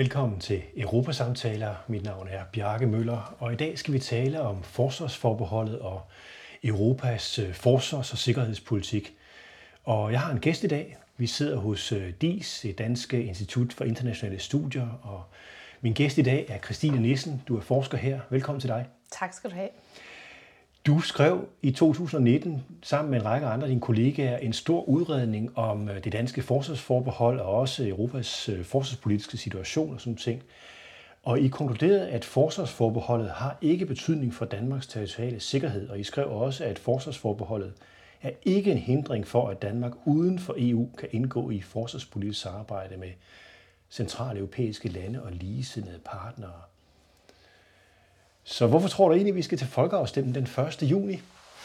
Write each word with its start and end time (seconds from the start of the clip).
Velkommen 0.00 0.40
til 0.40 0.62
Europasamtaler. 0.76 1.74
Mit 1.88 2.04
navn 2.04 2.28
er 2.28 2.44
Bjarke 2.52 2.86
Møller, 2.86 3.36
og 3.38 3.52
i 3.52 3.56
dag 3.56 3.78
skal 3.78 3.94
vi 3.94 3.98
tale 3.98 4.40
om 4.40 4.62
forsvarsforbeholdet 4.62 5.78
og 5.78 6.02
Europas 6.64 7.38
øh, 7.38 7.54
forsvars- 7.54 8.12
og 8.12 8.18
sikkerhedspolitik. 8.18 9.14
Og 9.84 10.12
jeg 10.12 10.20
har 10.20 10.32
en 10.32 10.40
gæst 10.40 10.64
i 10.64 10.66
dag. 10.66 10.96
Vi 11.16 11.26
sidder 11.26 11.56
hos 11.56 11.92
øh, 11.92 12.12
DIS, 12.20 12.60
det 12.62 12.78
Danske 12.78 13.16
øh, 13.16 13.28
Institut 13.28 13.72
for 13.72 13.84
Internationale 13.84 14.38
Studier, 14.38 14.88
og 15.02 15.22
min 15.80 15.92
gæst 15.92 16.18
i 16.18 16.22
dag 16.22 16.46
er 16.48 16.58
Christine 16.58 17.00
Nissen. 17.00 17.42
Du 17.48 17.56
er 17.56 17.60
forsker 17.60 17.98
her. 17.98 18.20
Velkommen 18.30 18.60
til 18.60 18.68
dig. 18.68 18.86
Tak 19.10 19.32
skal 19.32 19.50
du 19.50 19.54
have. 19.54 19.68
Du 20.86 21.00
skrev 21.00 21.48
i 21.62 21.70
2019 21.70 22.64
sammen 22.82 23.10
med 23.10 23.20
en 23.20 23.24
række 23.24 23.46
andre 23.46 23.66
af 23.66 23.68
dine 23.68 23.80
kollegaer 23.80 24.38
en 24.38 24.52
stor 24.52 24.88
udredning 24.88 25.58
om 25.58 25.88
øh, 25.88 26.04
det 26.04 26.12
danske 26.12 26.42
forsvarsforbehold 26.42 27.40
og 27.40 27.54
også 27.54 27.88
Europas 27.88 28.48
øh, 28.48 28.64
forsvarspolitiske 28.64 29.36
situation 29.36 29.94
og 29.94 30.00
sådan 30.00 30.16
ting. 30.16 30.42
Og 31.22 31.40
I 31.40 31.48
konkluderede, 31.48 32.08
at 32.08 32.24
forsvarsforbeholdet 32.24 33.30
har 33.30 33.58
ikke 33.60 33.86
betydning 33.86 34.34
for 34.34 34.44
Danmarks 34.44 34.86
territoriale 34.86 35.40
sikkerhed, 35.40 35.88
og 35.88 36.00
I 36.00 36.04
skrev 36.04 36.30
også, 36.30 36.64
at 36.64 36.78
forsvarsforbeholdet 36.78 37.72
er 38.22 38.30
ikke 38.42 38.72
en 38.72 38.78
hindring 38.78 39.26
for, 39.26 39.48
at 39.48 39.62
Danmark 39.62 39.92
uden 40.04 40.38
for 40.38 40.54
EU 40.58 40.88
kan 40.98 41.08
indgå 41.12 41.50
i 41.50 41.60
forsvarspolitisk 41.60 42.40
samarbejde 42.40 42.96
med 42.96 43.10
centrale 43.90 44.38
europæiske 44.38 44.88
lande 44.88 45.22
og 45.22 45.32
ligesindede 45.32 46.00
partnere. 46.04 46.69
Så 48.50 48.66
hvorfor 48.66 48.88
tror 48.88 49.08
du 49.08 49.14
egentlig, 49.14 49.32
at 49.32 49.36
vi 49.36 49.42
skal 49.42 49.58
til 49.58 49.66
folkeafstemning 49.66 50.34
den 50.34 50.64
1. 50.66 50.82
juni? 50.82 51.20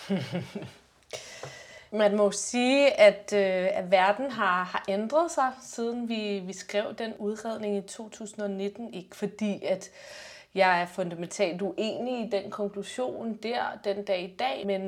Man 1.91 2.15
må 2.15 2.31
sige, 2.31 2.99
at, 2.99 3.33
øh, 3.33 3.67
at 3.77 3.91
verden 3.91 4.31
har, 4.31 4.63
har 4.63 4.85
ændret 4.89 5.31
sig, 5.31 5.51
siden 5.61 6.09
vi, 6.09 6.39
vi 6.45 6.53
skrev 6.53 6.95
den 6.97 7.13
udredning 7.19 7.77
i 7.77 7.81
2019. 7.81 8.93
Ikke 8.93 9.15
fordi, 9.15 9.63
at 9.63 9.89
jeg 10.55 10.81
er 10.81 10.85
fundamentalt 10.85 11.61
uenig 11.61 12.25
i 12.25 12.29
den 12.29 12.51
konklusion 12.51 13.39
der 13.43 13.61
den 13.83 14.05
dag 14.05 14.23
i 14.23 14.35
dag, 14.39 14.63
men 14.65 14.81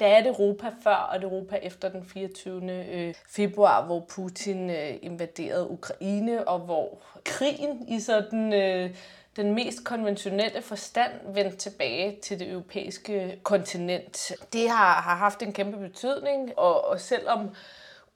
der 0.00 0.06
er 0.06 0.22
det 0.22 0.28
Europa 0.28 0.70
før 0.82 0.94
og 0.94 1.18
det 1.18 1.24
Europa 1.24 1.56
efter 1.56 1.88
den 1.88 2.04
24. 2.04 2.72
Øh, 2.72 3.14
februar, 3.28 3.86
hvor 3.86 4.00
Putin 4.00 4.70
øh, 4.70 4.94
invaderede 5.02 5.70
Ukraine, 5.70 6.48
og 6.48 6.58
hvor 6.58 6.98
krigen 7.24 7.88
i 7.88 8.00
sådan 8.00 8.52
øh, 8.52 8.90
den 9.36 9.54
mest 9.54 9.84
konventionelle 9.84 10.62
forstand 10.62 11.12
vendt 11.34 11.58
tilbage 11.58 12.18
til 12.22 12.38
det 12.38 12.50
europæiske 12.50 13.40
kontinent. 13.42 14.32
Det 14.52 14.70
har, 14.70 15.00
har 15.00 15.16
haft 15.16 15.42
en 15.42 15.52
kæmpe 15.52 15.78
betydning, 15.78 16.58
og, 16.58 16.84
og 16.84 17.00
selvom 17.00 17.50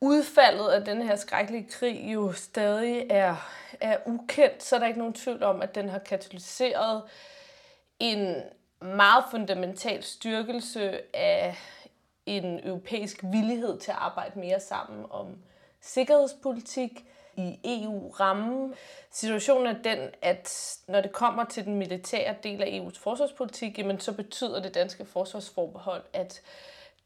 udfaldet 0.01 0.69
af 0.69 0.85
den 0.85 1.03
her 1.03 1.17
skrækkelige 1.17 1.69
krig 1.71 2.13
jo 2.15 2.33
stadig 2.33 3.07
er, 3.11 3.37
er 3.81 3.99
ukendt, 4.07 4.63
så 4.63 4.77
er 4.77 4.81
der 4.81 4.87
ikke 4.87 4.99
nogen 4.99 5.15
tvivl 5.15 5.43
om, 5.43 5.63
at 5.63 5.75
den 5.75 5.89
har 5.89 5.99
katalyseret 5.99 7.03
en 8.01 8.43
meget 8.81 9.25
fundamental 9.31 10.03
styrkelse 10.03 11.01
af 11.17 11.57
en 12.27 12.69
europæisk 12.69 13.21
villighed 13.23 13.79
til 13.79 13.91
at 13.91 13.99
arbejde 14.01 14.39
mere 14.39 14.61
sammen 14.61 15.07
om 15.11 15.27
sikkerhedspolitik, 15.81 17.05
i 17.37 17.59
EU-rammen. 17.65 18.75
Situationen 19.11 19.67
er 19.67 19.83
den, 19.83 19.99
at 20.23 20.79
når 20.89 21.01
det 21.01 21.13
kommer 21.13 21.45
til 21.45 21.65
den 21.65 21.77
militære 21.77 22.35
del 22.43 22.63
af 22.63 22.67
EU's 22.67 22.99
forsvarspolitik, 22.99 23.79
jamen, 23.79 24.01
så 24.01 24.13
betyder 24.13 24.63
det 24.63 24.75
danske 24.75 25.05
forsvarsforbehold, 25.05 26.03
at 26.13 26.43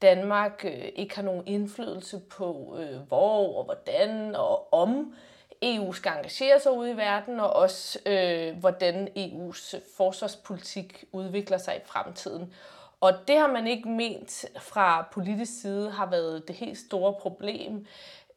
Danmark 0.02 0.64
øh, 0.64 0.88
ikke 0.96 1.16
har 1.16 1.22
nogen 1.22 1.46
indflydelse 1.46 2.18
på, 2.18 2.76
øh, 2.80 2.96
hvor 3.08 3.58
og 3.58 3.64
hvordan 3.64 4.36
og 4.36 4.72
om 4.72 5.14
EU 5.62 5.92
skal 5.92 6.12
engagere 6.12 6.60
sig 6.60 6.72
ude 6.72 6.90
i 6.90 6.96
verden, 6.96 7.40
og 7.40 7.52
også 7.52 7.98
øh, 8.06 8.56
hvordan 8.56 9.08
EU's 9.08 9.76
forsvarspolitik 9.96 11.04
udvikler 11.12 11.58
sig 11.58 11.76
i 11.76 11.86
fremtiden. 11.86 12.54
Og 13.00 13.12
det 13.28 13.38
har 13.38 13.46
man 13.46 13.66
ikke 13.66 13.88
ment 13.88 14.44
fra 14.58 15.08
politisk 15.12 15.60
side 15.60 15.90
har 15.90 16.06
været 16.06 16.48
det 16.48 16.56
helt 16.56 16.78
store 16.78 17.14
problem 17.20 17.86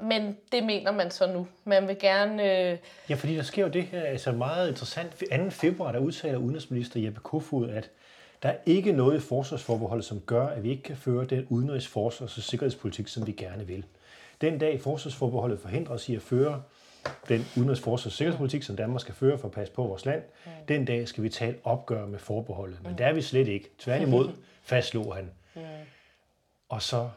men 0.04 0.38
det 0.52 0.64
mener 0.64 0.92
man 0.92 1.12
så 1.12 1.34
nu. 1.34 1.48
Man 1.66 1.88
vil 1.88 2.00
gerne... 2.00 2.72
Øh... 2.72 2.78
Ja, 3.10 3.16
fordi 3.16 3.36
der 3.36 3.44
sker 3.44 3.64
jo 3.64 3.70
det 3.70 3.84
her 3.84 4.02
altså 4.02 4.32
meget 4.32 4.70
interessant. 4.70 5.24
2. 5.32 5.50
februar, 5.50 5.92
der 5.92 6.00
udtaler 6.00 6.38
udenrigsminister 6.38 7.00
Jeppe 7.00 7.20
Kofod, 7.20 7.70
at 7.70 7.90
der 8.44 8.50
er 8.50 8.58
ikke 8.66 8.92
noget 8.92 9.18
i 9.18 9.20
forsvarsforbeholdet, 9.20 10.06
som 10.06 10.20
gør, 10.20 10.48
at 10.48 10.64
vi 10.64 10.70
ikke 10.70 10.84
kan 10.84 10.98
føre 10.98 11.26
den 11.26 11.48
udenrigs-, 11.50 11.88
forsvars- 11.88 12.38
og 12.38 12.44
sikkerhedspolitik, 12.44 13.08
som 13.08 13.28
vi 13.28 13.32
gerne 13.32 13.68
vil. 13.68 13.86
Den 14.42 14.58
dag 14.58 14.82
forsvarsforbeholdet 14.82 15.60
forhindrer 15.60 15.94
os 15.94 16.10
i 16.10 16.16
at 16.16 16.22
føre 16.22 16.62
den 17.30 17.48
udenrigs-, 17.56 17.82
forsvars- 17.82 18.06
og 18.06 18.12
sikkerhedspolitik, 18.12 18.64
som 18.64 18.76
Danmark 18.76 19.02
skal 19.02 19.16
føre 19.16 19.38
for 19.38 19.48
at 19.48 19.54
passe 19.54 19.74
på 19.74 19.84
vores 19.84 20.06
land, 20.06 20.22
mm. 20.46 20.52
den 20.68 20.86
dag 20.86 21.08
skal 21.08 21.24
vi 21.24 21.30
tage 21.30 21.52
et 21.52 21.58
opgør 21.64 22.06
med 22.06 22.20
forbeholdet. 22.20 22.80
Men 22.84 22.92
mm. 22.92 22.98
der 22.98 23.06
er 23.06 23.14
vi 23.14 23.22
slet 23.22 23.48
ikke. 23.48 23.70
Tværtimod 23.80 24.30
fastslog 24.64 25.16
han. 25.16 25.32
Mm. 25.56 25.62
Og 26.70 26.82
så 26.82 27.10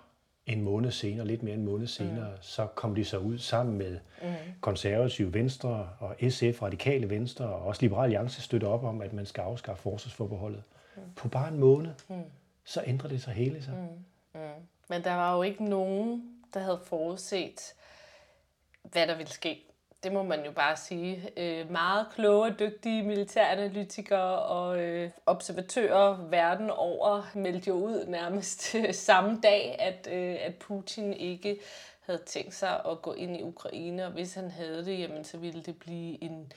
en 0.46 0.62
måned 0.62 0.90
senere, 0.90 1.26
lidt 1.26 1.42
mere 1.42 1.54
en 1.54 1.64
måned 1.64 1.86
senere, 1.86 2.30
mm. 2.30 2.36
så 2.40 2.66
kom 2.66 2.94
de 2.94 3.04
så 3.04 3.18
ud 3.18 3.38
sammen 3.38 3.78
med 3.78 3.98
mm. 4.22 4.28
konservative 4.60 5.34
Venstre 5.34 5.88
og 5.98 6.16
SF, 6.30 6.62
Radikale 6.62 7.10
Venstre 7.10 7.44
og 7.44 7.62
også 7.62 7.82
Liberal 7.82 8.04
Alliance 8.04 8.42
støtter 8.42 8.68
op 8.68 8.84
om, 8.84 9.00
at 9.00 9.12
man 9.12 9.26
skal 9.26 9.42
afskaffe 9.42 9.82
forsvarsforbeholdet. 9.82 10.62
Mm. 10.96 11.02
På 11.16 11.28
bare 11.28 11.48
en 11.48 11.58
måned, 11.58 11.92
mm. 12.08 12.22
så 12.64 12.82
ændrer 12.86 13.08
det 13.08 13.22
sig 13.22 13.32
hele 13.32 13.62
sig. 13.62 13.74
Mm. 13.74 14.40
Mm. 14.40 14.48
Men 14.88 15.04
der 15.04 15.14
var 15.14 15.36
jo 15.36 15.42
ikke 15.42 15.64
nogen, 15.64 16.30
der 16.54 16.60
havde 16.60 16.80
forudset, 16.84 17.74
hvad 18.82 19.06
der 19.06 19.16
ville 19.16 19.32
ske 19.32 19.73
det 20.04 20.12
må 20.12 20.22
man 20.22 20.44
jo 20.44 20.52
bare 20.52 20.76
sige, 20.76 21.30
øh, 21.36 21.70
meget 21.70 22.06
kloge 22.14 22.54
dygtige 22.58 23.02
militæranalytikere 23.02 24.38
og 24.38 24.80
øh, 24.80 25.10
observatører 25.26 26.28
verden 26.28 26.70
over 26.70 27.30
meldte 27.34 27.68
jo 27.68 27.74
ud 27.74 28.06
nærmest 28.06 28.76
samme 29.06 29.40
dag, 29.42 29.76
at, 29.78 30.08
øh, 30.12 30.36
at 30.40 30.54
Putin 30.54 31.12
ikke 31.12 31.58
havde 32.00 32.22
tænkt 32.26 32.54
sig 32.54 32.80
at 32.90 33.02
gå 33.02 33.12
ind 33.12 33.36
i 33.36 33.42
Ukraine, 33.42 34.06
og 34.06 34.12
hvis 34.12 34.34
han 34.34 34.50
havde 34.50 34.84
det, 34.84 34.98
jamen, 34.98 35.24
så 35.24 35.38
ville 35.38 35.62
det 35.62 35.76
blive 35.78 36.22
en 36.22 36.52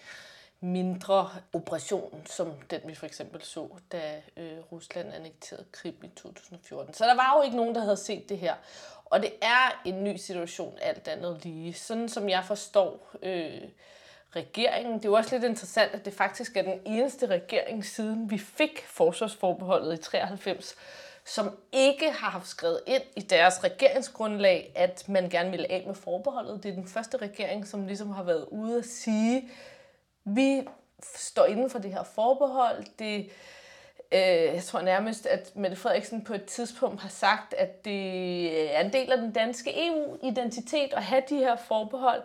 mindre 0.60 1.30
operation, 1.54 2.22
som 2.26 2.54
den 2.70 2.82
vi 2.86 2.96
for 2.96 3.06
eksempel 3.06 3.44
så, 3.44 3.68
da 3.92 4.22
øh, 4.38 4.58
Rusland 4.72 5.14
annekterede 5.14 5.66
Krim 5.72 5.96
i 6.04 6.08
2014. 6.08 6.94
Så 6.94 7.06
der 7.06 7.16
var 7.16 7.34
jo 7.38 7.44
ikke 7.44 7.58
nogen, 7.58 7.76
der 7.76 7.82
havde 7.82 7.98
set 7.98 8.30
det 8.30 8.38
her. 8.38 8.56
Og 9.06 9.22
det 9.22 9.34
er 9.42 9.82
en 9.86 10.04
ny 10.04 10.16
situation, 10.16 10.78
alt 10.82 11.08
andet 11.08 11.44
lige. 11.44 11.74
Sådan 11.74 12.10
som 12.10 12.30
jeg 12.30 12.44
forstår 12.46 13.10
øh, 13.24 13.62
regeringen. 14.36 14.94
Det 14.94 15.06
er 15.06 15.10
jo 15.10 15.16
også 15.16 15.36
lidt 15.36 15.44
interessant, 15.44 15.94
at 15.94 16.06
det 16.06 16.14
faktisk 16.14 16.58
er 16.58 16.62
den 16.62 16.80
eneste 16.86 17.26
regering, 17.26 17.86
siden 17.86 18.32
vi 18.32 18.38
fik 18.38 18.86
forsvarsforbeholdet 18.88 20.00
i 20.00 20.02
93, 20.02 20.76
som 21.26 21.58
ikke 21.72 22.12
har 22.12 22.30
haft 22.30 22.48
skrevet 22.48 22.82
ind 22.88 23.04
i 23.16 23.22
deres 23.22 23.64
regeringsgrundlag, 23.64 24.72
at 24.76 25.10
man 25.10 25.30
gerne 25.30 25.52
ville 25.52 25.72
af 25.72 25.84
med 25.88 25.96
forbeholdet. 25.96 26.64
Det 26.64 26.70
er 26.70 26.76
den 26.76 26.88
første 26.88 27.18
regering, 27.18 27.68
som 27.68 27.88
ligesom 27.88 28.12
har 28.12 28.24
været 28.24 28.46
ude 28.52 28.78
at 28.78 28.86
sige, 28.86 29.50
vi 30.28 30.62
står 31.16 31.46
inden 31.46 31.70
for 31.70 31.80
det 31.80 31.94
her 31.94 32.04
forbehold. 32.04 32.86
Det, 33.00 33.30
øh, 34.12 34.56
jeg 34.56 34.64
tror 34.64 34.82
nærmest, 34.82 35.26
at 35.26 35.56
Mette 35.56 35.78
Frederiksen 35.78 36.24
på 36.24 36.34
et 36.34 36.46
tidspunkt 36.46 37.02
har 37.02 37.10
sagt, 37.10 37.54
at 37.54 37.86
det 37.86 38.76
er 38.78 38.80
en 38.80 38.94
del 38.94 39.12
af 39.12 39.18
den 39.18 39.32
danske 39.32 39.88
EU-identitet 39.88 40.94
at 40.94 41.04
have 41.04 41.24
de 41.30 41.38
her 41.38 41.56
forbehold. 41.56 42.22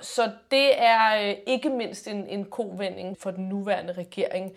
Så 0.00 0.30
det 0.50 0.82
er 0.82 1.28
øh, 1.28 1.36
ikke 1.46 1.70
mindst 1.70 2.08
en, 2.08 2.26
en 2.26 2.44
kovending 2.44 3.18
for 3.20 3.30
den 3.30 3.48
nuværende 3.48 3.92
regering. 3.92 4.52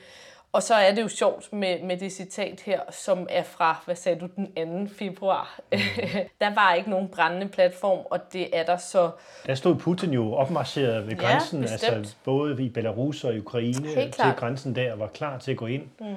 Og 0.54 0.64
så 0.64 0.76
er 0.76 0.96
det 0.96 1.02
jo 1.02 1.08
sjovt 1.08 1.54
med, 1.54 1.84
med 1.84 1.98
det 1.98 2.12
citat 2.12 2.62
her, 2.62 2.80
som 2.92 3.28
er 3.30 3.44
fra, 3.44 3.82
hvad 3.86 3.96
sagde 3.96 4.20
du, 4.20 4.30
den 4.36 4.88
2. 4.88 4.94
februar. 4.94 5.60
Mm. 5.72 5.78
der 6.42 6.56
var 6.56 6.74
ikke 6.74 6.90
nogen 6.90 7.08
brændende 7.08 7.48
platform, 7.48 8.06
og 8.10 8.34
det 8.34 8.58
er 8.58 8.64
der 8.64 8.78
så... 8.78 9.12
Der 9.46 9.56
stod 9.56 9.76
Putin 9.76 10.14
jo 10.14 10.34
opmarcheret 10.34 11.08
ved 11.08 11.18
grænsen, 11.18 11.64
ja, 11.64 11.72
altså 11.72 12.16
både 12.24 12.64
i 12.64 12.70
Belarus 12.70 13.24
og 13.24 13.36
Ukraine, 13.38 13.88
til 14.12 14.34
grænsen 14.38 14.76
der, 14.76 14.96
var 14.96 15.08
klar 15.08 15.40
til 15.40 15.52
at 15.52 15.58
gå 15.58 15.66
ind. 15.66 15.84
Mm. 16.00 16.16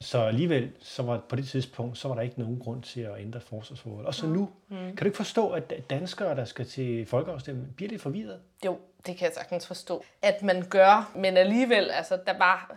Så 0.00 0.18
alligevel, 0.18 0.70
så 0.80 1.02
var 1.02 1.20
på 1.28 1.36
det 1.36 1.48
tidspunkt, 1.48 1.98
så 1.98 2.08
var 2.08 2.14
der 2.14 2.22
ikke 2.22 2.40
nogen 2.40 2.58
grund 2.58 2.82
til 2.82 3.00
at 3.00 3.12
ændre 3.18 3.40
forsvarsforholdet. 3.40 4.06
Og 4.06 4.14
så 4.14 4.26
nu, 4.26 4.48
mm. 4.68 4.76
kan 4.76 4.96
du 4.96 5.04
ikke 5.04 5.16
forstå, 5.16 5.48
at 5.48 5.72
danskere, 5.90 6.36
der 6.36 6.44
skal 6.44 6.66
til 6.66 7.06
folkeafstemning, 7.06 7.76
bliver 7.76 7.90
lidt 7.90 8.02
forvirret? 8.02 8.38
Jo, 8.66 8.78
det 9.06 9.16
kan 9.16 9.26
jeg 9.26 9.34
sagtens 9.34 9.66
forstå, 9.66 10.04
at 10.22 10.42
man 10.42 10.64
gør. 10.70 11.12
Men 11.14 11.36
alligevel, 11.36 11.90
altså, 11.90 12.18
der 12.26 12.38
var 12.38 12.76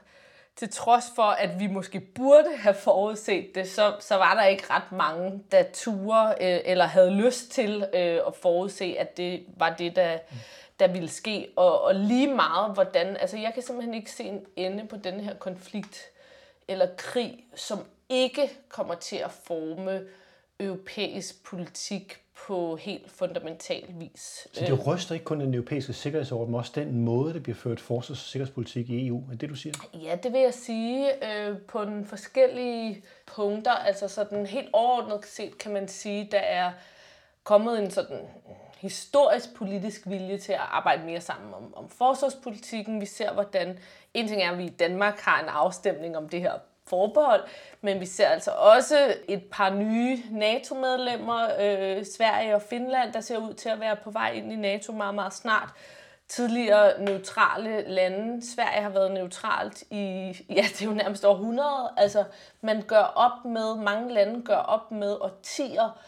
til 0.56 0.72
trods 0.72 1.06
for, 1.16 1.24
at 1.24 1.60
vi 1.60 1.68
måske 1.68 2.00
burde 2.00 2.58
have 2.58 2.76
forudset 2.76 3.56
det, 3.56 3.70
så, 3.70 3.96
så 4.00 4.16
var 4.16 4.36
der 4.36 4.44
ikke 4.44 4.64
ret 4.70 4.92
mange, 4.92 5.44
der 5.52 5.64
turde 5.74 6.36
øh, 6.42 6.60
eller 6.66 6.86
havde 6.86 7.12
lyst 7.12 7.52
til 7.52 7.86
øh, 7.94 8.20
at 8.28 8.36
forudse, 8.42 8.96
at 9.00 9.18
det 9.18 9.46
var 9.58 9.76
det, 9.76 9.96
der, 9.96 10.18
der 10.80 10.88
ville 10.88 11.10
ske. 11.10 11.48
Og, 11.56 11.82
og 11.82 11.96
lige 11.96 12.36
meget, 12.36 12.74
hvordan... 12.74 13.18
Altså, 13.18 13.38
jeg 13.38 13.54
kan 13.54 13.64
simpelthen 13.64 13.94
ikke 13.94 14.12
se 14.12 14.24
en 14.24 14.46
ende 14.56 14.88
på 14.88 14.98
den 14.98 15.20
her 15.20 15.36
konflikt 15.36 16.02
eller 16.68 16.88
krig, 16.98 17.46
som 17.56 17.86
ikke 18.10 18.52
kommer 18.70 18.96
til 18.96 19.16
at 19.16 19.32
forme 19.32 20.02
europæisk 20.60 21.44
politik 21.44 22.23
på 22.48 22.76
helt 22.76 23.12
fundamental 23.12 23.84
vis. 23.90 24.48
Så 24.54 24.66
det 24.66 24.88
ryster 24.88 25.14
ikke 25.14 25.26
kun 25.26 25.40
den 25.40 25.54
europæiske 25.54 25.94
sikkerhedsorden, 25.94 26.52
men 26.52 26.60
også 26.60 26.72
den 26.76 27.02
måde, 27.02 27.34
det 27.34 27.44
bliver 27.44 27.56
ført 27.56 27.80
forsvars- 27.80 28.10
og 28.10 28.18
sikkerhedspolitik 28.18 28.90
i 28.90 29.08
EU. 29.08 29.24
Er 29.32 29.36
det, 29.36 29.50
du 29.50 29.56
siger? 29.56 29.74
Ja, 29.94 30.16
det 30.16 30.34
vil 30.34 30.42
jeg 30.42 30.54
sige 30.54 31.10
øh, 31.26 31.58
på 31.58 31.86
den 31.86 32.06
forskellige 32.06 33.04
punkter. 33.26 33.72
Altså 33.72 34.08
sådan 34.08 34.46
helt 34.46 34.70
overordnet 34.74 35.26
set 35.26 35.58
kan 35.58 35.74
man 35.74 35.88
sige, 35.88 36.28
der 36.32 36.40
er 36.40 36.72
kommet 37.44 37.84
en 37.84 37.92
sådan 37.92 38.20
historisk 38.78 39.56
politisk 39.56 40.02
vilje 40.06 40.38
til 40.38 40.54
at 40.54 40.60
arbejde 40.72 41.06
mere 41.06 41.22
sammen 41.22 41.54
om, 41.54 41.74
om 41.76 41.90
forsvarspolitikken. 41.90 43.02
Vi 43.02 43.06
ser, 43.06 43.34
hvordan 43.34 43.80
en 44.14 44.28
ting 44.28 44.42
er, 44.42 44.52
at 44.52 44.58
vi 44.58 44.66
i 44.66 44.70
Danmark 44.70 45.20
har 45.20 45.44
en 45.44 45.50
afstemning 45.50 46.18
om 46.18 46.30
det 46.30 46.42
her 46.42 46.54
forbehold, 46.88 47.44
men 47.82 48.00
vi 48.00 48.06
ser 48.06 48.28
altså 48.28 48.52
også 48.52 49.16
et 49.28 49.44
par 49.52 49.70
nye 49.70 50.20
NATO-medlemmer, 50.32 51.48
øh, 51.60 52.06
Sverige 52.18 52.56
og 52.56 52.62
Finland, 52.62 53.14
der 53.14 53.22
ser 53.22 53.38
ud 53.38 53.54
til 53.54 53.70
at 53.70 53.80
være 53.80 53.96
på 53.96 54.12
vej 54.12 54.32
ind 54.32 54.54
i 54.54 54.56
NATO 54.56 54.94
meget, 54.94 55.16
meget 55.16 55.34
snart. 55.34 55.70
Tidligere 56.28 57.02
neutrale 57.04 57.90
lande. 57.90 58.52
Sverige 58.56 58.82
har 58.82 58.90
været 58.90 59.12
neutralt 59.12 59.84
i, 59.92 59.98
ja, 60.50 60.64
det 60.70 60.82
er 60.82 60.86
jo 60.86 60.92
nærmest 60.92 61.26
århundrede. 61.26 61.92
Altså, 61.98 62.24
man 62.62 62.82
gør 62.82 63.04
op 63.16 63.46
med, 63.46 63.76
mange 63.76 64.14
lande 64.14 64.42
gør 64.42 64.58
op 64.58 64.92
med 64.92 65.18
årtier, 65.22 66.00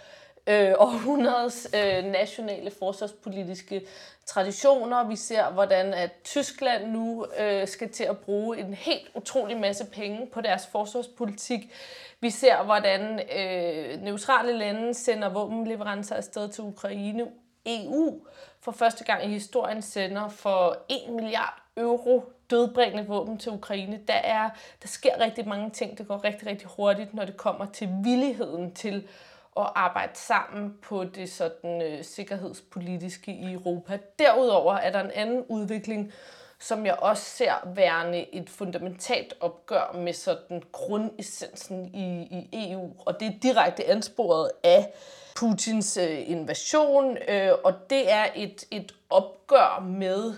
øh, 0.47 0.73
århundredes 0.77 1.67
øh, 1.73 2.03
nationale 2.03 2.71
forsvarspolitiske 2.71 3.81
traditioner. 4.25 5.07
Vi 5.07 5.15
ser, 5.15 5.51
hvordan 5.51 5.93
at 5.93 6.11
Tyskland 6.23 6.91
nu 6.91 7.25
øh, 7.39 7.67
skal 7.67 7.89
til 7.89 8.03
at 8.03 8.17
bruge 8.17 8.57
en 8.57 8.73
helt 8.73 9.11
utrolig 9.15 9.57
masse 9.57 9.85
penge 9.85 10.29
på 10.33 10.41
deres 10.41 10.67
forsvarspolitik. 10.67 11.73
Vi 12.19 12.29
ser, 12.29 12.63
hvordan 12.63 13.21
øh, 13.37 14.01
neutrale 14.01 14.57
lande 14.57 14.93
sender 14.93 15.29
våbenleverancer 15.29 16.15
afsted 16.15 16.49
til 16.49 16.63
Ukraine. 16.63 17.27
EU 17.65 18.25
for 18.61 18.71
første 18.71 19.03
gang 19.03 19.25
i 19.25 19.27
historien 19.27 19.81
sender 19.81 20.29
for 20.29 20.77
1 20.89 21.13
milliard 21.13 21.61
euro 21.77 22.23
dødbringende 22.49 23.07
våben 23.07 23.37
til 23.37 23.51
Ukraine. 23.51 23.99
Der, 24.07 24.13
er, 24.13 24.49
der 24.81 24.87
sker 24.87 25.19
rigtig 25.19 25.47
mange 25.47 25.69
ting, 25.69 25.97
det 25.97 26.07
går 26.07 26.23
rigtig, 26.23 26.47
rigtig 26.47 26.67
hurtigt, 26.77 27.13
når 27.13 27.25
det 27.25 27.37
kommer 27.37 27.65
til 27.65 27.89
villigheden 28.03 28.73
til 28.73 29.07
at 29.59 29.71
arbejde 29.75 30.15
sammen 30.15 30.77
på 30.81 31.03
det 31.03 31.31
sådan 31.31 31.81
øh, 31.81 32.03
sikkerhedspolitiske 32.03 33.31
i 33.31 33.53
Europa. 33.53 33.99
Derudover 34.19 34.73
er 34.73 34.91
der 34.91 35.03
en 35.03 35.11
anden 35.11 35.45
udvikling, 35.49 36.13
som 36.59 36.85
jeg 36.85 36.95
også 36.95 37.23
ser 37.23 37.53
værende 37.75 38.35
et 38.35 38.49
fundamentalt 38.49 39.33
opgør 39.39 39.95
med 39.95 40.13
sådan 40.13 40.63
grundessensen 40.71 41.95
i, 41.95 42.27
i 42.31 42.71
EU, 42.71 42.93
og 43.05 43.19
det 43.19 43.27
er 43.27 43.39
direkte 43.41 43.85
ansporet 43.89 44.51
af 44.63 44.93
Putins 45.35 45.97
øh, 45.97 46.29
invasion, 46.29 47.17
øh, 47.27 47.51
og 47.63 47.73
det 47.89 48.11
er 48.11 48.25
et, 48.35 48.65
et 48.71 48.95
opgør 49.09 49.83
med 49.87 50.33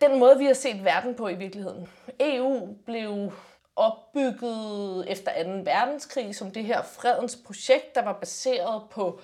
den 0.00 0.18
måde, 0.18 0.38
vi 0.38 0.44
har 0.44 0.54
set 0.54 0.84
verden 0.84 1.14
på 1.14 1.28
i 1.28 1.34
virkeligheden. 1.34 1.88
EU 2.20 2.76
blev 2.86 3.32
opbygget 3.76 5.04
efter 5.10 5.44
2. 5.44 5.50
verdenskrig 5.50 6.34
som 6.34 6.50
det 6.50 6.64
her 6.64 6.82
fredens 6.82 7.38
projekt, 7.46 7.94
der 7.94 8.02
var 8.04 8.12
baseret 8.12 8.82
på 8.90 9.20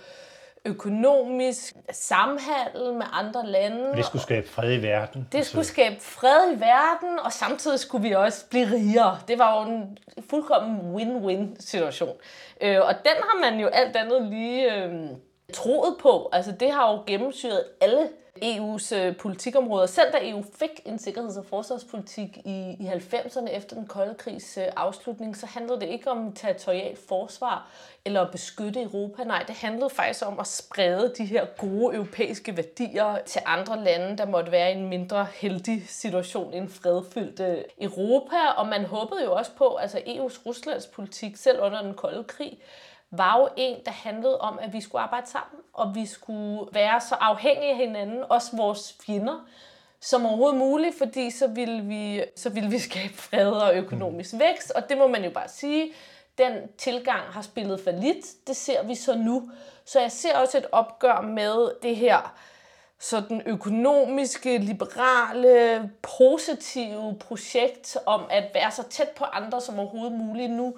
økonomisk 0.64 1.75
samhandel 1.93 2.94
med 2.94 3.06
andre 3.12 3.47
lande. 3.47 3.97
Det 3.97 4.05
skulle 4.05 4.23
skabe 4.23 4.49
fred 4.49 4.73
i 4.73 4.82
verden. 4.82 5.29
Det 5.32 5.47
skulle 5.47 5.64
skabe 5.64 6.00
fred 6.00 6.56
i 6.56 6.61
verden, 6.61 7.19
og 7.25 7.32
samtidig 7.32 7.81
skulle 7.81 8.08
vi 8.08 8.14
også 8.14 8.47
blive 8.50 8.67
rigere. 8.67 9.19
Det 9.29 9.38
var 9.38 9.61
jo 9.61 9.70
en 9.70 9.99
fuldkommen 10.31 10.94
win-win 10.94 11.56
situation. 11.61 12.17
Øh, 12.61 12.81
og 12.81 12.94
den 12.94 13.17
har 13.23 13.50
man 13.50 13.61
jo 13.61 13.67
alt 13.67 13.96
andet 13.96 14.23
lige 14.23 14.75
øh, 14.75 14.93
troet 15.55 15.96
på. 16.03 16.29
Altså 16.32 16.53
det 16.53 16.73
har 16.73 16.93
jo 16.93 17.03
gennemsyret 17.06 17.64
alle 17.81 18.08
EU's 18.42 18.96
øh, 18.96 19.16
politikområder. 19.16 19.87
Selv 19.87 20.12
da 20.12 20.19
EU 20.22 20.44
fik 20.58 20.81
en 20.84 20.98
sikkerheds- 20.98 21.38
og 21.38 21.44
forsvarspolitik 21.46 22.38
i, 22.44 22.76
i 22.81 22.87
90'erne 22.87 23.50
efter 23.50 23.76
den 23.76 23.87
kolde 23.87 24.14
krigs 24.14 24.58
øh, 24.58 24.64
afslutning, 24.76 25.37
så 25.37 25.46
handlede 25.46 25.81
det 25.81 25.88
ikke 25.88 26.10
om 26.10 26.32
territorial 26.32 26.96
forsvar 27.08 27.70
eller 28.04 28.20
at 28.20 28.31
beskytte 28.31 28.82
Europa. 28.82 29.25
Nej, 29.25 29.44
det 29.46 29.54
handlede 29.54 29.90
faktisk 29.90 30.26
om 30.26 30.40
at 30.40 30.46
sprede 30.46 31.14
de 31.19 31.25
her 31.25 31.44
gode 31.58 31.94
europæiske 31.94 32.56
værdier 32.56 33.19
til 33.26 33.40
andre 33.46 33.84
lande, 33.84 34.19
der 34.19 34.26
måtte 34.26 34.52
være 34.52 34.72
i 34.72 34.76
en 34.76 34.88
mindre 34.88 35.26
heldig 35.34 35.84
situation 35.88 36.54
end 36.54 36.69
fredfyldt 36.69 37.40
øh, 37.40 37.64
Europa. 37.81 38.36
Og 38.56 38.66
man 38.66 38.84
håbede 38.84 39.25
jo 39.25 39.32
også 39.32 39.50
på, 39.58 39.75
altså 39.75 39.98
EU's 39.98 40.46
Ruslands 40.46 40.86
politik, 40.86 41.36
selv 41.36 41.60
under 41.60 41.82
den 41.82 41.94
kolde 41.94 42.25
krig, 42.25 42.58
var 43.10 43.38
jo 43.38 43.48
en, 43.56 43.76
der 43.84 43.90
handlede 43.90 44.40
om, 44.40 44.58
at 44.62 44.72
vi 44.72 44.80
skulle 44.80 45.02
arbejde 45.02 45.26
sammen, 45.26 45.60
og 45.72 45.94
vi 45.94 46.06
skulle 46.06 46.68
være 46.72 47.00
så 47.00 47.14
afhængige 47.14 47.70
af 47.70 47.76
hinanden, 47.76 48.24
også 48.28 48.56
vores 48.56 48.96
fjender, 49.06 49.46
som 50.00 50.26
overhovedet 50.26 50.58
muligt, 50.58 50.98
fordi 50.98 51.30
så 51.30 51.46
ville 51.46 51.82
vi, 51.82 52.24
så 52.36 52.50
ville 52.50 52.70
vi 52.70 52.78
skabe 52.88 53.14
fred 53.14 53.50
og 53.50 53.74
økonomisk 53.74 54.34
vækst, 54.38 54.70
og 54.70 54.88
det 54.88 54.98
må 54.98 55.06
man 55.06 55.24
jo 55.24 55.30
bare 55.30 55.48
sige, 55.48 55.92
den 56.38 56.52
tilgang 56.78 57.22
har 57.22 57.42
spillet 57.42 57.80
for 57.84 57.90
lidt. 57.90 58.46
Det 58.46 58.56
ser 58.56 58.82
vi 58.82 58.94
så 58.94 59.14
nu. 59.14 59.50
Så 59.84 60.00
jeg 60.00 60.12
ser 60.12 60.38
også 60.38 60.58
et 60.58 60.66
opgør 60.72 61.20
med 61.20 61.70
det 61.82 61.96
her 61.96 62.34
sådan 63.00 63.42
økonomiske, 63.46 64.58
liberale, 64.58 65.90
positive 66.02 67.16
projekt 67.20 67.96
om 68.06 68.22
at 68.30 68.44
være 68.54 68.70
så 68.70 68.82
tæt 68.82 69.08
på 69.08 69.24
andre 69.24 69.60
som 69.60 69.78
overhovedet 69.78 70.12
muligt 70.12 70.50
nu 70.50 70.74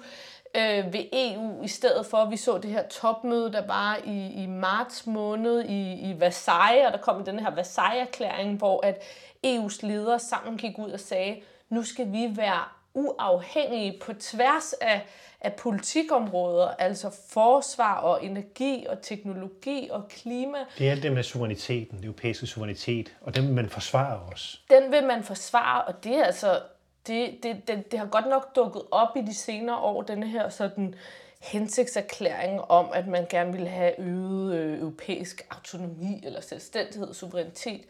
øh, 0.57 0.93
ved 0.93 1.05
EU, 1.13 1.63
i 1.63 1.67
stedet 1.67 2.05
for, 2.05 2.17
at 2.17 2.31
vi 2.31 2.37
så 2.37 2.57
det 2.57 2.71
her 2.71 2.87
topmøde, 2.87 3.51
der 3.51 3.67
var 3.67 3.99
i, 4.05 4.43
i 4.43 4.45
marts 4.45 5.07
måned 5.07 5.63
i, 5.63 6.11
i 6.11 6.19
Versailles, 6.19 6.85
og 6.85 6.91
der 6.91 6.97
kom 6.97 7.25
den 7.25 7.39
her 7.39 7.51
Versailles-erklæring, 7.55 8.57
hvor 8.57 8.85
at 8.85 9.01
EU's 9.47 9.87
ledere 9.87 10.19
sammen 10.19 10.57
gik 10.57 10.79
ud 10.79 10.91
og 10.91 10.99
sagde, 10.99 11.41
nu 11.69 11.83
skal 11.83 12.11
vi 12.11 12.29
være 12.35 12.63
uafhængige 12.93 13.99
på 14.01 14.13
tværs 14.13 14.73
af, 14.73 15.05
af 15.41 15.53
politikområder, 15.53 16.67
altså 16.67 17.15
forsvar 17.29 17.95
og 17.95 18.25
energi 18.25 18.85
og 18.89 19.01
teknologi 19.01 19.89
og 19.91 20.07
klima. 20.09 20.57
Det 20.77 20.87
er 20.87 20.91
alt 20.91 21.03
det 21.03 21.11
med 21.11 21.23
suveræniteten, 21.23 21.97
den 21.97 22.05
europæiske 22.05 22.47
suverænitet, 22.47 23.15
og 23.21 23.35
den 23.35 23.47
vil 23.47 23.53
man 23.53 23.69
forsvare 23.69 24.19
også. 24.19 24.57
Den 24.69 24.91
vil 24.91 25.03
man 25.03 25.23
forsvare, 25.23 25.83
og 25.83 26.03
det 26.03 26.15
er 26.15 26.23
altså 26.23 26.61
det, 27.07 27.43
det, 27.43 27.67
det, 27.67 27.91
det 27.91 27.99
har 27.99 28.05
godt 28.05 28.27
nok 28.27 28.55
dukket 28.55 28.81
op 28.91 29.17
i 29.17 29.21
de 29.21 29.33
senere 29.33 29.77
år, 29.77 30.01
denne 30.01 30.27
her 30.27 30.49
sådan 30.49 30.95
hensigtserklæring 31.41 32.61
om, 32.61 32.89
at 32.93 33.07
man 33.07 33.25
gerne 33.29 33.51
ville 33.51 33.69
have 33.69 33.99
øget 33.99 34.55
øh, 34.55 34.79
europæisk 34.79 35.47
autonomi 35.49 36.21
eller 36.23 36.41
selvstændighed, 36.41 37.13
suverænitet. 37.13 37.81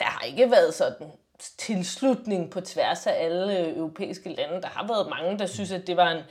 Der 0.00 0.06
har 0.06 0.24
ikke 0.24 0.50
været 0.50 0.74
sådan 0.74 1.06
tilslutning 1.58 2.50
på 2.50 2.60
tværs 2.60 3.06
af 3.06 3.24
alle 3.24 3.58
øh, 3.58 3.76
europæiske 3.76 4.28
lande. 4.28 4.62
Der 4.62 4.68
har 4.68 4.86
været 4.86 5.08
mange, 5.10 5.38
der 5.38 5.46
synes, 5.46 5.72
at 5.72 5.86
det 5.86 5.96
var 5.96 6.10
en 6.10 6.22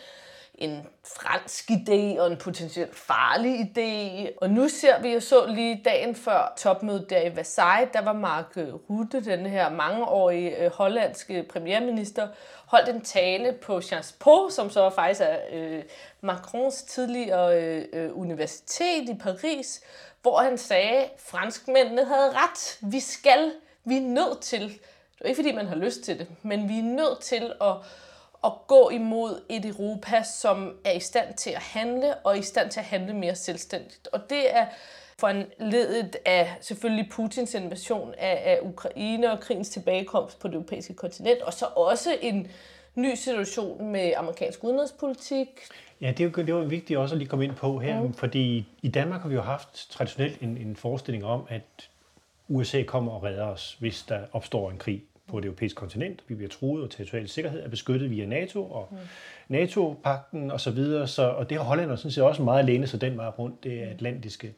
en 0.59 0.87
fransk 1.17 1.71
idé 1.71 2.19
og 2.19 2.31
en 2.31 2.37
potentielt 2.37 2.95
farlig 2.95 3.59
idé. 3.59 4.29
Og 4.41 4.49
nu 4.49 4.69
ser 4.69 5.01
vi 5.01 5.13
jo 5.13 5.19
så 5.19 5.45
lige 5.47 5.81
dagen 5.85 6.15
før 6.15 6.53
topmødet 6.57 7.09
der 7.09 7.21
i 7.21 7.35
Versailles, 7.35 7.89
der 7.93 8.01
var 8.01 8.13
Mark 8.13 8.45
øh, 8.55 8.73
Rutte, 8.73 9.25
den 9.25 9.45
her 9.45 9.69
mangeårige 9.69 10.63
øh, 10.63 10.71
hollandske 10.71 11.43
premierminister, 11.43 12.27
holdt 12.65 12.89
en 12.89 13.01
tale 13.01 13.53
på 13.53 13.81
Sciences 13.81 14.15
Po, 14.19 14.49
som 14.49 14.69
så 14.69 14.89
faktisk 14.89 15.21
er 15.21 15.37
øh, 15.51 15.83
Macrons 16.21 16.83
tidligere 16.83 17.61
øh, 17.61 17.85
øh, 17.93 18.17
universitet 18.17 19.09
i 19.09 19.17
Paris, 19.23 19.81
hvor 20.21 20.37
han 20.37 20.57
sagde, 20.57 20.97
at 20.97 21.11
franskmændene 21.17 22.05
havde 22.05 22.31
ret. 22.31 22.77
Vi 22.81 22.99
skal, 22.99 23.51
vi 23.85 23.97
er 23.97 24.01
nødt 24.01 24.41
til, 24.41 24.61
det 24.61 25.21
er 25.21 25.25
ikke 25.25 25.37
fordi 25.37 25.51
man 25.51 25.67
har 25.67 25.75
lyst 25.75 26.01
til 26.01 26.19
det, 26.19 26.27
men 26.41 26.69
vi 26.69 26.79
er 26.79 26.83
nødt 26.83 27.19
til 27.21 27.53
at 27.61 27.75
at 28.43 28.51
gå 28.67 28.89
imod 28.89 29.41
et 29.49 29.65
Europa, 29.65 30.23
som 30.23 30.75
er 30.85 30.91
i 30.91 30.99
stand 30.99 31.33
til 31.33 31.49
at 31.49 31.61
handle, 31.61 32.15
og 32.15 32.37
i 32.37 32.41
stand 32.41 32.71
til 32.71 32.79
at 32.79 32.85
handle 32.85 33.13
mere 33.13 33.35
selvstændigt. 33.35 34.07
Og 34.13 34.29
det 34.29 34.55
er 34.55 34.65
for 35.19 35.27
en 35.27 35.45
ledet 35.59 36.17
af 36.25 36.57
selvfølgelig 36.61 37.09
Putins 37.11 37.53
invasion 37.53 38.13
af, 38.17 38.41
af 38.45 38.59
Ukraine 38.61 39.31
og 39.31 39.39
krigens 39.39 39.69
tilbagekomst 39.69 40.39
på 40.39 40.47
det 40.47 40.53
europæiske 40.53 40.93
kontinent, 40.93 41.41
og 41.41 41.53
så 41.53 41.65
også 41.65 42.17
en 42.21 42.47
ny 42.95 43.15
situation 43.15 43.91
med 43.91 44.13
amerikansk 44.17 44.63
udenrigspolitik. 44.63 45.47
Ja, 46.01 46.11
det 46.11 46.19
er, 46.19 46.29
jo, 46.37 46.45
det 46.45 46.55
var 46.55 46.61
vigtigt 46.61 46.99
også 46.99 47.15
at 47.15 47.19
lige 47.19 47.29
komme 47.29 47.45
ind 47.45 47.55
på 47.55 47.79
her, 47.79 48.01
mm. 48.01 48.13
fordi 48.13 48.65
i 48.81 48.87
Danmark 48.87 49.21
har 49.21 49.29
vi 49.29 49.35
jo 49.35 49.41
haft 49.41 49.89
traditionelt 49.91 50.41
en, 50.41 50.57
en 50.57 50.75
forestilling 50.75 51.25
om, 51.25 51.45
at 51.49 51.89
USA 52.47 52.83
kommer 52.83 53.11
og 53.11 53.23
redder 53.23 53.45
os, 53.45 53.77
hvis 53.79 54.03
der 54.03 54.19
opstår 54.31 54.71
en 54.71 54.77
krig 54.77 55.03
på 55.29 55.39
det 55.39 55.45
europæiske 55.45 55.77
kontinent. 55.77 56.23
Vi 56.27 56.35
bliver 56.35 56.49
truet, 56.49 56.83
og 56.83 56.91
territorial 56.91 57.29
sikkerhed 57.29 57.63
er 57.63 57.69
beskyttet 57.69 58.09
via 58.09 58.25
NATO 58.25 58.71
og 58.71 58.87
mm. 58.91 58.97
NATO-pakten 59.47 60.51
osv. 60.51 60.59
Så, 60.59 60.71
videre. 60.71 61.07
så, 61.07 61.29
og 61.29 61.49
det 61.49 61.57
har 61.57 61.63
Holland 61.63 61.97
sådan 61.97 62.11
set 62.11 62.23
også 62.23 62.43
meget 62.43 62.59
alene, 62.59 62.87
så 62.87 62.97
den 62.97 63.17
vej 63.17 63.27
rundt, 63.27 63.63
det 63.63 63.83
mm. 63.83 63.91
atlantiske. 63.91 64.53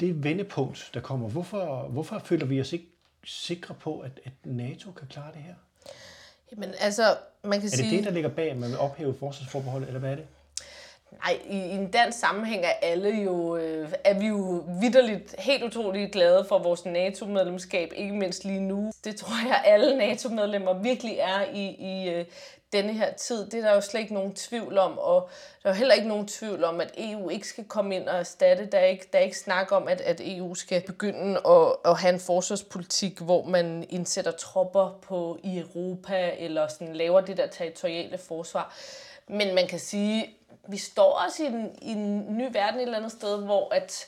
Det 0.00 0.24
vendepunkt, 0.24 0.90
der 0.94 1.00
kommer, 1.00 1.28
hvorfor, 1.28 1.88
hvorfor 1.90 2.18
føler 2.18 2.46
vi 2.46 2.60
os 2.60 2.72
ikke 2.72 2.86
sikre 3.24 3.74
på, 3.74 4.00
at, 4.00 4.20
at 4.24 4.32
NATO 4.44 4.90
kan 4.90 5.08
klare 5.08 5.32
det 5.34 5.42
her? 5.42 5.54
Jamen 6.52 6.70
altså, 6.80 7.02
man 7.44 7.60
kan 7.60 7.70
sige... 7.70 7.86
Er 7.86 7.90
det 7.90 7.98
det, 7.98 8.06
der 8.06 8.12
ligger 8.12 8.30
bag, 8.30 8.50
at 8.50 8.56
man 8.56 8.70
vil 8.70 8.78
ophæve 8.78 9.14
forsvarsforbeholdet, 9.14 9.86
eller 9.86 10.00
hvad 10.00 10.10
er 10.10 10.16
det? 10.16 10.26
Nej, 11.24 11.38
i, 11.46 11.56
i 11.56 11.70
en 11.70 11.90
dansk 11.90 12.18
sammenhæng 12.18 12.64
er 12.64 12.72
alle 12.82 13.08
jo, 13.08 13.56
øh, 13.56 13.92
er 14.04 14.18
vi 14.18 14.26
jo 14.26 14.64
vidderligt 14.80 15.34
helt 15.40 15.62
utroligt 15.62 16.12
glade 16.12 16.44
for 16.48 16.58
vores 16.58 16.84
NATO-medlemskab, 16.84 17.92
ikke 17.96 18.14
mindst 18.14 18.44
lige 18.44 18.60
nu. 18.60 18.92
Det 19.04 19.16
tror 19.16 19.48
jeg, 19.48 19.62
alle 19.64 19.96
NATO-medlemmer 19.96 20.74
virkelig 20.82 21.18
er 21.18 21.42
i, 21.54 21.66
i 21.68 22.10
øh, 22.10 22.24
denne 22.74 22.92
her 22.92 23.12
tid. 23.12 23.46
Det 23.46 23.54
er 23.54 23.62
der 23.62 23.74
jo 23.74 23.80
slet 23.80 24.00
ikke 24.00 24.14
nogen 24.14 24.34
tvivl 24.34 24.78
om, 24.78 24.98
og 24.98 25.28
der 25.62 25.68
er 25.68 25.74
jo 25.74 25.78
heller 25.78 25.94
ikke 25.94 26.08
nogen 26.08 26.26
tvivl 26.26 26.64
om, 26.64 26.80
at 26.80 26.94
EU 26.98 27.28
ikke 27.28 27.48
skal 27.48 27.64
komme 27.64 27.96
ind 27.96 28.08
og 28.08 28.18
erstatte. 28.18 28.66
Der 28.66 28.78
er 28.78 28.84
ikke, 28.84 29.08
der 29.12 29.18
er 29.18 29.22
ikke 29.22 29.38
snak 29.38 29.72
om, 29.72 29.88
at, 29.88 30.00
at 30.00 30.20
EU 30.24 30.54
skal 30.54 30.82
begynde 30.86 31.40
at, 31.48 31.72
at 31.84 31.98
have 31.98 32.14
en 32.14 32.20
forsvarspolitik, 32.20 33.18
hvor 33.18 33.44
man 33.44 33.86
indsætter 33.90 34.30
tropper 34.30 34.98
på 35.02 35.38
i 35.42 35.58
Europa, 35.58 36.30
eller 36.38 36.68
sådan 36.68 36.96
laver 36.96 37.20
det 37.20 37.36
der 37.36 37.46
territoriale 37.46 38.18
forsvar. 38.18 38.74
Men 39.28 39.54
man 39.54 39.66
kan 39.66 39.78
sige, 39.78 40.36
vi 40.68 40.76
står 40.76 41.12
også 41.26 41.42
i 41.42 41.46
en, 41.46 41.78
i 41.82 41.90
en 41.90 42.36
ny 42.38 42.44
verden 42.52 42.80
et 42.80 42.82
eller 42.82 42.96
andet 42.96 43.12
sted, 43.12 43.44
hvor 43.44 43.74
at 43.74 44.06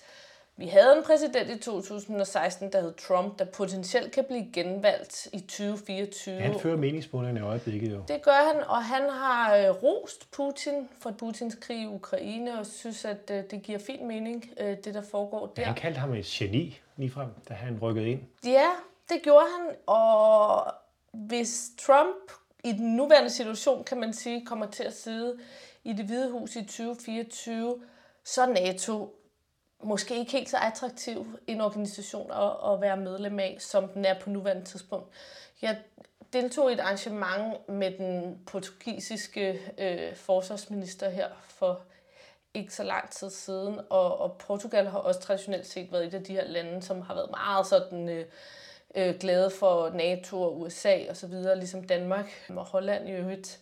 vi 0.59 0.67
havde 0.67 0.97
en 0.97 1.03
præsident 1.05 1.51
i 1.51 1.59
2016, 1.59 2.73
der 2.73 2.81
hed 2.81 2.95
Trump, 2.95 3.39
der 3.39 3.45
potentielt 3.45 4.13
kan 4.13 4.25
blive 4.25 4.53
genvalgt 4.53 5.29
i 5.33 5.41
2024. 5.41 6.41
Han 6.41 6.61
fører 6.61 6.77
meningsmålingerne 6.77 7.41
i 7.41 7.43
øjeblikket 7.43 7.93
jo. 7.93 8.03
Det 8.09 8.23
gør 8.23 8.53
han, 8.53 8.65
og 8.65 8.85
han 8.85 9.11
har 9.11 9.57
øh, 9.57 9.83
rost 9.83 10.31
Putin 10.31 10.89
for 11.01 11.11
Putins 11.11 11.55
krig 11.61 11.83
i 11.83 11.87
Ukraine, 11.87 12.59
og 12.59 12.67
synes, 12.67 13.05
at 13.05 13.31
øh, 13.31 13.43
det 13.51 13.63
giver 13.63 13.79
fin 13.79 14.09
mening, 14.09 14.51
øh, 14.61 14.77
det 14.85 14.95
der 14.95 15.03
foregår 15.03 15.47
der. 15.47 15.65
Han 15.65 15.75
kaldte 15.75 16.01
ham 16.01 16.15
et 16.15 16.25
geni 16.25 16.81
ligefrem, 16.97 17.29
da 17.49 17.55
han 17.55 17.79
rykkede 17.83 18.11
ind. 18.11 18.21
Ja, 18.45 18.69
det 19.09 19.23
gjorde 19.23 19.47
han, 19.59 19.77
og 19.87 20.67
hvis 21.13 21.71
Trump 21.87 22.33
i 22.65 22.73
den 22.73 22.97
nuværende 22.97 23.31
situation, 23.31 23.85
kan 23.85 24.01
man 24.01 24.13
sige, 24.13 24.47
kommer 24.47 24.67
til 24.67 24.85
at 24.85 24.95
sidde 24.95 25.39
i 25.87 25.93
det 25.93 26.05
hvide 26.05 26.31
hus 26.31 26.57
i 26.57 26.64
2024, 26.64 27.83
så 28.25 28.43
er 28.43 28.47
NATO 28.47 29.14
måske 29.83 30.19
ikke 30.19 30.33
helt 30.33 30.49
så 30.49 30.57
attraktiv 30.57 31.26
en 31.47 31.61
organisation 31.61 32.31
at, 32.31 32.73
at 32.73 32.81
være 32.81 32.97
medlem 32.97 33.38
af, 33.38 33.57
som 33.61 33.88
den 33.88 34.05
er 34.05 34.21
på 34.21 34.31
nuværende 34.31 34.64
tidspunkt. 34.64 35.09
Jeg 35.62 35.78
deltog 36.33 36.71
i 36.71 36.75
et 36.75 36.81
arrangement 36.81 37.69
med 37.69 37.90
den 37.99 38.38
portugisiske 38.47 39.61
øh, 39.78 40.16
forsvarsminister 40.16 41.11
her 41.11 41.28
for 41.49 41.81
ikke 42.55 42.75
så 42.75 42.83
lang 42.83 43.11
tid 43.11 43.31
siden, 43.31 43.81
og, 43.90 44.19
og 44.21 44.37
Portugal 44.38 44.87
har 44.87 44.99
også 44.99 45.21
traditionelt 45.21 45.66
set 45.66 45.93
været 45.93 46.07
et 46.07 46.14
af 46.14 46.25
de 46.25 46.33
her 46.33 46.45
lande, 46.45 46.83
som 46.83 47.00
har 47.00 47.14
været 47.14 47.31
meget 47.31 47.66
sådan 47.66 48.09
øh, 48.09 48.26
øh, 48.95 49.14
glade 49.21 49.50
for 49.50 49.90
NATO 49.90 50.43
og 50.43 50.61
USA 50.61 50.99
og 51.11 51.16
så 51.16 51.26
videre, 51.26 51.59
ligesom 51.59 51.85
Danmark 51.85 52.26
og 52.49 52.64
Holland 52.64 53.09
i 53.09 53.12
øvrigt. 53.12 53.61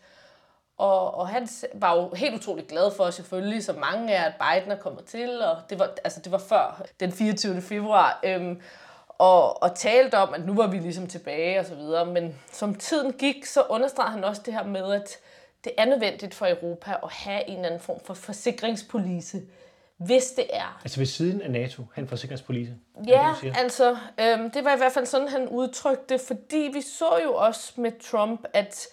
Og, 0.79 1.15
og 1.15 1.29
han 1.29 1.49
var 1.75 1.97
jo 1.97 2.15
helt 2.15 2.35
utroligt 2.35 2.69
glad 2.69 2.91
for 2.97 3.11
selvfølgelig, 3.11 3.65
så 3.65 3.73
mange 3.73 4.17
af, 4.17 4.27
at 4.27 4.33
Biden 4.35 4.73
er 4.73 4.77
kommet 4.77 5.05
til, 5.05 5.43
og 5.43 5.57
det 5.71 5.79
var, 5.79 5.91
altså, 6.05 6.21
det 6.21 6.33
var 6.33 6.39
før 6.39 6.83
den 7.01 7.13
24. 7.13 7.63
februar, 7.63 8.21
øhm, 8.25 8.61
og, 9.09 9.63
og 9.63 9.75
talte 9.75 10.19
om, 10.19 10.35
at 10.35 10.47
nu 10.47 10.55
var 10.55 10.67
vi 10.67 10.79
ligesom 10.79 11.07
tilbage 11.07 11.61
og 11.61 11.67
så 11.67 11.75
videre. 11.75 12.07
Men 12.07 12.35
som 12.53 12.75
tiden 12.75 13.13
gik, 13.13 13.47
så 13.47 13.63
understregede 13.63 14.13
han 14.13 14.25
også 14.25 14.43
det 14.47 14.55
her 14.55 14.65
med, 14.65 14.93
at 14.93 15.19
det 15.65 15.73
er 15.79 15.85
nødvendigt 15.85 16.35
for 16.35 16.47
Europa 16.47 16.97
at 17.03 17.13
have 17.13 17.49
en 17.49 17.55
eller 17.55 17.67
anden 17.67 17.81
form 17.81 18.01
for 18.05 18.15
forsikringspolice, 18.15 19.43
hvis 19.97 20.25
det 20.25 20.47
er. 20.53 20.81
Altså 20.85 21.01
ved 21.01 21.07
siden 21.07 21.43
af 21.43 21.51
NATO, 21.51 21.83
han 21.95 22.09
forsikringspolice? 22.09 22.73
Ja, 23.07 23.35
det, 23.43 23.55
altså, 23.57 23.97
øhm, 24.21 24.51
det 24.51 24.65
var 24.65 24.75
i 24.75 24.77
hvert 24.77 24.93
fald 24.93 25.07
sådan, 25.07 25.29
han 25.29 25.49
udtrykte, 25.49 26.19
fordi 26.27 26.71
vi 26.73 26.81
så 26.81 27.19
jo 27.25 27.35
også 27.35 27.73
med 27.77 27.93
Trump, 28.11 28.45
at 28.53 28.87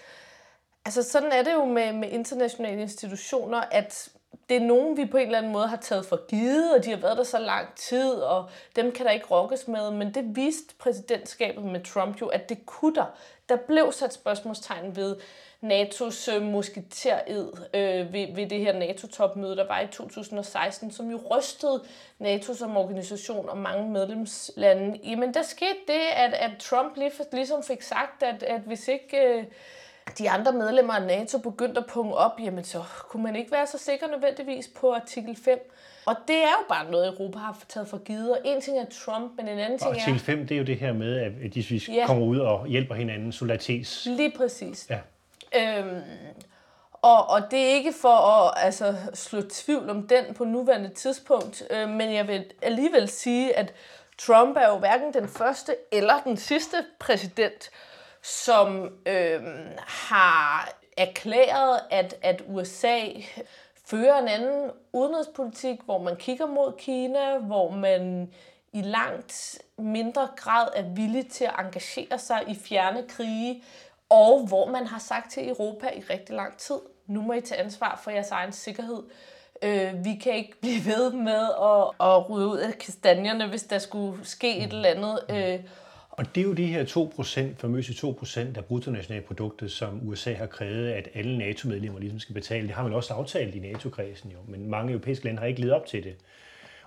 Altså 0.85 1.03
sådan 1.03 1.31
er 1.31 1.43
det 1.43 1.53
jo 1.53 1.65
med, 1.65 1.93
med 1.93 2.09
internationale 2.09 2.81
institutioner, 2.81 3.61
at 3.71 4.09
det 4.49 4.57
er 4.57 4.65
nogen, 4.65 4.97
vi 4.97 5.05
på 5.05 5.17
en 5.17 5.25
eller 5.25 5.37
anden 5.37 5.51
måde 5.51 5.67
har 5.67 5.77
taget 5.77 6.05
for 6.05 6.27
givet, 6.27 6.75
og 6.75 6.85
de 6.85 6.89
har 6.89 6.97
været 6.97 7.17
der 7.17 7.23
så 7.23 7.39
lang 7.39 7.75
tid, 7.75 8.13
og 8.13 8.49
dem 8.75 8.91
kan 8.91 9.05
der 9.05 9.11
ikke 9.11 9.25
rokkes 9.25 9.67
med. 9.67 9.91
Men 9.91 10.13
det 10.13 10.35
viste 10.35 10.75
præsidentskabet 10.79 11.63
med 11.63 11.83
Trump 11.83 12.21
jo, 12.21 12.27
at 12.27 12.49
det 12.49 12.65
kunne 12.65 12.95
der. 12.95 13.05
Der 13.49 13.55
blev 13.55 13.91
sat 13.91 14.13
spørgsmålstegn 14.13 14.95
ved 14.95 15.15
NATO's 15.63 16.35
øh, 16.35 16.41
musketered 16.41 17.47
øh, 17.73 18.13
ved, 18.13 18.35
ved 18.35 18.49
det 18.49 18.59
her 18.59 18.73
NATO-topmøde, 18.73 19.55
der 19.55 19.67
var 19.67 19.79
i 19.79 19.87
2016, 19.87 20.91
som 20.91 21.11
jo 21.11 21.19
rystede 21.31 21.83
NATO 22.19 22.53
som 22.53 22.77
organisation 22.77 23.49
og 23.49 23.57
mange 23.57 23.89
medlemslande. 23.89 24.99
Jamen 25.03 25.33
der 25.33 25.41
skete 25.41 25.79
det, 25.87 26.01
at, 26.15 26.33
at 26.33 26.51
Trump 26.59 26.97
lige, 26.97 27.11
for, 27.11 27.23
ligesom 27.31 27.63
fik 27.63 27.81
sagt, 27.81 28.23
at, 28.23 28.43
at 28.43 28.61
hvis 28.61 28.87
ikke... 28.87 29.17
Øh, 29.17 29.43
de 30.17 30.29
andre 30.29 30.51
medlemmer 30.51 30.93
af 30.93 31.01
NATO 31.01 31.37
begyndte 31.37 31.79
at 31.79 31.85
punge 31.85 32.13
op, 32.13 32.31
jamen 32.39 32.63
så 32.63 32.83
kunne 33.09 33.23
man 33.23 33.35
ikke 33.35 33.51
være 33.51 33.67
så 33.67 33.77
sikker 33.77 34.07
nødvendigvis 34.07 34.69
på 34.79 34.93
artikel 34.93 35.37
5. 35.45 35.71
Og 36.05 36.15
det 36.27 36.35
er 36.35 36.49
jo 36.59 36.65
bare 36.69 36.91
noget, 36.91 37.07
Europa 37.07 37.37
har 37.37 37.57
taget 37.69 37.87
for 37.87 37.97
givet. 37.97 38.31
Og 38.31 38.37
en 38.45 38.61
ting 38.61 38.77
er 38.77 38.85
Trump, 39.05 39.31
men 39.37 39.47
en 39.47 39.59
anden 39.59 39.79
ting 39.79 39.91
er... 39.91 39.95
Artikel 39.95 40.19
5, 40.19 40.47
det 40.47 40.55
er 40.55 40.59
jo 40.59 40.65
det 40.65 40.77
her 40.77 40.93
med, 40.93 41.17
at 41.17 41.31
hvis 41.31 41.71
vi 41.71 41.83
ja. 41.87 42.05
kommer 42.05 42.25
ud 42.25 42.39
og 42.39 42.67
hjælper 42.67 42.95
hinanden, 42.95 43.31
solidaritets... 43.31 44.05
Lige 44.05 44.31
præcis. 44.37 44.89
Ja. 44.89 44.99
Øhm, 45.79 46.01
og, 46.93 47.29
og 47.29 47.41
det 47.51 47.59
er 47.59 47.73
ikke 47.73 47.93
for 48.01 48.49
at 48.49 48.65
altså, 48.65 48.95
slå 49.13 49.41
tvivl 49.49 49.89
om 49.89 50.07
den 50.07 50.33
på 50.33 50.43
nuværende 50.43 50.89
tidspunkt, 50.89 51.63
øh, 51.69 51.89
men 51.89 52.13
jeg 52.13 52.27
vil 52.27 52.45
alligevel 52.61 53.09
sige, 53.09 53.57
at 53.57 53.73
Trump 54.17 54.57
er 54.57 54.67
jo 54.67 54.77
hverken 54.77 55.13
den 55.13 55.27
første 55.27 55.75
eller 55.91 56.21
den 56.23 56.37
sidste 56.37 56.77
præsident, 56.99 57.69
som 58.21 58.89
øh, 59.05 59.41
har 59.77 60.73
erklæret, 60.97 61.79
at, 61.89 62.15
at 62.21 62.43
USA 62.47 62.99
fører 63.85 64.19
en 64.19 64.27
anden 64.27 64.71
udenrigspolitik, 64.93 65.79
hvor 65.85 65.97
man 65.97 66.15
kigger 66.15 66.45
mod 66.45 66.73
Kina, 66.77 67.37
hvor 67.37 67.71
man 67.71 68.33
i 68.73 68.81
langt 68.81 69.61
mindre 69.77 70.29
grad 70.35 70.67
er 70.75 70.83
villig 70.83 71.27
til 71.27 71.43
at 71.43 71.55
engagere 71.59 72.19
sig 72.19 72.43
i 72.47 72.55
fjerne 72.55 73.03
krige, 73.09 73.63
og 74.09 74.47
hvor 74.47 74.65
man 74.65 74.87
har 74.87 74.99
sagt 74.99 75.31
til 75.31 75.49
Europa 75.49 75.87
i 75.87 75.99
rigtig 75.99 76.35
lang 76.35 76.57
tid, 76.57 76.75
nu 77.07 77.21
må 77.21 77.33
I 77.33 77.41
tage 77.41 77.61
ansvar 77.61 78.01
for 78.03 78.11
jeres 78.11 78.31
egen 78.31 78.51
sikkerhed. 78.51 79.03
Øh, 79.61 80.05
vi 80.05 80.15
kan 80.15 80.33
ikke 80.33 80.59
blive 80.61 80.85
ved 80.85 81.11
med 81.11 81.49
at, 81.61 82.07
at 82.07 82.29
rydde 82.29 82.47
ud 82.47 82.57
af 82.57 82.77
kastanjerne, 82.77 83.47
hvis 83.47 83.63
der 83.63 83.79
skulle 83.79 84.25
ske 84.25 84.57
et 84.57 84.73
eller 84.73 84.89
andet. 84.89 85.19
Øh, 85.29 85.59
og 86.21 86.35
det 86.35 86.41
er 86.41 86.45
jo 86.45 86.53
de 86.53 86.65
her 86.65 86.85
2%, 86.85 87.55
famøse 87.57 88.07
2% 88.07 88.39
af 88.39 88.65
bruttonationalproduktet, 88.65 89.71
som 89.71 90.07
USA 90.07 90.33
har 90.33 90.45
krævet, 90.45 90.89
at 90.89 91.09
alle 91.13 91.37
NATO-medlemmer 91.37 91.99
ligesom 91.99 92.19
skal 92.19 92.33
betale. 92.33 92.67
Det 92.67 92.75
har 92.75 92.83
man 92.83 92.93
også 92.93 93.13
aftalt 93.13 93.55
i 93.55 93.59
NATO-kredsen 93.59 94.31
jo, 94.31 94.37
men 94.47 94.69
mange 94.69 94.91
europæiske 94.91 95.25
lande 95.25 95.39
har 95.39 95.45
ikke 95.45 95.61
levet 95.61 95.73
op 95.73 95.85
til 95.85 96.03
det. 96.03 96.15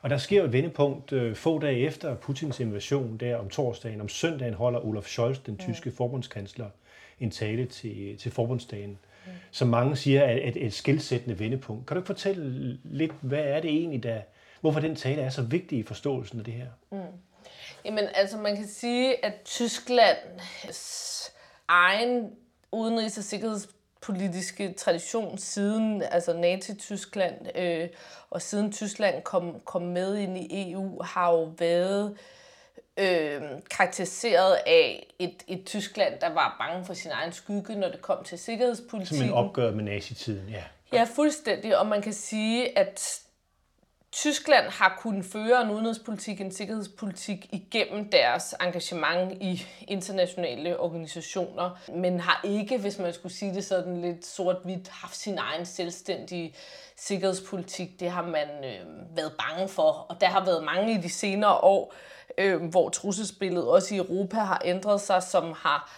Og 0.03 0.11
der 0.11 0.17
sker 0.17 0.45
et 0.45 0.53
vendepunkt 0.53 1.13
øh, 1.13 1.35
få 1.35 1.59
dage 1.59 1.79
efter 1.79 2.15
Putins 2.15 2.61
invasion, 2.61 3.17
der 3.17 3.37
om 3.37 3.49
torsdagen. 3.49 4.01
Om 4.01 4.09
søndagen 4.09 4.55
holder 4.55 4.87
Olaf 4.87 5.05
Scholz, 5.05 5.39
den 5.47 5.57
tyske 5.57 5.91
mm. 5.91 5.97
forbundskansler, 5.97 6.67
en 7.21 7.31
tale 7.31 7.67
til, 7.67 8.17
til 8.19 8.33
forbundsdagen, 8.33 8.91
mm. 8.91 9.33
som 9.51 9.69
mange 9.69 9.97
siger 9.97 10.21
er 10.21 10.49
et, 10.49 10.67
et 10.67 10.73
skilsættende 10.73 11.39
vendepunkt. 11.39 11.87
Kan 11.87 11.95
du 11.95 11.99
ikke 11.99 12.07
fortælle 12.07 12.79
lidt, 12.85 13.13
hvad 13.21 13.45
er 13.45 13.61
det 13.61 13.71
egentlig, 13.71 14.03
der, 14.03 14.21
hvorfor 14.61 14.81
den 14.81 14.97
tale 14.97 15.23
er 15.23 15.31
så 15.31 15.43
vigtig 15.43 15.79
i 15.79 15.83
forståelsen 15.83 16.39
af 16.39 16.45
det 16.45 16.55
her? 16.55 16.69
Mm. 16.93 16.99
Jamen, 17.85 18.09
altså 18.15 18.37
man 18.37 18.57
kan 18.57 18.69
sige, 18.69 19.25
at 19.25 19.33
Tysklands 19.45 21.33
egen 21.69 22.31
udenrigs- 22.73 23.19
og 23.19 23.25
sikkerhedspolitiske 23.25 24.73
tradition 24.73 25.39
siden 25.39 26.03
altså 26.03 26.33
Nazi-Tyskland 26.33 27.59
øh, 27.59 27.89
og 28.31 28.43
siden 28.43 28.73
Tyskland 28.73 29.23
kom, 29.23 29.61
kom 29.65 29.83
med 29.83 30.17
ind 30.17 30.39
i 30.39 30.73
EU, 30.73 31.03
har 31.03 31.33
jo 31.33 31.53
været 31.59 32.17
øh, 32.97 33.43
karakteriseret 33.71 34.59
af 34.67 35.07
et, 35.19 35.45
et 35.49 35.65
Tyskland, 35.67 36.21
der 36.21 36.29
var 36.29 36.57
bange 36.61 36.85
for 36.85 36.95
sin 36.95 37.11
egen 37.11 37.33
skygge, 37.33 37.75
når 37.75 37.89
det 37.89 38.03
kom 38.03 38.25
til 38.25 38.39
sikkerhedspolitikken. 38.39 39.19
Som 39.19 39.27
en 39.27 39.33
opgør 39.33 39.71
med 39.71 39.85
nazitiden, 39.85 40.49
ja. 40.49 40.63
Ja, 40.93 41.07
fuldstændig. 41.15 41.79
Og 41.79 41.87
man 41.87 42.03
kan 42.03 42.13
sige, 42.13 42.79
at 42.79 43.21
Tyskland 44.15 44.67
har 44.69 44.99
kunnet 44.99 45.25
føre 45.25 45.63
en 45.63 45.71
udenrigspolitik, 45.71 46.41
en 46.41 46.53
sikkerhedspolitik 46.53 47.49
igennem 47.53 48.11
deres 48.11 48.55
engagement 48.61 49.43
i 49.43 49.67
internationale 49.89 50.81
organisationer, 50.81 51.79
men 51.95 52.21
har 52.21 52.41
ikke, 52.45 52.79
hvis 52.79 52.99
man 52.99 53.15
skulle 53.15 53.33
sige 53.33 53.55
det 53.55 53.65
sådan 53.65 54.01
lidt 54.01 54.27
sort-hvidt, 54.27 54.89
haft 54.89 55.17
sin 55.17 55.39
egen 55.39 55.67
selvstændige 55.67 56.55
sikkerhedspolitik. 56.97 58.01
Det 58.01 58.11
har 58.11 58.23
man 58.23 58.49
øh, 58.65 59.17
været 59.17 59.33
bange 59.39 59.69
for, 59.69 60.07
og 60.09 60.21
der 60.21 60.27
har 60.27 60.45
været 60.45 60.65
mange 60.65 60.95
i 60.95 61.03
de 61.03 61.11
senere 61.11 61.55
år, 61.55 61.95
øh, 62.39 62.63
hvor 62.63 62.89
trusselsbilledet 62.89 63.69
også 63.69 63.95
i 63.95 63.99
Europa 63.99 64.37
har 64.37 64.63
ændret 64.65 65.01
sig, 65.01 65.23
som 65.23 65.55
har 65.57 65.93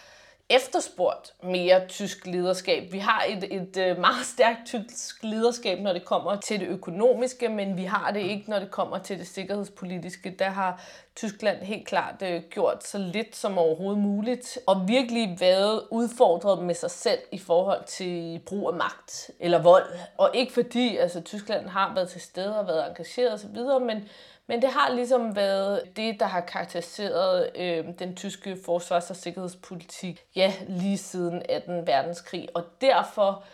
efterspurgt 0.50 1.34
mere 1.42 1.86
tysk 1.88 2.26
lederskab. 2.26 2.92
Vi 2.92 2.98
har 2.98 3.24
et, 3.28 3.54
et 3.54 3.76
øh, 3.76 3.98
meget 3.98 4.26
stærkt 4.26 4.58
tysk 4.66 5.22
lederskab, 5.22 5.80
når 5.80 5.92
det 5.92 6.04
kommer 6.04 6.36
til 6.36 6.60
det 6.60 6.68
økonomiske, 6.68 7.48
men 7.48 7.76
vi 7.76 7.84
har 7.84 8.10
det 8.10 8.20
ikke, 8.20 8.50
når 8.50 8.58
det 8.58 8.70
kommer 8.70 8.98
til 8.98 9.18
det 9.18 9.26
sikkerhedspolitiske. 9.26 10.36
Der 10.38 10.50
har 10.50 10.82
Tyskland 11.16 11.58
helt 11.58 11.86
klart 11.86 12.22
øh, 12.22 12.42
gjort 12.50 12.84
så 12.86 12.98
lidt 12.98 13.36
som 13.36 13.58
overhovedet 13.58 14.02
muligt, 14.02 14.58
og 14.66 14.88
virkelig 14.88 15.36
været 15.40 15.82
udfordret 15.90 16.64
med 16.64 16.74
sig 16.74 16.90
selv 16.90 17.20
i 17.32 17.38
forhold 17.38 17.84
til 17.84 18.40
brug 18.46 18.68
af 18.68 18.74
magt 18.74 19.30
eller 19.40 19.62
vold. 19.62 19.86
Og 20.18 20.30
ikke 20.34 20.52
fordi 20.52 20.96
altså, 20.96 21.20
Tyskland 21.20 21.68
har 21.68 21.94
været 21.94 22.08
til 22.08 22.20
stede 22.20 22.58
og 22.58 22.66
været 22.66 22.88
engageret 22.88 23.32
osv., 23.32 23.84
men 23.86 24.08
men 24.48 24.62
det 24.62 24.70
har 24.70 24.94
ligesom 24.94 25.36
været 25.36 25.82
det, 25.96 26.20
der 26.20 26.26
har 26.26 26.40
karakteriseret 26.40 27.50
øh, 27.56 27.84
den 27.98 28.16
tyske 28.16 28.56
forsvars- 28.64 29.10
og 29.10 29.16
sikkerhedspolitik, 29.16 30.24
ja, 30.36 30.52
lige 30.68 30.98
siden 30.98 31.42
18. 31.48 31.86
verdenskrig. 31.86 32.48
Og 32.54 32.64
derfor 32.80 33.44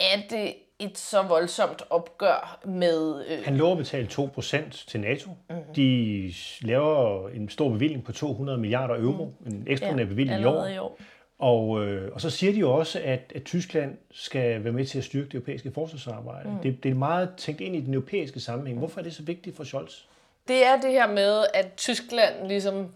er 0.00 0.20
det 0.30 0.54
et 0.78 0.98
så 0.98 1.22
voldsomt 1.22 1.82
opgør 1.90 2.60
med... 2.64 3.24
Øh... 3.28 3.44
Han 3.44 3.56
lover 3.56 3.72
at 3.72 3.78
betale 3.78 4.06
2% 4.06 4.86
til 4.88 5.00
NATO. 5.00 5.30
Mm-hmm. 5.50 5.74
De 5.76 6.32
laver 6.60 7.28
en 7.28 7.48
stor 7.48 7.68
bevilling 7.68 8.04
på 8.04 8.12
200 8.12 8.58
milliarder 8.58 8.94
euro, 8.94 9.24
mm. 9.24 9.46
en 9.46 9.64
ekstraordinær 9.66 10.04
ja, 10.04 10.08
bevilling 10.08 10.40
i 10.40 10.44
år. 10.44 10.66
i 10.66 10.78
år. 10.78 10.98
Og, 11.44 11.84
øh, 11.84 12.14
og 12.14 12.20
så 12.20 12.30
siger 12.30 12.52
de 12.52 12.58
jo 12.58 12.72
også, 12.72 13.00
at, 13.04 13.32
at 13.34 13.44
Tyskland 13.44 13.96
skal 14.10 14.64
være 14.64 14.72
med 14.72 14.86
til 14.86 14.98
at 14.98 15.04
styrke 15.04 15.26
det 15.26 15.34
europæiske 15.34 15.72
forsvarsarbejde. 15.72 16.48
Mm. 16.48 16.58
Det, 16.58 16.82
det 16.82 16.90
er 16.90 16.94
meget 16.94 17.30
tænkt 17.36 17.60
ind 17.60 17.76
i 17.76 17.80
den 17.80 17.94
europæiske 17.94 18.40
sammenhæng. 18.40 18.78
Hvorfor 18.78 19.00
er 19.00 19.04
det 19.04 19.14
så 19.14 19.22
vigtigt 19.22 19.56
for 19.56 19.64
Scholz? 19.64 20.02
Det 20.48 20.66
er 20.66 20.80
det 20.80 20.90
her 20.90 21.06
med, 21.06 21.46
at 21.54 21.72
Tyskland 21.76 22.46
ligesom 22.46 22.88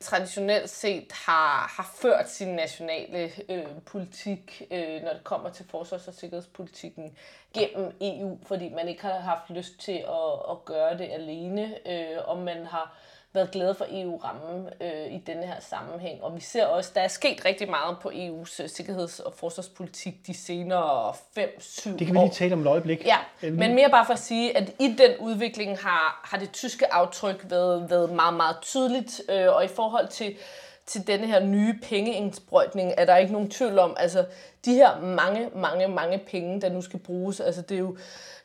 traditionelt 0.00 0.70
set 0.70 1.12
har, 1.12 1.72
har 1.76 1.94
ført 2.00 2.30
sin 2.30 2.48
nationale 2.48 3.30
øh, 3.48 3.64
politik, 3.86 4.62
øh, 4.70 5.02
når 5.02 5.12
det 5.12 5.24
kommer 5.24 5.50
til 5.50 5.64
forsvars- 5.70 6.08
og 6.08 6.14
sikkerhedspolitikken, 6.14 7.16
gennem 7.54 7.92
EU, 8.00 8.38
fordi 8.46 8.68
man 8.68 8.88
ikke 8.88 9.02
har 9.02 9.18
haft 9.18 9.50
lyst 9.50 9.80
til 9.80 9.98
at, 9.98 10.50
at 10.50 10.64
gøre 10.64 10.98
det 10.98 11.08
alene, 11.12 11.74
øh, 11.90 12.18
og 12.24 12.38
man 12.38 12.66
har 12.66 12.98
været 13.34 13.50
glade 13.50 13.74
for 13.74 13.86
EU-rammen 13.90 14.68
øh, 14.80 15.12
i 15.12 15.18
denne 15.26 15.46
her 15.46 15.60
sammenhæng. 15.60 16.22
Og 16.22 16.36
vi 16.36 16.40
ser 16.40 16.66
også, 16.66 16.90
der 16.94 17.00
er 17.00 17.08
sket 17.08 17.44
rigtig 17.44 17.70
meget 17.70 17.96
på 18.02 18.08
EU's 18.08 18.62
øh, 18.62 18.68
sikkerheds- 18.68 19.20
og 19.20 19.34
forsvarspolitik 19.36 20.14
de 20.26 20.34
senere 20.34 21.10
5-7 21.10 21.90
år. 21.92 21.96
Det 21.96 22.06
kan 22.06 22.14
vi 22.14 22.20
lige 22.20 22.30
tale 22.30 22.52
om 22.52 22.60
et 22.60 22.66
øjeblik. 22.66 23.06
Ja, 23.06 23.16
men 23.50 23.74
mere 23.74 23.90
bare 23.90 24.06
for 24.06 24.12
at 24.12 24.18
sige, 24.18 24.56
at 24.56 24.70
i 24.78 24.94
den 24.98 25.10
udvikling 25.20 25.78
har, 25.78 26.20
har 26.24 26.38
det 26.38 26.52
tyske 26.52 26.94
aftryk 26.94 27.46
været, 27.50 27.90
været 27.90 28.12
meget, 28.12 28.34
meget 28.34 28.56
tydeligt. 28.62 29.22
Øh, 29.28 29.54
og 29.54 29.64
i 29.64 29.68
forhold 29.68 30.08
til, 30.08 30.36
til 30.86 31.06
denne 31.06 31.26
her 31.26 31.40
nye 31.40 31.78
pengeindsprøjtning 31.82 32.92
er 32.96 33.04
der 33.04 33.16
ikke 33.16 33.32
nogen 33.32 33.50
tvivl 33.50 33.78
om, 33.78 33.94
altså 33.98 34.24
de 34.64 34.74
her 34.74 35.00
mange, 35.00 35.50
mange, 35.54 35.88
mange 35.88 36.18
penge, 36.18 36.60
der 36.60 36.68
nu 36.68 36.82
skal 36.82 36.98
bruges, 36.98 37.40
altså 37.40 37.62
det 37.62 37.74
er 37.74 37.78
jo 37.78 37.96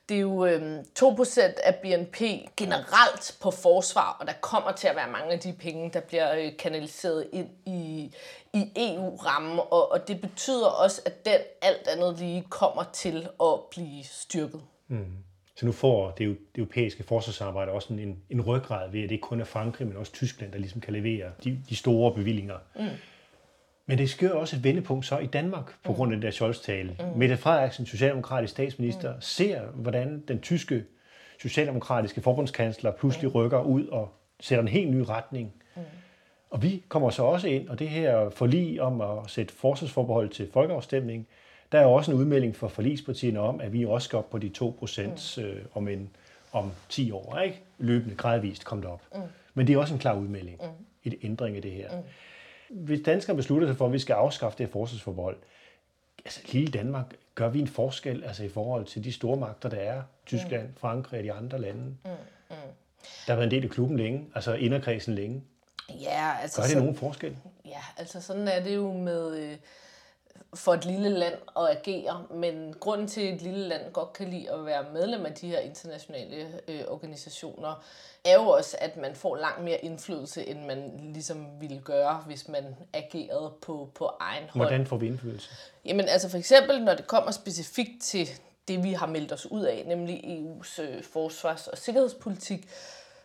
det 0.10 0.16
er 0.18 0.22
jo 0.22 0.46
øhm, 0.46 0.80
2% 1.00 1.42
af 1.63 1.75
BNP 1.75 2.22
generelt 2.58 3.38
på 3.42 3.51
forsvar, 3.51 4.18
og 4.20 4.28
der 4.28 4.34
kommer 4.42 4.72
til 4.72 4.88
at 4.88 4.96
være 4.96 5.12
mange 5.12 5.32
af 5.32 5.39
de 5.39 5.54
penge, 5.54 5.89
der 5.94 6.00
bliver 6.00 6.36
øh, 6.36 6.58
kanaliseret 6.60 7.28
ind 7.34 7.50
i, 7.66 8.12
i 8.54 8.72
EU-rammen, 8.75 9.60
og, 9.60 9.92
og 9.92 10.08
det 10.08 10.22
betyder 10.22 10.68
også, 10.68 11.01
at 11.06 11.25
den 11.25 11.39
alt 11.62 11.88
andet 11.88 12.20
lige 12.20 12.46
kommer 12.50 12.84
til 12.94 13.28
at 13.44 13.60
blive 13.72 14.04
styrket. 14.04 14.62
Mm. 14.88 15.06
Så 15.56 15.66
nu 15.66 15.72
får 15.72 16.12
det, 16.12 16.38
det 16.56 16.62
europæiske 16.62 17.04
forsvarsarbejde 17.04 17.72
også 17.72 17.94
en, 17.94 18.24
en 18.30 18.42
ryggrad 18.42 18.92
ved, 18.92 19.04
at 19.04 19.10
det 19.10 19.16
ikke 19.16 19.28
kun 19.28 19.42
er 19.42 19.46
Frankrig, 19.46 19.88
men 19.88 19.98
også 19.98 20.12
Tyskland, 20.12 20.51
der 20.51 20.60
ligesom 20.60 20.82
kan 20.82 20.94
levere 20.94 21.32
de, 21.44 21.60
de 21.70 21.75
store 21.75 22.13
bevillinger. 22.13 22.58
Mm. 22.75 22.88
Men 23.89 23.98
det 23.98 24.10
sker 24.10 24.34
også 24.34 24.55
et 24.55 24.63
vendepunkt 24.63 25.05
så 25.05 25.17
i 25.17 25.25
Danmark 25.25 25.74
på 25.84 25.93
grund 25.93 26.13
af 26.13 26.17
det 26.17 26.24
der 26.24 26.31
Scholz-tale. 26.31 26.96
Mm. 27.00 27.19
Mette 27.19 27.38
Frederiksen, 27.38 27.86
socialdemokratisk 27.86 28.51
statsminister, 28.51 29.15
mm. 29.15 29.22
ser, 29.22 29.62
hvordan 29.62 30.24
den 30.27 30.39
tyske 30.39 30.84
socialdemokratiske 31.41 32.22
forbundskansler 32.22 32.91
pludselig 32.91 33.27
mm. 33.27 33.36
rykker 33.36 33.62
ud 33.62 33.88
og 33.88 34.13
sætter 34.39 34.62
en 34.62 34.67
helt 34.67 34.91
ny 34.91 35.03
retning. 35.10 35.53
Mm. 35.75 35.81
Og 36.50 36.63
vi 36.63 36.84
kommer 36.89 37.10
så 37.10 37.24
også 37.24 37.48
ind, 37.48 37.69
og 37.69 37.79
det 37.79 37.89
her 37.89 38.29
forlig 38.29 38.81
om 38.81 39.01
at 39.01 39.08
sætte 39.27 39.53
forsvarsforbehold 39.53 40.29
til 40.29 40.50
folkeafstemning, 40.53 41.27
der 41.72 41.79
er 41.79 41.86
også 41.86 42.12
en 42.12 42.17
udmelding 42.17 42.55
for 42.55 42.67
forligspartierne 42.67 43.39
om, 43.39 43.62
at 43.62 43.74
vi 43.74 43.86
også 43.86 44.05
skal 44.05 44.17
op 44.17 44.29
på 44.29 44.38
de 44.38 44.50
2 44.50 44.75
procent 44.79 45.38
mm. 45.38 45.43
øh, 45.43 45.65
om, 45.74 45.88
en, 45.88 46.10
om 46.51 46.72
10 46.89 47.12
år, 47.12 47.39
ikke? 47.39 47.62
løbende 47.78 48.15
gradvist 48.15 48.65
kom 48.65 48.82
det 48.82 48.89
op. 48.89 49.02
Mm. 49.15 49.21
Men 49.54 49.67
det 49.67 49.73
er 49.73 49.78
også 49.78 49.93
en 49.93 49.99
klar 49.99 50.15
udmelding, 50.15 50.58
mm. 50.62 50.86
et 51.04 51.15
ændring 51.23 51.56
af 51.56 51.62
det 51.62 51.71
her. 51.71 51.97
Mm. 51.97 52.04
Hvis 52.69 53.01
danskerne 53.05 53.38
beslutter 53.38 53.67
sig 53.67 53.77
for, 53.77 53.86
at 53.86 53.93
vi 53.93 53.99
skal 53.99 54.13
afskaffe 54.13 54.58
det 54.58 54.65
her 54.65 54.71
forsvarsforbehold, 54.71 55.38
altså 56.25 56.41
lille 56.51 56.71
Danmark, 56.71 57.05
gør 57.36 57.49
vi 57.49 57.60
en 57.60 57.67
forskel 57.67 58.23
altså 58.23 58.43
i 58.43 58.49
forhold 58.49 58.86
til 58.86 59.03
de 59.03 59.12
store 59.12 59.38
magter, 59.38 59.69
der 59.69 59.77
er, 59.77 60.01
Tyskland, 60.25 60.67
mm. 60.67 60.75
Frankrig 60.77 61.19
og 61.19 61.23
de 61.23 61.34
andre 61.34 61.62
lande? 61.62 61.82
Mm. 61.82 62.10
Mm. 62.49 62.55
Der 63.27 63.34
har 63.34 63.36
været 63.36 63.43
en 63.43 63.51
del 63.51 63.63
af 63.63 63.69
klubben 63.69 63.97
længe, 63.97 64.27
altså 64.36 64.53
inderkredsen 64.53 65.15
længe. 65.15 65.43
Ja, 65.89 66.32
altså... 66.41 66.58
Gør 66.58 66.63
det 66.63 66.71
så, 66.71 66.79
nogen 66.79 66.95
forskel? 66.95 67.38
Ja, 67.65 67.82
altså 67.97 68.21
sådan 68.21 68.47
er 68.47 68.63
det 68.63 68.75
jo 68.75 68.93
med... 68.93 69.38
Øh, 69.38 69.58
for 70.53 70.73
et 70.73 70.85
lille 70.85 71.09
land 71.09 71.33
at 71.57 71.69
agere, 71.77 72.25
men 72.33 72.73
grunden 72.79 73.07
til, 73.07 73.21
at 73.21 73.33
et 73.33 73.41
lille 73.41 73.67
land 73.67 73.93
godt 73.93 74.13
kan 74.13 74.29
lide 74.29 74.51
at 74.51 74.65
være 74.65 74.85
medlem 74.93 75.25
af 75.25 75.33
de 75.33 75.47
her 75.47 75.59
internationale 75.59 76.47
øh, 76.67 76.81
organisationer, 76.88 77.83
er 78.25 78.33
jo 78.33 78.47
også, 78.47 78.77
at 78.79 78.97
man 78.97 79.15
får 79.15 79.35
langt 79.35 79.63
mere 79.63 79.85
indflydelse, 79.85 80.47
end 80.47 80.65
man 80.65 81.12
ligesom 81.13 81.47
ville 81.59 81.79
gøre, 81.79 82.23
hvis 82.25 82.47
man 82.47 82.75
agerede 82.93 83.51
på, 83.62 83.89
på 83.95 84.12
egen 84.19 84.43
hånd. 84.43 84.63
Hvordan 84.63 84.85
får 84.85 84.97
vi 84.97 85.07
indflydelse? 85.07 85.49
Jamen 85.85 86.05
altså 86.09 86.29
for 86.29 86.38
eksempel, 86.38 86.83
når 86.83 86.93
det 86.93 87.07
kommer 87.07 87.31
specifikt 87.31 88.01
til 88.01 88.29
det, 88.67 88.83
vi 88.83 88.93
har 88.93 89.07
meldt 89.07 89.31
os 89.31 89.45
ud 89.51 89.63
af, 89.63 89.83
nemlig 89.88 90.19
EU's 90.23 90.81
øh, 90.81 91.03
forsvars- 91.03 91.67
og 91.67 91.77
sikkerhedspolitik, 91.77 92.67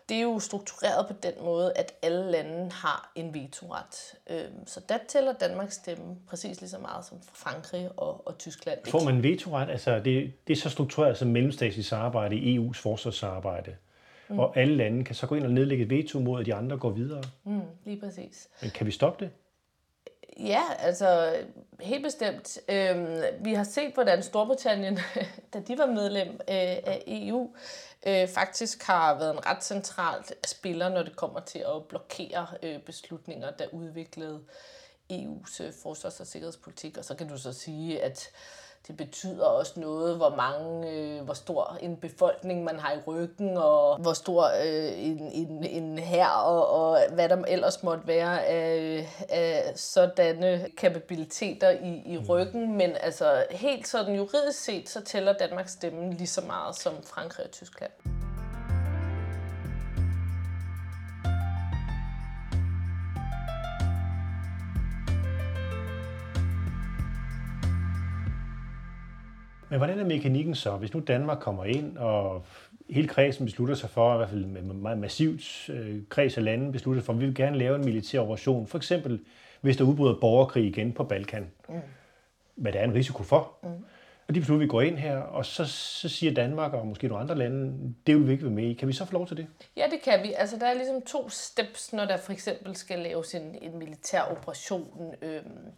det 0.08 0.16
er 0.16 0.22
jo 0.22 0.38
struktureret 0.38 1.06
på 1.06 1.12
den 1.22 1.32
måde, 1.40 1.72
at 1.76 1.92
alle 2.02 2.30
lande 2.30 2.72
har 2.72 3.12
en 3.14 3.34
vetoret. 3.34 4.14
Øhm, 4.30 4.66
så 4.66 4.80
der 4.88 4.98
tæller 5.08 5.32
Danmarks 5.32 5.74
stemme 5.74 6.16
præcis 6.28 6.60
lige 6.60 6.70
så 6.70 6.78
meget 6.78 7.04
som 7.04 7.18
Frankrig 7.32 7.90
og, 7.96 8.26
og 8.26 8.38
Tyskland. 8.38 8.78
Får 8.88 9.04
man 9.04 9.14
en 9.14 9.22
vetoret? 9.22 9.70
Altså, 9.70 9.98
det, 9.98 10.32
det 10.46 10.52
er 10.52 10.60
så 10.60 10.70
struktureret 10.70 11.18
som 11.18 11.28
mellemstatsligt 11.28 11.88
samarbejde 11.88 12.36
i 12.36 12.58
EU's 12.58 12.80
forsvarsarbejde. 12.82 13.76
Mm. 14.28 14.38
Og 14.38 14.56
alle 14.56 14.76
lande 14.76 15.04
kan 15.04 15.14
så 15.14 15.26
gå 15.26 15.34
ind 15.34 15.44
og 15.44 15.50
nedlægge 15.50 15.84
et 15.84 15.90
veto 15.90 16.20
mod, 16.20 16.40
at 16.40 16.46
de 16.46 16.54
andre 16.54 16.78
går 16.78 16.90
videre. 16.90 17.22
Mm, 17.44 17.60
lige 17.84 18.00
præcis. 18.00 18.48
Men 18.62 18.70
kan 18.70 18.86
vi 18.86 18.90
stoppe 18.90 19.24
det? 19.24 19.32
Ja, 20.38 20.62
altså 20.78 21.36
helt 21.80 22.02
bestemt. 22.02 22.58
Øhm, 22.68 23.22
vi 23.40 23.54
har 23.54 23.64
set, 23.64 23.94
hvordan 23.94 24.22
Storbritannien, 24.22 24.98
da 25.54 25.60
de 25.60 25.78
var 25.78 25.86
medlem 25.86 26.28
øh, 26.28 26.38
af 26.48 27.02
EU, 27.06 27.50
øh, 28.06 28.28
faktisk 28.28 28.82
har 28.82 29.18
været 29.18 29.32
en 29.32 29.46
ret 29.46 29.64
central 29.64 30.24
spiller, 30.46 30.88
når 30.88 31.02
det 31.02 31.16
kommer 31.16 31.40
til 31.40 31.58
at 31.58 31.84
blokere 31.88 32.46
øh, 32.62 32.80
beslutninger, 32.80 33.50
der 33.50 33.66
udviklede 33.72 34.40
EU's 35.12 35.62
øh, 35.62 35.72
forsvars- 35.82 36.20
og 36.20 36.26
sikkerhedspolitik. 36.26 36.98
Og 36.98 37.04
så 37.04 37.14
kan 37.14 37.28
du 37.28 37.38
så 37.38 37.52
sige, 37.52 38.02
at 38.02 38.30
det 38.88 38.96
betyder 38.96 39.44
også 39.44 39.80
noget, 39.80 40.16
hvor 40.16 40.34
mange, 40.36 40.90
øh, 40.90 41.24
hvor 41.24 41.34
stor 41.34 41.78
en 41.80 41.96
befolkning 41.96 42.64
man 42.64 42.78
har 42.78 42.92
i 42.92 42.98
ryggen, 43.06 43.56
og 43.56 43.98
hvor 43.98 44.12
stor 44.12 44.44
øh, 44.44 45.04
en, 45.04 45.18
en, 45.32 45.64
en 45.64 45.98
her 45.98 46.28
og, 46.28 46.68
og 46.68 46.98
hvad 47.12 47.28
der 47.28 47.44
ellers 47.48 47.82
måtte 47.82 48.06
være 48.06 48.44
af, 48.44 49.08
af 49.28 49.72
sådanne 49.78 50.66
kapabiliteter 50.76 51.70
i, 51.70 52.02
i 52.06 52.16
mm. 52.16 52.24
ryggen. 52.24 52.76
Men 52.76 52.90
altså 53.00 53.44
helt 53.50 53.88
sådan 53.88 54.14
juridisk 54.14 54.64
set, 54.64 54.88
så 54.88 55.00
tæller 55.00 55.32
Danmarks 55.32 55.72
stemme 55.72 56.12
lige 56.12 56.26
så 56.26 56.40
meget 56.40 56.76
som 56.76 56.92
Frankrig 57.02 57.46
og 57.46 57.52
Tyskland. 57.52 57.92
Men 69.74 69.78
hvordan 69.78 69.98
er 69.98 70.04
mekanikken 70.04 70.54
så, 70.54 70.76
hvis 70.76 70.94
nu 70.94 71.00
Danmark 71.00 71.38
kommer 71.38 71.64
ind, 71.64 71.96
og 71.96 72.44
hele 72.90 73.08
kredsen 73.08 73.44
beslutter 73.44 73.74
sig 73.74 73.90
for, 73.90 74.14
i 74.14 74.16
hvert 74.16 74.28
fald 74.28 74.44
med 74.44 74.62
meget 74.62 74.98
massivt 74.98 75.70
øh, 75.70 76.02
kreds 76.08 76.36
af 76.36 76.44
lande 76.44 76.72
beslutter 76.72 77.00
sig 77.00 77.06
for, 77.06 77.12
at 77.12 77.20
vi 77.20 77.24
vil 77.26 77.34
gerne 77.34 77.58
lave 77.58 77.76
en 77.76 77.84
militær 77.84 78.20
operation, 78.20 78.66
for 78.66 78.78
eksempel 78.78 79.20
hvis 79.60 79.76
der 79.76 79.84
udbryder 79.84 80.20
borgerkrig 80.20 80.64
igen 80.64 80.92
på 80.92 81.04
Balkan, 81.04 81.50
mm. 81.68 81.74
hvad 82.54 82.72
der 82.72 82.78
er 82.78 82.84
en 82.84 82.94
risiko 82.94 83.22
for. 83.22 83.52
Mm. 83.62 83.68
Og 84.28 84.34
de 84.34 84.40
beslutter, 84.40 84.60
at 84.60 84.66
vi 84.66 84.70
går 84.70 84.80
ind 84.80 84.96
her, 84.96 85.18
og 85.18 85.46
så, 85.46 85.64
så 85.64 86.08
siger 86.08 86.34
Danmark 86.34 86.72
og 86.72 86.86
måske 86.86 87.08
nogle 87.08 87.22
andre 87.22 87.34
lande, 87.34 87.94
det 88.06 88.16
vil 88.16 88.26
vi 88.26 88.32
ikke 88.32 88.44
være 88.44 88.52
med 88.52 88.64
i. 88.64 88.72
Kan 88.72 88.88
vi 88.88 88.92
så 88.92 89.04
få 89.04 89.12
lov 89.12 89.26
til 89.26 89.36
det? 89.36 89.46
Ja, 89.76 89.84
det 89.90 90.02
kan 90.02 90.22
vi. 90.22 90.32
Altså, 90.32 90.56
der 90.58 90.66
er 90.66 90.74
ligesom 90.74 91.02
to 91.02 91.28
steps, 91.28 91.92
når 91.92 92.04
der 92.04 92.16
for 92.16 92.32
eksempel 92.32 92.76
skal 92.76 92.98
laves 92.98 93.34
en, 93.34 93.56
en 93.62 93.78
militær 93.78 94.22
operation. 94.22 95.14
Øhm, 95.22 95.72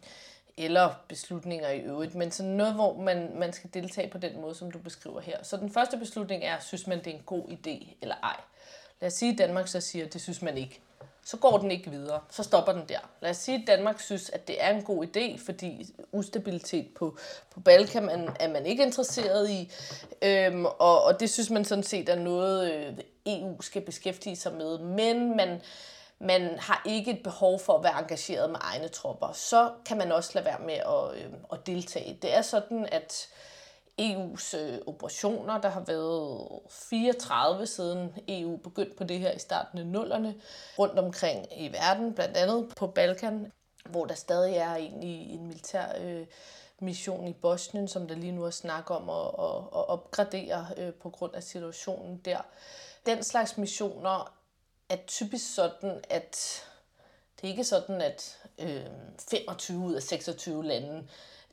eller 0.59 0.95
beslutninger 1.09 1.69
i 1.69 1.79
øvrigt, 1.81 2.14
men 2.14 2.31
sådan 2.31 2.53
noget, 2.53 2.75
hvor 2.75 2.97
man, 3.01 3.31
man 3.35 3.53
skal 3.53 3.71
deltage 3.75 4.11
på 4.11 4.19
den 4.19 4.40
måde, 4.40 4.55
som 4.55 4.71
du 4.71 4.79
beskriver 4.79 5.21
her. 5.21 5.42
Så 5.42 5.57
den 5.57 5.71
første 5.71 5.97
beslutning 5.97 6.45
er, 6.45 6.59
synes 6.61 6.87
man, 6.87 6.99
det 6.99 7.07
er 7.07 7.14
en 7.14 7.23
god 7.27 7.45
idé 7.49 7.95
eller 8.03 8.14
ej. 8.23 8.37
Lad 9.01 9.07
os 9.07 9.12
sige, 9.12 9.33
at 9.33 9.38
Danmark 9.38 9.69
så 9.69 9.81
siger, 9.81 10.07
at 10.07 10.12
det 10.12 10.21
synes 10.21 10.42
man 10.42 10.59
ikke. 10.59 10.81
så 11.25 11.37
går 11.37 11.59
den 11.59 11.71
ikke 11.71 11.90
videre. 11.90 12.21
Så 12.31 12.42
stopper 12.42 12.73
den 12.73 12.85
der. 12.88 12.99
Lad 13.21 13.31
os 13.31 13.37
sige, 13.37 13.59
at 13.59 13.66
Danmark 13.66 14.01
synes, 14.01 14.31
at 14.31 14.49
det 14.49 14.64
er 14.64 14.71
en 14.71 14.83
god 14.83 15.07
idé, 15.07 15.45
fordi 15.47 15.95
ustabilitet 16.12 16.88
på, 16.95 17.19
på 17.51 17.61
Balkan 17.61 18.05
man, 18.05 18.29
er 18.40 18.49
man 18.49 18.66
ikke 18.66 18.83
interesseret 18.83 19.51
i. 19.51 19.73
Øhm, 20.23 20.64
og, 20.64 21.05
og 21.05 21.21
det 21.21 21.31
synes 21.31 21.51
man 21.51 21.64
sådan 21.64 21.85
set 21.85 22.09
er 22.09 22.16
noget, 22.16 22.73
øh, 22.73 22.92
EU 23.27 23.62
skal 23.62 23.83
beskæftige 23.83 24.37
sig 24.37 24.53
med. 24.55 24.79
Men 24.79 25.37
man, 25.37 25.61
man 26.18 26.59
har 26.59 26.83
ikke 26.85 27.11
et 27.11 27.22
behov 27.22 27.61
for 27.61 27.72
at 27.79 27.85
være 27.85 27.98
engageret 27.98 28.50
med 28.50 28.59
egne 28.62 28.88
tropper. 28.88 29.33
Så 29.33 29.72
kan 29.85 29.98
man 29.98 30.12
også 30.12 30.31
lade 30.35 30.44
være 30.44 30.59
med 30.59 30.74
at, 30.74 31.24
øh, 31.24 31.33
at 31.52 31.66
deltage. 31.66 32.18
Det 32.22 32.37
er 32.37 32.42
sådan, 32.42 32.88
at 32.92 33.29
EU's 34.00 34.57
øh, 34.57 34.79
operationer. 34.87 35.61
Der 35.61 35.68
har 35.68 35.81
været 35.81 36.48
34 36.70 37.66
siden 37.66 38.14
EU 38.29 38.57
begyndte 38.57 38.96
på 38.96 39.05
det 39.05 39.18
her 39.18 39.33
i 39.33 39.38
starten 39.38 39.79
af 39.79 39.87
nullerne 39.87 40.35
rundt 40.79 40.98
omkring 40.98 41.46
i 41.57 41.72
verden, 41.72 42.14
blandt 42.14 42.37
andet 42.37 42.72
på 42.76 42.87
Balkan, 42.87 43.52
hvor 43.90 44.05
der 44.05 44.14
stadig 44.14 44.57
er 44.57 44.74
egentlig 44.74 45.31
en 45.31 45.46
militær 45.46 45.87
øh, 46.00 46.26
mission 46.81 47.29
i 47.29 47.33
Bosnien, 47.33 47.88
som 47.88 48.09
der 48.09 48.14
lige 48.14 48.33
nu 48.33 48.44
er 48.44 48.50
snak 48.50 48.90
om 48.90 49.11
at, 49.11 49.26
at, 49.26 49.57
at 49.57 49.88
opgradere 49.88 50.66
øh, 50.76 50.92
på 50.92 51.11
grund 51.11 51.35
af 51.35 51.42
situationen 51.42 52.16
der. 52.24 52.38
Den 53.07 53.22
slags 53.22 53.59
missioner 53.59 54.36
er 54.88 54.96
typisk 55.07 55.55
sådan, 55.55 56.01
at 56.11 56.62
det 57.37 57.46
er 57.46 57.51
ikke 57.51 57.64
sådan, 57.64 58.01
at 58.01 58.38
øh, 58.59 58.81
25 59.31 59.79
ud 59.79 59.94
af 59.94 60.03
26 60.03 60.64
lande 60.64 61.09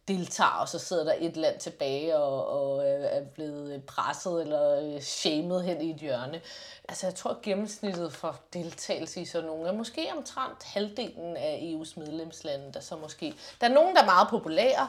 deltager, 0.08 0.50
og 0.50 0.69
så 0.69 0.80
sidder 0.80 1.04
der 1.04 1.15
et 1.19 1.38
land 1.38 1.60
tilbage 1.60 2.17
og, 2.17 2.48
og 2.48 2.88
er 2.88 3.26
blevet 3.26 3.84
presset 3.86 4.41
eller 4.41 4.80
øh, 4.80 5.02
shamed 5.02 5.62
hen 5.62 5.82
i 5.82 5.91
et 5.91 5.96
hjørne. 5.96 6.41
Altså 6.89 7.08
jeg 7.08 7.15
tror 7.15 7.39
gennemsnittet 7.43 8.13
for 8.13 8.39
deltagelse 8.54 9.22
i 9.22 9.26
sådan 9.26 9.48
nogle 9.50 9.67
er 9.67 9.74
måske 9.74 10.08
omtrent 10.17 10.63
halvdelen 10.63 11.38
af 11.38 11.76
EU's 11.76 12.00
medlemslande, 12.00 12.74
der 12.74 12.80
så 12.80 12.96
måske... 12.96 13.34
Der 13.62 13.67
er 13.67 13.74
nogen, 13.74 13.96
der 13.96 14.02
er 14.02 14.06
meget 14.06 14.28
populære, 14.30 14.88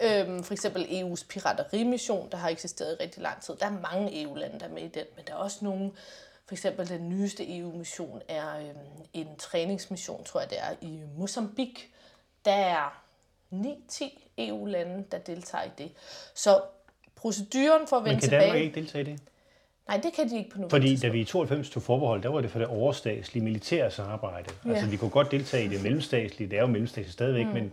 øhm, 0.00 0.44
for 0.44 0.52
eksempel 0.52 0.84
EU's 0.84 1.26
piraterimission, 1.28 2.30
der 2.30 2.36
har 2.36 2.48
eksisteret 2.48 2.96
i 3.00 3.02
rigtig 3.02 3.22
lang 3.22 3.42
tid. 3.42 3.56
Der 3.56 3.66
er 3.66 3.90
mange 3.92 4.22
EU-lande, 4.22 4.60
der 4.60 4.66
er 4.66 4.72
med 4.72 4.82
i 4.82 4.88
den, 4.88 5.04
men 5.16 5.24
der 5.26 5.32
er 5.32 5.36
også 5.36 5.58
nogle 5.60 5.90
for 6.46 6.54
eksempel 6.54 6.88
den 6.88 7.08
nyeste 7.08 7.58
EU-mission 7.58 8.22
er 8.28 8.58
øhm, 8.58 9.06
en 9.12 9.36
træningsmission, 9.38 10.24
tror 10.24 10.40
jeg 10.40 10.50
det 10.50 10.58
er, 10.60 10.76
i 10.80 11.00
Mozambique. 11.18 11.84
Der 12.44 12.52
er 12.52 13.02
9-10 13.52 14.04
EU-lande, 14.38 15.04
der 15.10 15.18
deltager 15.18 15.64
i 15.64 15.70
det. 15.78 15.90
Så 16.34 16.60
proceduren 17.16 17.88
for 17.88 17.96
at 17.96 18.04
vende 18.04 18.14
Men 18.14 18.20
kan 18.20 18.28
tilbage... 18.28 18.42
Danmark 18.42 18.62
ikke 18.62 18.80
deltage 18.80 19.02
i 19.02 19.12
det? 19.12 19.20
Nej, 19.88 20.00
det 20.02 20.12
kan 20.12 20.30
de 20.30 20.38
ikke 20.38 20.50
på 20.50 20.56
nuværende 20.58 20.70
Fordi 20.70 20.86
da 20.86 20.90
tidspunkt. 20.90 21.14
vi 21.14 21.20
i 21.20 21.24
92 21.24 21.70
tog 21.70 21.82
forbehold, 21.82 22.22
der 22.22 22.28
var 22.28 22.40
det 22.40 22.50
for 22.50 22.58
det 22.58 22.68
overstatslige 22.68 23.44
militære 23.44 23.90
samarbejde. 23.90 24.50
Ja. 24.64 24.70
Altså 24.70 24.86
vi 24.86 24.96
kunne 24.96 25.10
godt 25.10 25.30
deltage 25.30 25.64
i 25.64 25.68
det 25.68 25.82
mellemstatslige, 25.82 26.50
det 26.50 26.56
er 26.56 26.60
jo 26.60 26.66
mellemstatsligt 26.66 27.12
stadigvæk, 27.12 27.46
mm. 27.46 27.52
men, 27.52 27.72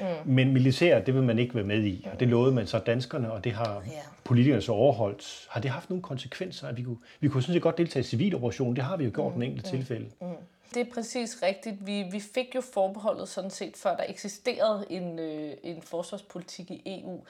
mm. 0.00 0.32
men 0.32 0.52
militæret, 0.52 1.06
det 1.06 1.14
vil 1.14 1.22
man 1.22 1.38
ikke 1.38 1.54
være 1.54 1.64
med 1.64 1.84
i. 1.84 2.06
Og 2.12 2.20
det 2.20 2.28
lovede 2.28 2.54
man 2.54 2.66
så 2.66 2.78
danskerne, 2.78 3.32
og 3.32 3.44
det 3.44 3.52
har 3.52 3.82
Ja. 3.86 3.92
politikerne 4.24 4.62
så 4.62 4.72
overholdt. 4.72 5.46
Har 5.50 5.60
det 5.60 5.70
haft 5.70 5.90
nogle 5.90 6.02
konsekvenser? 6.02 6.68
At 6.68 6.76
vi, 6.76 6.82
kunne, 6.82 6.98
vi 7.20 7.28
kunne 7.28 7.42
sådan 7.42 7.52
set 7.52 7.62
godt 7.62 7.78
deltage 7.78 8.00
i 8.00 8.06
civiloperationen, 8.06 8.76
det 8.76 8.84
har 8.84 8.96
vi 8.96 9.04
jo 9.04 9.10
gjort 9.14 9.36
mm. 9.36 9.42
en 9.42 9.48
enkelt 9.50 9.66
tilfælde. 9.66 10.06
Mm. 10.20 10.26
Det 10.74 10.80
er 10.88 10.94
præcis 10.94 11.42
rigtigt. 11.42 11.86
Vi, 11.86 12.04
vi 12.12 12.20
fik 12.34 12.54
jo 12.54 12.60
forbeholdet 12.74 13.28
sådan 13.28 13.50
set, 13.50 13.76
før 13.76 13.96
der 13.96 14.04
eksisterede 14.08 14.84
en, 14.90 15.18
øh, 15.18 15.50
en 15.62 15.82
forsvarspolitik 15.82 16.70
i 16.70 16.82
EU. 16.86 17.20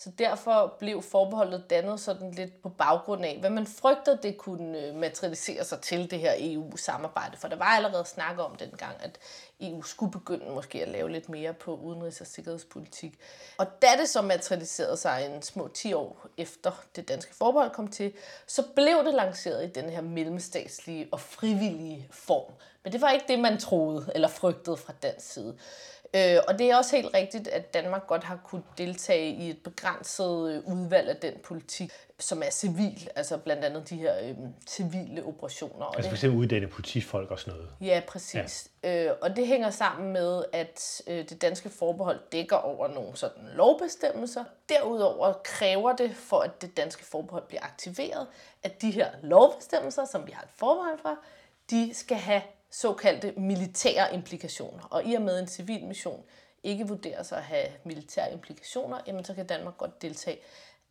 Så 0.00 0.10
derfor 0.18 0.76
blev 0.78 1.02
forbeholdet 1.02 1.70
dannet 1.70 2.00
sådan 2.00 2.30
lidt 2.30 2.62
på 2.62 2.68
baggrund 2.68 3.24
af, 3.24 3.36
hvad 3.40 3.50
man 3.50 3.66
frygtede, 3.66 4.18
det 4.22 4.38
kunne 4.38 4.86
øh, 4.86 4.94
materialisere 4.94 5.64
sig 5.64 5.80
til 5.80 6.10
det 6.10 6.18
her 6.18 6.32
EU-samarbejde. 6.38 7.36
For 7.36 7.48
der 7.48 7.56
var 7.56 7.64
allerede 7.64 8.04
snak 8.04 8.38
om 8.38 8.56
dengang, 8.56 8.96
at 9.00 9.18
EU 9.60 9.82
skulle 9.82 10.12
begynde 10.12 10.50
måske 10.50 10.82
at 10.82 10.88
lave 10.88 11.10
lidt 11.10 11.28
mere 11.28 11.54
på 11.54 11.76
udenrigs- 11.76 12.20
og 12.20 12.26
sikkerhedspolitik. 12.26 13.18
Og 13.56 13.66
da 13.82 13.86
det 14.00 14.08
så 14.08 14.22
materialiserede 14.22 14.96
sig 14.96 15.30
en 15.34 15.42
små 15.42 15.68
10 15.68 15.92
år 15.92 16.26
efter 16.36 16.84
det 16.96 17.08
danske 17.08 17.34
forbehold 17.34 17.70
kom 17.70 17.88
til, 17.88 18.12
så 18.46 18.62
blev 18.74 19.04
det 19.04 19.14
lanceret 19.14 19.64
i 19.64 19.80
den 19.80 19.90
her 19.90 20.00
mellemstatslige 20.00 21.08
og 21.12 21.20
frivillige 21.20 22.08
form. 22.10 22.52
Men 22.84 22.92
det 22.92 23.00
var 23.00 23.10
ikke 23.10 23.24
det, 23.28 23.38
man 23.38 23.58
troede 23.58 24.10
eller 24.14 24.28
frygtede 24.28 24.76
fra 24.76 24.92
dansk 25.02 25.32
side. 25.32 25.56
Øh, 26.14 26.36
og 26.48 26.58
det 26.58 26.70
er 26.70 26.76
også 26.76 26.96
helt 26.96 27.14
rigtigt, 27.14 27.48
at 27.48 27.74
Danmark 27.74 28.06
godt 28.06 28.24
har 28.24 28.40
kunne 28.44 28.62
deltage 28.78 29.34
i 29.34 29.50
et 29.50 29.58
begrænset 29.64 30.52
øh, 30.52 30.74
udvalg 30.74 31.08
af 31.08 31.16
den 31.16 31.32
politik, 31.44 31.92
som 32.18 32.42
er 32.42 32.50
civil, 32.50 33.10
altså 33.16 33.36
blandt 33.36 33.64
andet 33.64 33.90
de 33.90 33.96
her 33.96 34.14
øh, 34.22 34.34
civile 34.68 35.24
operationer. 35.24 35.86
Altså 35.86 36.10
eksempel 36.10 36.38
uddanne 36.38 36.66
politifolk 36.66 37.30
og 37.30 37.38
sådan 37.38 37.54
noget. 37.54 37.70
Ja, 37.80 38.02
præcis. 38.08 38.70
Ja. 38.84 39.06
Øh, 39.06 39.16
og 39.22 39.36
det 39.36 39.46
hænger 39.46 39.70
sammen 39.70 40.12
med, 40.12 40.44
at 40.52 41.02
øh, 41.06 41.28
det 41.28 41.42
danske 41.42 41.68
forbehold 41.68 42.20
dækker 42.32 42.56
over 42.56 42.88
nogle 42.88 43.16
sådan 43.16 43.42
lovbestemmelser. 43.54 44.44
Derudover 44.68 45.32
kræver 45.32 45.96
det, 45.96 46.16
for 46.16 46.40
at 46.40 46.62
det 46.62 46.76
danske 46.76 47.04
forbehold 47.04 47.44
bliver 47.48 47.62
aktiveret, 47.62 48.26
at 48.62 48.82
de 48.82 48.90
her 48.90 49.10
lovbestemmelser, 49.22 50.04
som 50.04 50.26
vi 50.26 50.32
har 50.32 50.42
et 50.42 50.50
forbehold 50.56 50.98
for, 51.02 51.18
de 51.70 51.90
skal 51.94 52.16
have 52.16 52.42
såkaldte 52.70 53.32
militære 53.36 54.14
implikationer. 54.14 54.82
Og 54.90 55.04
i 55.04 55.14
og 55.14 55.22
med 55.22 55.40
en 55.40 55.46
civil 55.46 55.84
mission 55.84 56.22
ikke 56.62 56.88
vurderes 56.88 57.32
at 57.32 57.42
have 57.42 57.66
militære 57.84 58.32
implikationer, 58.32 58.98
jamen 59.06 59.24
så 59.24 59.34
kan 59.34 59.46
Danmark 59.46 59.76
godt 59.76 60.02
deltage 60.02 60.38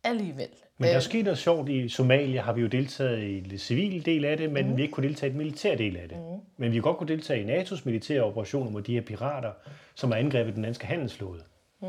alligevel. 0.04 0.48
Men 0.78 0.88
der 0.88 0.96
er 0.96 1.00
sket 1.00 1.24
noget 1.24 1.38
sjovt 1.38 1.68
i 1.68 1.88
Somalia, 1.88 2.42
har 2.42 2.52
vi 2.52 2.60
jo 2.60 2.66
deltaget 2.66 3.22
i 3.22 3.40
den 3.40 3.58
civile 3.58 4.02
del 4.02 4.24
af 4.24 4.36
det, 4.36 4.52
men 4.52 4.70
mm. 4.70 4.76
vi 4.76 4.82
ikke 4.82 4.92
kunne 4.92 5.08
deltage 5.08 5.28
i 5.28 5.30
den 5.30 5.38
militære 5.38 5.76
del 5.76 5.96
af 5.96 6.08
det. 6.08 6.18
Mm. 6.18 6.40
Men 6.56 6.70
vi 6.70 6.76
har 6.76 6.82
godt 6.82 6.96
kunne 6.96 7.08
deltage 7.08 7.40
i 7.40 7.62
NATO's 7.62 7.82
militære 7.84 8.22
operationer 8.22 8.70
mod 8.70 8.82
de 8.82 8.94
her 8.94 9.00
pirater, 9.00 9.52
som 9.94 10.12
har 10.12 10.18
angrebet 10.18 10.54
den 10.54 10.62
danske 10.62 10.86
handelsflåde. 10.86 11.42
Mm. 11.80 11.88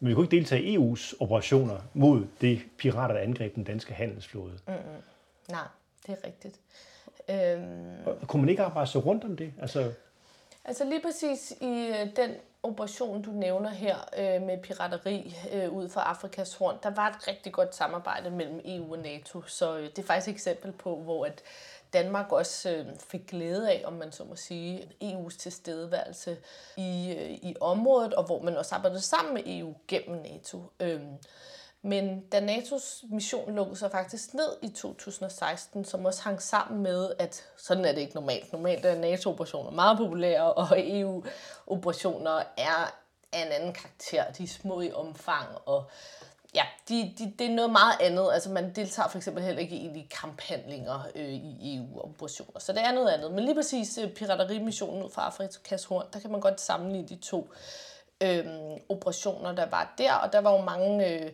Men 0.00 0.08
vi 0.08 0.14
kunne 0.14 0.24
ikke 0.24 0.36
deltage 0.36 0.62
i 0.62 0.76
EU's 0.76 1.14
operationer 1.20 1.80
mod 1.94 2.26
de 2.40 2.60
pirater, 2.78 3.14
der 3.14 3.20
angreb 3.20 3.54
den 3.54 3.64
danske 3.64 3.94
handelsflåde. 3.94 4.58
Mm. 4.68 4.74
Nej, 5.48 5.66
det 6.06 6.12
er 6.12 6.26
rigtigt. 6.26 6.60
Øhm, 7.28 8.26
Kunne 8.26 8.42
man 8.42 8.48
ikke 8.48 8.62
arbejde 8.62 8.90
sig 8.90 9.06
rundt 9.06 9.24
om 9.24 9.36
det? 9.36 9.52
Altså, 9.60 9.92
Altså 10.64 10.84
lige 10.84 11.02
præcis 11.02 11.52
i 11.60 11.86
øh, 11.86 12.16
den 12.16 12.30
operation, 12.62 13.22
du 13.22 13.30
nævner 13.30 13.70
her 13.70 13.96
øh, 14.18 14.42
med 14.42 14.58
pirateri 14.58 15.36
øh, 15.52 15.72
ud 15.72 15.88
fra 15.88 16.00
Afrikas 16.00 16.54
horn, 16.54 16.78
der 16.82 16.90
var 16.90 17.08
et 17.08 17.28
rigtig 17.28 17.52
godt 17.52 17.74
samarbejde 17.74 18.30
mellem 18.30 18.60
EU 18.64 18.92
og 18.92 18.98
NATO. 18.98 19.42
Så 19.42 19.78
øh, 19.78 19.84
det 19.84 19.98
er 19.98 20.02
faktisk 20.02 20.28
et 20.28 20.34
eksempel 20.34 20.72
på, 20.72 20.96
hvor 20.96 21.26
at 21.26 21.42
Danmark 21.92 22.32
også 22.32 22.70
øh, 22.70 22.86
fik 23.10 23.26
glæde 23.26 23.70
af, 23.70 23.82
om 23.84 23.92
man 23.92 24.12
så 24.12 24.24
må 24.24 24.36
sige, 24.36 24.88
EU's 25.04 25.38
tilstedeværelse 25.38 26.36
i, 26.76 27.14
øh, 27.18 27.30
i 27.30 27.56
området, 27.60 28.14
og 28.14 28.24
hvor 28.24 28.42
man 28.42 28.56
også 28.56 28.74
arbejdede 28.74 29.00
sammen 29.00 29.34
med 29.34 29.42
EU 29.46 29.74
gennem 29.88 30.22
NATO. 30.22 30.62
Øhm, 30.80 31.16
men 31.82 32.20
da 32.20 32.40
NATO's 32.40 33.14
mission 33.14 33.54
lukkede 33.54 33.78
sig 33.78 33.90
faktisk 33.90 34.34
ned 34.34 34.56
i 34.62 34.68
2016, 34.68 35.84
som 35.84 36.04
også 36.04 36.22
hang 36.22 36.42
sammen 36.42 36.82
med, 36.82 37.12
at 37.18 37.44
sådan 37.56 37.84
er 37.84 37.92
det 37.92 38.00
ikke 38.00 38.14
normalt. 38.14 38.52
Normalt 38.52 38.84
er 38.84 38.98
NATO-operationer 38.98 39.70
meget 39.70 39.98
populære, 39.98 40.52
og 40.52 40.68
EU-operationer 40.76 42.42
er 42.56 42.94
af 43.32 43.46
en 43.46 43.52
anden 43.52 43.72
karakter. 43.72 44.32
De 44.32 44.42
er 44.42 44.48
små 44.48 44.80
i 44.80 44.92
omfang, 44.92 45.48
og 45.66 45.90
ja, 46.54 46.64
de, 46.88 47.14
de, 47.18 47.32
det 47.38 47.46
er 47.46 47.54
noget 47.54 47.72
meget 47.72 48.00
andet. 48.00 48.30
Altså 48.32 48.50
man 48.50 48.72
deltager 48.74 49.08
for 49.08 49.18
eksempel 49.18 49.44
heller 49.44 49.60
ikke 49.60 49.76
i 49.76 49.88
de 49.88 50.06
kamphandlinger 50.10 51.06
øh, 51.14 51.28
i 51.32 51.76
EU-operationer. 51.76 52.60
Så 52.60 52.72
det 52.72 52.80
er 52.80 52.92
noget 52.92 53.08
andet. 53.08 53.32
Men 53.32 53.44
lige 53.44 53.54
præcis 53.54 53.98
øh, 53.98 54.10
piraterimissionen 54.10 55.02
ud 55.02 55.10
fra 55.10 55.26
Afrikas 55.26 55.84
Horn, 55.84 56.06
der 56.12 56.20
kan 56.20 56.30
man 56.30 56.40
godt 56.40 56.60
sammenligne 56.60 57.08
de 57.08 57.16
to 57.16 57.50
øh, 58.20 58.46
operationer, 58.88 59.52
der 59.52 59.66
var 59.66 59.94
der. 59.98 60.12
Og 60.12 60.32
der 60.32 60.38
var 60.38 60.52
jo 60.52 60.62
mange 60.62 61.08
øh, 61.08 61.30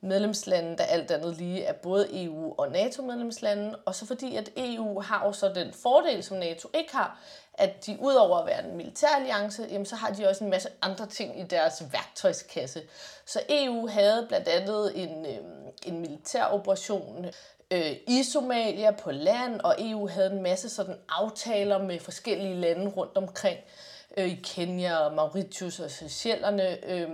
medlemslande, 0.00 0.78
der 0.78 0.84
alt 0.84 1.10
andet 1.10 1.36
lige 1.36 1.64
er 1.64 1.72
både 1.72 2.24
EU- 2.24 2.54
og 2.58 2.70
NATO-medlemslande. 2.70 3.78
Og 3.84 3.94
så 3.94 4.06
fordi, 4.06 4.36
at 4.36 4.50
EU 4.56 5.00
har 5.00 5.26
jo 5.26 5.32
så 5.32 5.48
den 5.48 5.72
fordel, 5.72 6.22
som 6.22 6.36
NATO 6.36 6.68
ikke 6.74 6.96
har, 6.96 7.20
at 7.54 7.86
de 7.86 7.98
udover 8.00 8.38
at 8.38 8.46
være 8.46 8.68
en 8.68 8.76
militær 8.76 9.08
alliance, 9.16 9.66
jamen, 9.70 9.86
så 9.86 9.96
har 9.96 10.10
de 10.10 10.28
også 10.28 10.44
en 10.44 10.50
masse 10.50 10.68
andre 10.82 11.06
ting 11.06 11.40
i 11.40 11.42
deres 11.42 11.82
værktøjskasse. 11.92 12.82
Så 13.26 13.40
EU 13.48 13.88
havde 13.88 14.26
blandt 14.28 14.48
andet 14.48 15.02
en, 15.02 15.26
øh, 15.26 15.38
en 15.86 16.00
militær 16.00 16.44
operation 16.44 17.26
øh, 17.70 17.96
i 18.06 18.22
Somalia 18.22 18.90
på 18.90 19.10
land, 19.10 19.60
og 19.60 19.74
EU 19.78 20.08
havde 20.08 20.32
en 20.32 20.42
masse 20.42 20.68
sådan 20.68 20.96
aftaler 21.08 21.78
med 21.78 22.00
forskellige 22.00 22.54
lande 22.54 22.90
rundt 22.90 23.16
omkring 23.16 23.58
øh, 23.58 23.87
i 24.24 24.40
Kenya 24.42 24.96
og 24.96 25.14
Mauritius 25.14 25.80
og 25.80 25.90
Seychellerne, 25.90 26.90
øh, 26.90 27.08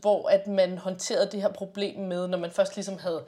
hvor 0.00 0.28
at 0.28 0.46
man 0.46 0.78
håndterede 0.78 1.28
det 1.32 1.42
her 1.42 1.52
problem 1.52 2.00
med, 2.00 2.28
når 2.28 2.38
man 2.38 2.50
først 2.50 2.76
ligesom 2.76 2.98
havde 2.98 3.24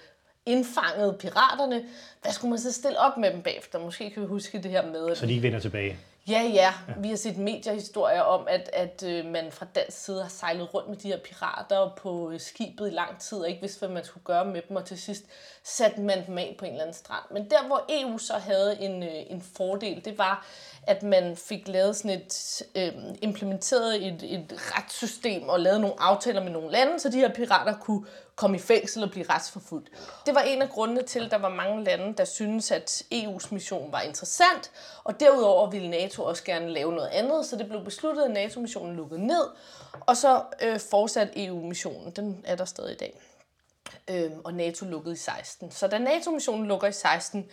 indfanget 0.47 1.17
piraterne, 1.19 1.85
hvad 2.23 2.33
skulle 2.33 2.51
man 2.51 2.59
så 2.59 2.73
stille 2.73 2.99
op 2.99 3.17
med 3.17 3.33
dem 3.33 3.43
bagefter? 3.43 3.79
Måske 3.79 4.11
kan 4.11 4.23
vi 4.23 4.27
huske 4.27 4.63
det 4.63 4.71
her 4.71 4.87
med, 4.87 5.11
at 5.11 5.19
så 5.19 5.27
de 5.27 5.31
ikke 5.31 5.43
vender 5.43 5.61
tilbage. 5.61 5.97
Ja, 6.29 6.43
ja, 6.43 6.73
ja. 6.89 6.95
Vi 6.97 7.09
har 7.09 7.17
set 7.17 7.37
mediehistorier 7.39 8.21
om, 8.21 8.47
at, 8.51 8.71
at 8.73 9.03
øh, 9.07 9.25
man 9.25 9.53
fra 9.53 9.67
dansk 9.75 10.05
side 10.05 10.23
har 10.23 10.29
sejlet 10.29 10.75
rundt 10.75 10.89
med 10.89 10.97
de 10.97 11.09
her 11.09 11.19
pirater 11.19 11.95
på 11.97 12.31
øh, 12.31 12.41
skibet 12.41 12.89
i 12.89 12.91
lang 12.91 13.21
tid, 13.21 13.39
og 13.39 13.49
ikke 13.49 13.61
vidste, 13.61 13.79
hvad 13.79 13.89
man 13.89 14.05
skulle 14.05 14.25
gøre 14.25 14.45
med 14.45 14.63
dem, 14.69 14.77
og 14.77 14.85
til 14.85 14.99
sidst 14.99 15.25
satte 15.63 16.01
man 16.01 16.27
dem 16.27 16.39
af 16.39 16.57
på 16.59 16.65
en 16.65 16.71
eller 16.71 16.83
anden 16.83 16.95
strand. 16.95 17.25
Men 17.31 17.51
der, 17.51 17.67
hvor 17.67 17.85
EU 17.89 18.19
så 18.19 18.35
havde 18.35 18.81
en, 18.81 19.03
øh, 19.03 19.23
en 19.31 19.43
fordel, 19.57 20.05
det 20.05 20.19
var, 20.19 20.47
at 20.87 21.03
man 21.03 21.37
fik 21.37 21.69
lavet 21.69 21.97
sådan 21.97 22.11
et, 22.11 22.63
øh, 22.75 22.93
implementeret 23.23 24.07
et, 24.07 24.23
et 24.23 24.53
retssystem 24.57 25.49
og 25.49 25.61
lavet 25.61 25.81
nogle 25.81 25.97
aftaler 25.99 26.43
med 26.43 26.53
nogle 26.53 26.71
lande, 26.71 27.01
så 27.01 27.09
de 27.09 27.19
her 27.19 27.33
pirater 27.33 27.75
kunne 27.79 28.07
komme 28.37 28.57
i 28.57 28.61
fængsel 28.61 29.03
og 29.03 29.11
blive 29.11 29.27
retsforfulgt. 29.31 29.91
Det 30.27 30.35
var 30.35 30.41
en 30.41 30.63
af 30.63 30.69
grundene 30.69 31.03
til, 31.03 31.25
at 31.25 31.31
der 31.31 31.39
var 31.39 31.49
mange 31.49 31.85
lande, 31.85 32.15
der 32.17 32.25
syntes, 32.25 32.71
at 32.71 33.03
EU's 33.15 33.49
mission 33.51 33.93
var 33.93 34.01
interessant, 34.01 34.71
og 35.05 35.21
derudover 35.21 35.71
ville 35.71 35.91
NATO 35.91 36.23
også 36.25 36.45
gerne 36.45 36.71
lave 36.71 36.93
noget 36.93 37.09
andet, 37.09 37.47
så 37.47 37.57
det 37.57 37.69
blev 37.69 37.85
besluttet, 37.85 38.23
at 38.23 38.31
NATO-missionen 38.31 38.97
lukkede 38.97 39.27
ned, 39.27 39.45
og 40.01 40.17
så 40.17 40.43
øh, 40.63 40.81
fortsatte 40.81 41.45
EU-missionen. 41.45 42.11
Den 42.11 42.45
er 42.45 42.57
der 42.57 42.65
stadig 42.65 42.93
i 42.93 42.97
dag. 42.97 43.21
Øh, 44.11 44.31
og 44.45 44.55
NATO 44.55 44.85
lukkede 44.85 45.15
i 45.15 45.19
16. 45.19 45.71
Så 45.71 45.87
da 45.87 45.99
NATO-missionen 45.99 46.67
lukker 46.67 46.89
i 46.89 46.93
16, 46.93 47.47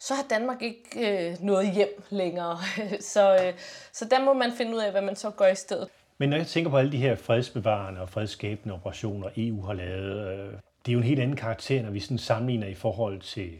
så 0.00 0.14
har 0.14 0.22
Danmark 0.30 0.62
ikke 0.62 1.28
øh, 1.30 1.36
noget 1.40 1.72
hjem 1.72 2.02
længere. 2.10 2.58
så, 3.14 3.34
øh, 3.34 3.52
så 3.92 4.04
der 4.10 4.24
må 4.24 4.32
man 4.32 4.52
finde 4.52 4.74
ud 4.74 4.80
af, 4.80 4.90
hvad 4.90 5.02
man 5.02 5.16
så 5.16 5.30
gør 5.30 5.46
i 5.46 5.54
stedet. 5.54 5.88
Men 6.18 6.28
når 6.28 6.36
jeg 6.36 6.46
tænker 6.46 6.70
på 6.70 6.76
alle 6.76 6.92
de 6.92 6.96
her 6.96 7.14
fredsbevarende 7.14 8.00
og 8.00 8.08
fredsskabende 8.08 8.74
operationer, 8.74 9.28
EU 9.36 9.62
har 9.62 9.72
lavet, 9.72 10.28
øh, 10.28 10.52
det 10.86 10.88
er 10.88 10.92
jo 10.92 10.98
en 10.98 11.04
helt 11.04 11.20
anden 11.20 11.36
karakter, 11.36 11.82
når 11.82 11.90
vi 11.90 12.00
sådan 12.00 12.18
sammenligner 12.18 12.66
i 12.66 12.74
forhold 12.74 13.20
til 13.20 13.50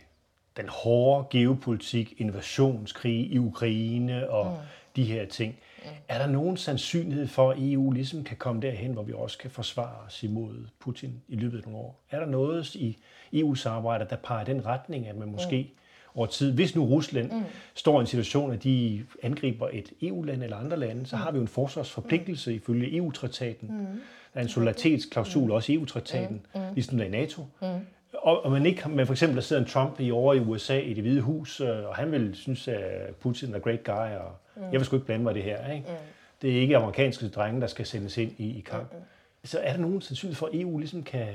den 0.56 0.68
hårde 0.68 1.26
geopolitik, 1.30 2.14
invasionskrig 2.18 3.32
i 3.32 3.38
Ukraine 3.38 4.30
og 4.30 4.46
mm. 4.46 4.56
de 4.96 5.04
her 5.04 5.26
ting. 5.26 5.58
Mm. 5.84 5.90
Er 6.08 6.18
der 6.18 6.26
nogen 6.26 6.56
sandsynlighed 6.56 7.28
for, 7.28 7.50
at 7.50 7.56
EU 7.60 7.90
ligesom 7.90 8.24
kan 8.24 8.36
komme 8.36 8.62
derhen, 8.62 8.92
hvor 8.92 9.02
vi 9.02 9.12
også 9.12 9.38
kan 9.38 9.50
forsvare 9.50 9.96
os 10.06 10.22
imod 10.22 10.66
Putin 10.78 11.22
i 11.28 11.36
løbet 11.36 11.58
af 11.58 11.64
nogle 11.64 11.78
år? 11.78 12.00
Er 12.10 12.18
der 12.18 12.26
noget 12.26 12.74
i 12.74 12.98
EU-samarbejdet, 13.32 14.10
der 14.10 14.16
peger 14.16 14.44
den 14.44 14.66
retning, 14.66 15.08
at 15.08 15.16
man 15.16 15.28
måske 15.28 15.62
mm 15.62 15.82
over 16.16 16.26
tid. 16.26 16.52
Hvis 16.52 16.76
nu 16.76 16.84
Rusland 16.84 17.30
mm. 17.30 17.42
står 17.74 17.98
i 17.98 18.00
en 18.00 18.06
situation, 18.06 18.52
at 18.52 18.64
de 18.64 19.04
angriber 19.22 19.68
et 19.72 19.92
EU-land 20.02 20.42
eller 20.42 20.56
andre 20.56 20.76
lande, 20.76 21.06
så 21.06 21.16
mm. 21.16 21.22
har 21.22 21.30
vi 21.30 21.36
jo 21.36 21.42
en 21.42 21.48
forsvarsforpligtelse 21.48 22.50
mm. 22.50 22.56
ifølge 22.56 22.96
EU-traktaten. 22.96 23.68
Mm. 23.68 23.86
Der 24.34 24.40
er 24.40 24.42
en 24.42 24.48
solidaritetsklausul 24.48 25.44
mm. 25.44 25.50
også 25.50 25.72
i 25.72 25.74
EU-traktaten, 25.74 26.46
mm. 26.54 26.60
ligesom 26.74 26.98
der 26.98 27.04
i 27.04 27.08
NATO. 27.08 27.42
Mm. 27.62 27.68
Og, 28.12 28.44
og 28.44 28.52
man 28.52 28.66
ikke, 28.66 28.88
men 28.88 29.06
for 29.06 29.14
eksempel 29.14 29.36
der 29.36 29.42
sidder 29.42 29.62
en 29.62 29.68
Trump 29.68 30.00
i 30.00 30.10
over 30.10 30.34
i 30.34 30.40
USA 30.40 30.78
i 30.78 30.94
det 30.94 31.02
hvide 31.02 31.20
hus, 31.20 31.60
øh, 31.60 31.68
og 31.68 31.96
han 31.96 32.12
vil 32.12 32.34
synes, 32.34 32.68
at 32.68 33.14
Putin 33.20 33.54
er 33.54 33.58
great 33.58 33.84
guy, 33.84 33.92
og 33.92 34.32
mm. 34.56 34.62
jeg 34.62 34.72
vil 34.72 34.84
sgu 34.84 34.96
ikke 34.96 35.06
blande 35.06 35.24
mig 35.24 35.30
i 35.30 35.34
det 35.34 35.42
her. 35.42 35.72
Ikke? 35.72 35.86
Mm. 35.88 35.94
Det 36.42 36.56
er 36.56 36.60
ikke 36.60 36.76
amerikanske 36.76 37.28
drenge, 37.28 37.60
der 37.60 37.66
skal 37.66 37.86
sendes 37.86 38.18
ind 38.18 38.32
i, 38.38 38.58
i 38.58 38.60
kamp. 38.60 38.92
Mm. 38.92 38.98
Så 39.44 39.58
er 39.58 39.72
der 39.72 39.80
nogen 39.80 40.00
sandsynlighed 40.00 40.36
for, 40.36 40.46
at 40.46 40.54
EU 40.54 40.78
ligesom 40.78 41.02
kan, 41.02 41.26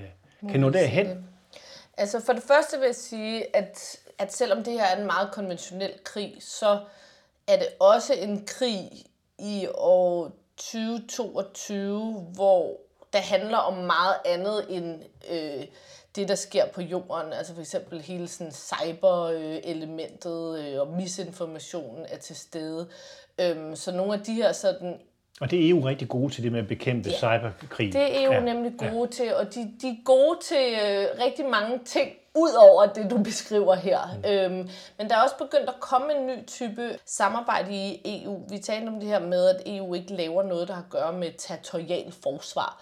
kan 0.49 0.59
nå 0.59 0.69
derhen? 0.69 1.07
Altså 1.97 2.25
for 2.25 2.33
det 2.33 2.43
første 2.43 2.77
vil 2.79 2.85
jeg 2.85 2.95
sige, 2.95 3.55
at 3.55 3.99
at 4.21 4.33
selvom 4.33 4.63
det 4.63 4.73
her 4.73 4.83
er 4.83 4.99
en 4.99 5.05
meget 5.05 5.31
konventionel 5.31 5.93
krig, 6.03 6.35
så 6.39 6.79
er 7.47 7.57
det 7.57 7.67
også 7.79 8.13
en 8.13 8.45
krig 8.45 8.89
i 9.39 9.67
år 9.73 10.31
2022, 10.57 12.27
hvor 12.33 12.77
der 13.13 13.19
handler 13.19 13.57
om 13.57 13.73
meget 13.73 14.15
andet 14.25 14.65
end 14.69 15.01
øh, 15.31 15.65
det, 16.15 16.27
der 16.27 16.35
sker 16.35 16.67
på 16.67 16.81
jorden. 16.81 17.33
Altså 17.33 17.53
for 17.53 17.61
eksempel 17.61 18.01
hele 18.01 18.27
sådan 18.27 18.53
cyber-elementet 18.53 20.59
øh, 20.59 20.79
og 20.79 20.87
misinformationen 20.87 22.05
er 22.09 22.17
til 22.17 22.35
stede. 22.35 22.87
Øhm, 23.41 23.75
så 23.75 23.91
nogle 23.91 24.13
af 24.13 24.19
de 24.19 24.33
her 24.33 24.51
sådan 24.51 24.99
og 25.41 25.51
det 25.51 25.65
er 25.65 25.69
EU 25.69 25.79
rigtig 25.79 26.07
gode 26.07 26.33
til 26.33 26.43
det 26.43 26.51
med 26.51 26.59
at 26.59 26.67
bekæmpe 26.67 27.09
ja, 27.09 27.15
cyberkrig. 27.15 27.93
Det 27.93 28.01
er 28.01 28.25
EU 28.25 28.33
ja, 28.33 28.39
nemlig 28.39 28.73
gode 28.77 29.01
ja. 29.01 29.07
til, 29.07 29.35
og 29.35 29.55
de, 29.55 29.73
de 29.81 29.87
er 29.87 30.03
gode 30.05 30.39
til 30.41 30.73
øh, 30.85 31.07
rigtig 31.25 31.45
mange 31.45 31.79
ting, 31.85 32.09
ud 32.35 32.53
over 32.53 32.85
det, 32.85 33.11
du 33.11 33.17
beskriver 33.23 33.75
her. 33.75 33.99
Mm. 34.15 34.29
Øhm, 34.29 34.69
men 34.97 35.09
der 35.09 35.15
er 35.15 35.21
også 35.21 35.37
begyndt 35.37 35.69
at 35.69 35.79
komme 35.79 36.15
en 36.15 36.27
ny 36.27 36.45
type 36.47 36.99
samarbejde 37.05 37.73
i 37.73 38.01
EU. 38.05 38.41
Vi 38.49 38.57
talte 38.57 38.87
om 38.89 38.99
det 38.99 39.09
her 39.09 39.19
med, 39.19 39.47
at 39.47 39.61
EU 39.65 39.93
ikke 39.93 40.13
laver 40.13 40.43
noget, 40.43 40.67
der 40.67 40.73
har 40.73 40.81
at 40.81 40.89
gøre 40.89 41.13
med 41.13 41.31
territorial 41.37 42.11
forsvar. 42.23 42.81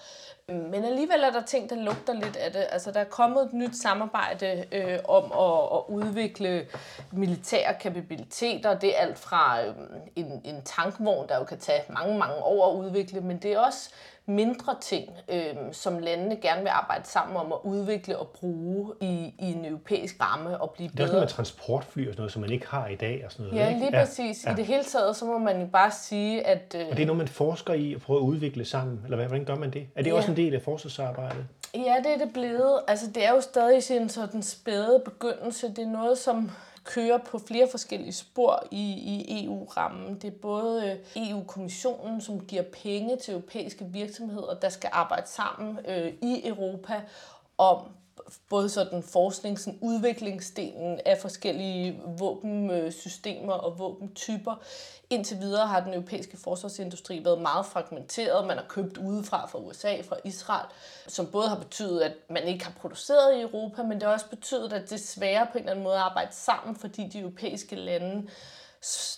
Men 0.54 0.86
alligevel 0.86 1.24
er 1.24 1.32
der 1.32 1.42
ting, 1.42 1.70
der 1.70 1.76
lugter 1.76 2.14
lidt 2.14 2.36
af 2.36 2.52
det. 2.52 2.66
Altså, 2.70 2.92
der 2.92 3.00
er 3.00 3.04
kommet 3.04 3.44
et 3.44 3.54
nyt 3.54 3.76
samarbejde 3.76 4.66
øh, 4.72 5.00
om 5.08 5.24
at, 5.24 5.78
at 5.78 5.82
udvikle 5.88 6.66
militære 7.12 7.74
kapabiliteter. 7.74 8.80
Det 8.80 8.90
er 8.98 9.02
alt 9.02 9.20
fra 9.20 9.62
øh, 9.62 9.74
en, 10.16 10.42
en 10.44 10.62
tankvogn, 10.66 11.28
der 11.30 11.38
jo 11.38 11.44
kan 11.44 11.58
tage 11.60 11.82
mange, 11.90 12.18
mange 12.18 12.36
år 12.36 12.72
at 12.72 12.86
udvikle, 12.86 13.22
men 13.22 13.38
det 13.38 13.54
er 13.54 13.60
også 13.60 13.90
mindre 14.30 14.76
ting, 14.82 15.10
øh, 15.30 15.56
som 15.72 16.00
landene 16.00 16.36
gerne 16.36 16.62
vil 16.62 16.70
arbejde 16.70 17.08
sammen 17.08 17.38
om 17.38 17.52
at 17.52 17.58
udvikle 17.64 18.18
og 18.18 18.28
bruge 18.28 18.94
i, 19.02 19.34
i 19.40 19.54
en 19.54 19.66
europæisk 19.66 20.16
ramme 20.22 20.62
og 20.62 20.72
blive 20.72 20.90
bedre. 20.90 20.98
Det 20.98 21.00
er 21.00 21.04
også 21.04 21.14
noget 21.14 21.24
med 21.24 21.30
transportfly 21.30 22.08
og 22.08 22.14
sådan 22.14 22.22
noget, 22.22 22.32
som 22.32 22.42
man 22.42 22.52
ikke 22.52 22.68
har 22.68 22.88
i 22.88 22.96
dag. 22.96 23.22
Og 23.26 23.32
sådan 23.32 23.46
noget, 23.46 23.60
ja, 23.60 23.68
ikke? 23.68 23.80
lige 23.80 23.92
præcis. 23.92 24.46
Ja. 24.46 24.52
I 24.52 24.56
det 24.56 24.66
hele 24.66 24.84
taget, 24.84 25.16
så 25.16 25.26
må 25.26 25.38
man 25.38 25.60
jo 25.62 25.66
bare 25.66 25.92
sige, 25.92 26.48
at... 26.48 26.76
Øh, 26.80 26.88
og 26.90 26.96
det 26.96 27.02
er 27.02 27.06
noget, 27.06 27.18
man 27.18 27.28
forsker 27.28 27.74
i 27.74 27.94
at 27.94 28.02
prøve 28.02 28.20
at 28.20 28.24
udvikle 28.24 28.66
sammen, 28.66 29.02
eller 29.04 29.18
hvordan 29.18 29.46
gør 29.46 29.56
man 29.56 29.72
det? 29.72 29.88
Er 29.96 30.04
det 30.04 30.10
ja. 30.10 30.16
også 30.16 30.32
en 30.32 30.38
del 30.44 30.54
af 30.56 30.62
forsvarsarbejdet? 30.62 31.46
Ja, 31.74 31.96
det 32.04 32.14
er 32.14 32.18
det 32.18 32.34
blevet. 32.34 32.82
Altså, 32.88 33.08
det 33.08 33.26
er 33.26 33.32
jo 33.32 33.42
stadig 33.42 33.84
sin 33.84 34.10
sådan 34.10 34.44
spæde 34.44 35.02
begyndelse. 35.06 35.70
Det 35.70 35.80
er 35.80 35.88
noget, 35.88 36.18
som 36.18 36.52
kører 36.84 37.18
på 37.18 37.40
flere 37.48 37.68
forskellige 37.72 38.14
spor 38.14 38.64
i, 38.72 38.92
i 38.92 39.46
EU-rammen. 39.46 40.16
Det 40.16 40.28
er 40.28 40.38
både 40.42 41.00
øh, 41.16 41.30
EU-kommissionen, 41.30 42.22
som 42.22 42.46
giver 42.46 42.64
penge 42.84 43.18
til 43.18 43.34
europæiske 43.34 43.86
virksomheder, 43.86 44.54
der 44.62 44.70
skal 44.70 44.90
arbejde 44.94 45.28
sammen 45.28 45.80
øh, 45.88 46.14
i 46.22 46.48
Europa 46.48 47.02
om 47.58 47.78
både 48.50 48.70
sådan 48.70 49.04
forsknings- 49.04 49.68
og 49.68 49.76
udviklingsdelen 49.82 51.00
af 51.06 51.18
forskellige 51.18 52.02
våbensystemer 52.18 53.54
og 53.54 53.80
våbentyper. 53.80 54.56
Indtil 55.10 55.40
videre 55.40 55.68
har 55.68 55.80
den 55.80 55.94
europæiske 55.94 56.38
forsvarsindustri 56.38 57.24
været 57.24 57.42
meget 57.42 57.66
fragmenteret. 57.66 58.48
Man 58.48 58.58
har 58.58 58.66
købt 58.70 58.98
udefra 58.98 59.48
fra 59.48 59.60
USA, 59.60 60.02
fra 60.02 60.16
Israel, 60.24 60.66
som 61.08 61.28
både 61.28 61.50
har 61.50 61.56
betydet, 61.56 62.02
at 62.02 62.14
man 62.30 62.44
ikke 62.44 62.66
har 62.66 62.74
produceret 62.82 63.38
i 63.38 63.42
Europa, 63.42 63.84
men 63.84 63.92
det 63.92 64.04
har 64.04 64.14
også 64.14 64.30
betydet, 64.30 64.74
at 64.74 64.82
det 64.82 64.92
er 64.92 64.98
sværere 64.98 65.48
på 65.52 65.58
en 65.58 65.60
eller 65.60 65.72
anden 65.72 65.84
måde 65.84 65.96
at 65.96 66.02
arbejde 66.02 66.36
sammen, 66.36 66.76
fordi 66.76 67.08
de 67.08 67.20
europæiske 67.20 67.76
lande 67.76 68.30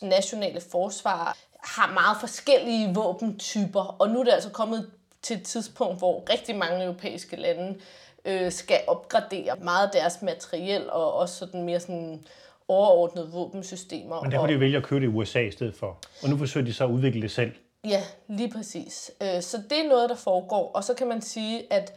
nationale 0.02 0.62
forsvar 0.62 1.38
har 1.64 1.94
meget 1.94 2.18
forskellige 2.20 2.96
våbentyper, 2.96 3.82
og 4.00 4.10
nu 4.10 4.20
er 4.20 4.24
det 4.24 4.32
altså 4.32 4.50
kommet 4.50 4.92
til 5.22 5.38
et 5.38 5.44
tidspunkt, 5.44 5.98
hvor 5.98 6.24
rigtig 6.30 6.56
mange 6.56 6.84
europæiske 6.84 7.36
lande 7.36 7.80
øh, 8.26 8.52
skal 8.52 8.80
opgradere 8.88 9.56
meget 9.62 9.86
af 9.88 9.92
deres 9.94 10.22
materiel 10.22 10.90
og 10.90 11.14
også 11.14 11.36
sådan 11.36 11.64
mere 11.64 11.80
sådan 11.80 12.26
overordnede 12.68 13.30
våbensystemer. 13.32 14.22
Men 14.22 14.32
der 14.32 14.38
kunne 14.38 14.48
de 14.48 14.54
jo 14.54 14.60
vælge 14.60 14.78
at 14.78 14.84
købe 14.84 15.02
det 15.06 15.12
i 15.12 15.16
USA 15.16 15.40
i 15.40 15.52
stedet 15.52 15.76
for. 15.76 15.98
Og 16.24 16.30
nu 16.30 16.38
forsøger 16.38 16.66
de 16.66 16.74
så 16.74 16.84
at 16.84 16.90
udvikle 16.90 17.22
det 17.22 17.32
selv. 17.32 17.52
Ja, 17.84 18.02
lige 18.28 18.52
præcis. 18.52 19.12
Øh, 19.22 19.42
så 19.42 19.58
det 19.70 19.80
er 19.80 19.90
noget, 19.90 20.10
der 20.10 20.16
foregår. 20.16 20.72
Og 20.74 20.84
så 20.84 20.94
kan 20.94 21.08
man 21.08 21.22
sige, 21.22 21.74
at 21.74 21.94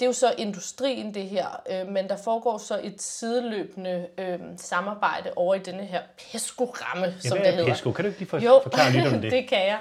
det 0.00 0.06
er 0.06 0.08
jo 0.08 0.12
så 0.12 0.34
industrien 0.38 1.14
det 1.14 1.22
her, 1.22 1.46
øh, 1.70 1.88
men 1.88 2.08
der 2.08 2.16
foregår 2.16 2.58
så 2.58 2.80
et 2.82 3.02
sideløbende 3.02 4.06
øh, 4.18 4.38
samarbejde 4.56 5.30
over 5.36 5.54
i 5.54 5.58
denne 5.58 5.84
her 5.84 6.00
PESCO-ramme, 6.18 7.06
ja, 7.06 7.28
som 7.28 7.38
det 7.38 7.46
hedder. 7.46 7.68
PESCO? 7.72 7.92
Kan 7.92 8.04
du 8.04 8.08
ikke 8.08 8.20
lige 8.20 8.28
for, 8.28 8.38
jo, 8.38 8.60
forklare 8.62 8.92
lidt 8.92 9.06
om 9.06 9.20
det? 9.20 9.32
det 9.32 9.48
kan 9.48 9.58
jeg. 9.58 9.78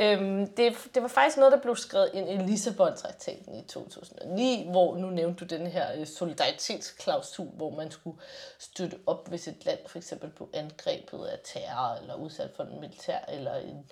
Øhm, 0.00 0.46
det, 0.46 0.72
det 0.94 1.02
var 1.02 1.08
faktisk 1.08 1.36
noget, 1.36 1.52
der 1.52 1.60
blev 1.60 1.76
skrevet 1.76 2.10
ind 2.14 2.30
i 2.30 2.36
Lissabon-traktaten 2.36 3.54
i 3.54 3.62
2009, 3.62 4.66
hvor 4.70 4.96
nu 4.96 5.10
nævnte 5.10 5.44
du 5.44 5.56
den 5.56 5.66
her 5.66 5.86
øh, 6.00 6.06
solidaritetsklausul, 6.06 7.46
hvor 7.46 7.70
man 7.70 7.90
skulle 7.90 8.16
støtte 8.58 8.98
op, 9.06 9.28
hvis 9.28 9.48
et 9.48 9.64
land 9.64 9.78
for 9.86 9.98
eksempel 9.98 10.30
blev 10.30 10.48
angrebet 10.54 11.26
af 11.26 11.38
terror, 11.44 12.00
eller 12.00 12.14
udsat 12.14 12.50
for 12.56 12.62
en 12.62 12.80
militær, 12.80 13.18
eller 13.28 13.54
en 13.54 13.90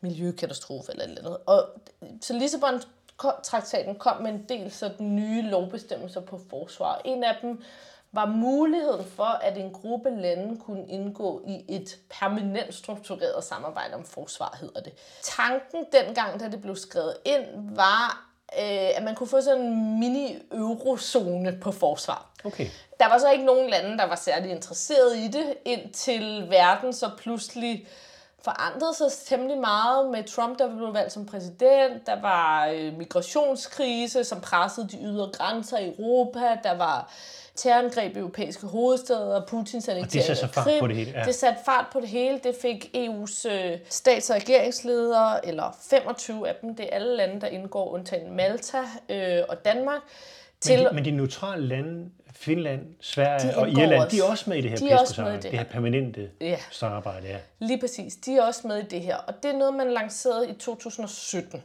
miljøkatastrofe, 0.00 0.92
eller 0.92 1.04
et 1.04 1.08
eller 1.08 1.22
andet. 1.22 1.38
Og, 1.46 1.68
så 2.20 2.34
Lissabon-traktaten 2.34 3.98
kom 3.98 4.22
med 4.22 4.30
en 4.30 4.44
del 4.48 4.70
sådan 4.70 5.16
nye 5.16 5.42
lovbestemmelser 5.42 6.20
på 6.20 6.40
forsvar. 6.50 7.00
En 7.04 7.24
af 7.24 7.36
dem 7.42 7.62
var 8.14 8.26
muligheden 8.26 9.04
for, 9.04 9.38
at 9.42 9.58
en 9.58 9.72
gruppe 9.72 10.10
lande 10.10 10.60
kunne 10.60 10.86
indgå 10.88 11.42
i 11.46 11.64
et 11.68 11.98
permanent 12.10 12.74
struktureret 12.74 13.44
samarbejde 13.44 13.94
om 13.94 14.04
forsvar, 14.04 14.56
hedder 14.60 14.80
det. 14.80 14.92
Tanken 15.22 15.84
dengang, 15.92 16.40
da 16.40 16.48
det 16.48 16.62
blev 16.62 16.76
skrevet 16.76 17.16
ind, 17.24 17.76
var, 17.76 18.30
øh, 18.58 18.96
at 18.96 19.02
man 19.02 19.14
kunne 19.14 19.26
få 19.26 19.40
sådan 19.40 19.62
en 19.62 19.98
mini-eurozone 20.00 21.58
på 21.60 21.72
forsvar. 21.72 22.30
Okay. 22.44 22.66
Der 23.00 23.08
var 23.08 23.18
så 23.18 23.30
ikke 23.30 23.44
nogen 23.44 23.70
lande, 23.70 23.98
der 23.98 24.04
var 24.04 24.16
særlig 24.16 24.50
interesseret 24.50 25.16
i 25.16 25.28
det, 25.28 25.54
indtil 25.64 26.46
verden 26.50 26.92
så 26.92 27.10
pludselig 27.18 27.88
forandret 28.44 28.96
sig 28.96 29.06
temmelig 29.26 29.58
meget 29.58 30.10
med 30.10 30.24
Trump, 30.24 30.58
der 30.58 30.76
blev 30.76 30.94
valgt 30.94 31.12
som 31.12 31.26
præsident. 31.26 32.06
Der 32.06 32.20
var 32.20 32.66
øh, 32.66 32.98
migrationskrise, 32.98 34.24
som 34.24 34.40
pressede 34.40 34.88
de 34.88 34.98
ydre 35.02 35.30
grænser 35.32 35.78
i 35.78 35.88
Europa. 35.88 36.58
Der 36.62 36.76
var 36.76 37.12
terrorangreb 37.54 38.16
i 38.16 38.18
europæiske 38.18 38.66
hovedsteder, 38.66 39.46
Putins 39.46 39.88
annektering 39.88 40.42
af 40.42 40.50
Krim. 40.50 40.80
På 40.80 40.86
det, 40.86 40.96
hele. 40.96 41.10
Ja. 41.10 41.24
det 41.24 41.34
satte 41.34 41.58
fart 41.64 41.86
på 41.92 42.00
det 42.00 42.08
hele. 42.08 42.40
Det 42.44 42.56
fik 42.62 42.96
EU's 42.96 43.48
øh, 43.48 43.78
stats- 43.88 44.30
og 44.30 44.36
regeringsledere, 44.36 45.46
eller 45.46 45.78
25 45.90 46.48
af 46.48 46.54
dem, 46.62 46.76
det 46.76 46.84
er 46.84 46.96
alle 46.96 47.16
lande, 47.16 47.40
der 47.40 47.46
indgår, 47.46 47.90
undtagen 47.90 48.36
Malta 48.36 48.78
øh, 49.08 49.42
og 49.48 49.64
Danmark. 49.64 50.00
Til, 50.60 50.78
men, 50.78 50.86
de, 50.86 50.94
men 50.94 51.04
de 51.04 51.10
neutrale 51.10 51.66
lande, 51.66 52.10
Finland, 52.36 52.80
Sverige 53.00 53.56
og 53.56 53.70
Irland, 53.70 54.10
de 54.10 54.18
er 54.18 54.24
også 54.24 54.50
med 54.50 54.56
i 54.56 54.60
det 54.60 54.70
her 54.70 54.76
de 54.76 54.88
PESCO-samarbejde, 54.88 55.42
det, 55.42 55.50
det 55.50 55.58
her 55.58 55.64
permanente 55.66 56.30
ja. 56.40 56.58
samarbejde. 56.70 57.26
Ja. 57.26 57.38
Lige 57.58 57.80
præcis, 57.80 58.16
de 58.16 58.36
er 58.36 58.42
også 58.42 58.68
med 58.68 58.78
i 58.78 58.86
det 58.86 59.00
her, 59.00 59.16
og 59.16 59.34
det 59.42 59.50
er 59.50 59.58
noget, 59.58 59.74
man 59.74 59.90
lancerede 59.90 60.50
i 60.50 60.52
2017. 60.52 61.62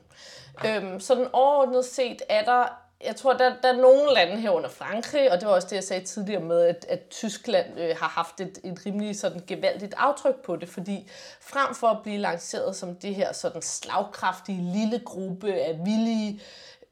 Øhm, 0.65 0.99
så 0.99 1.15
den 1.15 1.27
overordnet 1.33 1.85
set 1.85 2.21
er 2.29 2.43
der 2.43 2.79
jeg 3.05 3.15
tror, 3.15 3.33
der, 3.33 3.53
der 3.63 3.73
er 3.73 3.77
nogle 3.77 4.13
lande 4.13 4.41
her 4.41 4.49
under 4.49 4.69
Frankrig, 4.69 5.31
og 5.31 5.39
det 5.39 5.47
var 5.47 5.53
også 5.53 5.67
det, 5.67 5.75
jeg 5.75 5.83
sagde 5.83 6.05
tidligere 6.05 6.43
med, 6.43 6.61
at, 6.61 6.85
at 6.89 7.09
Tyskland 7.09 7.79
øh, 7.79 7.95
har 7.99 8.07
haft 8.07 8.41
et, 8.41 8.59
et 8.63 8.85
rimelig 8.85 9.19
sådan 9.19 9.41
gevaldigt 9.47 9.93
aftryk 9.97 10.35
på 10.35 10.55
det, 10.55 10.69
fordi 10.69 11.09
frem 11.41 11.75
for 11.75 11.87
at 11.87 11.97
blive 12.03 12.17
lanceret 12.17 12.75
som 12.75 12.95
det 12.95 13.15
her 13.15 13.33
sådan 13.33 13.61
slagkraftige 13.61 14.73
lille 14.73 14.99
gruppe 15.05 15.53
af 15.53 15.79
villige 15.85 16.41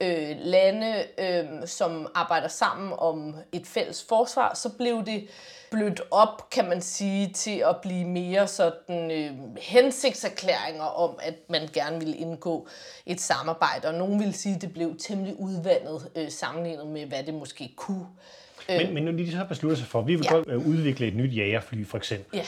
øh, 0.02 0.36
lande, 0.40 1.04
øh, 1.18 1.68
som 1.68 2.08
arbejder 2.16 2.48
sammen 2.48 2.94
om 2.98 3.36
et 3.52 3.68
fælles 3.68 4.06
forsvar, 4.10 4.54
så 4.56 4.70
blev 4.78 5.06
det 5.06 5.28
blødt 5.72 6.02
op, 6.12 6.50
kan 6.50 6.70
man 6.70 6.82
sige, 6.82 7.34
til 7.34 7.64
at 7.70 7.76
blive 7.82 8.06
mere 8.06 8.48
sådan 8.48 9.12
øh, 9.12 9.32
hensigtserklæringer 9.62 10.84
om, 10.84 11.20
at 11.22 11.36
man 11.50 11.62
gerne 11.74 12.00
ville 12.00 12.16
indgå 12.16 12.68
et 13.06 13.22
samarbejde. 13.22 13.88
Og 13.88 13.94
nogen 13.94 14.20
vil 14.20 14.34
sige, 14.34 14.56
at 14.56 14.62
det 14.62 14.74
blev 14.74 14.98
temmelig 15.00 15.40
udvandet 15.40 16.10
øh, 16.16 16.32
sammenlignet 16.32 16.88
med, 16.88 17.06
hvad 17.06 17.24
det 17.24 17.34
måske 17.34 17.74
kunne. 17.76 18.08
Men, 18.70 18.94
men 18.94 19.04
når 19.04 19.12
de 19.12 19.32
så 19.32 19.38
har 19.38 19.46
besluttet 19.46 19.78
sig 19.78 19.88
for, 19.88 20.00
at 20.00 20.08
vi 20.08 20.16
vil 20.16 20.26
ja. 20.26 20.36
godt 20.36 20.48
øh, 20.48 20.68
udvikle 20.68 21.08
et 21.08 21.16
nyt 21.16 21.36
jagerfly, 21.36 21.86
for 21.86 21.98
eksempel. 21.98 22.38
Ja 22.38 22.42
øh, 22.42 22.48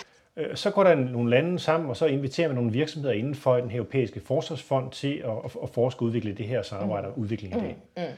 så 0.55 0.71
går 0.71 0.83
der 0.83 0.95
nogle 0.95 1.29
lande 1.29 1.59
sammen, 1.59 1.89
og 1.89 1.97
så 1.97 2.05
inviterer 2.05 2.47
man 2.47 2.55
nogle 2.55 2.71
virksomheder 2.71 3.13
inden 3.13 3.35
for 3.35 3.55
den 3.55 3.71
europæiske 3.71 4.21
forsvarsfond 4.25 4.91
til 4.91 5.23
at, 5.25 5.51
at 5.63 5.69
forske 5.69 6.01
og 6.01 6.05
udvikle 6.05 6.33
det 6.33 6.47
her 6.47 6.61
samarbejde 6.61 7.07
og 7.07 7.19
udvikling 7.19 7.55
i 7.55 7.59
dag. 7.59 7.77
Mm, 7.97 8.03
mm. 8.03 8.09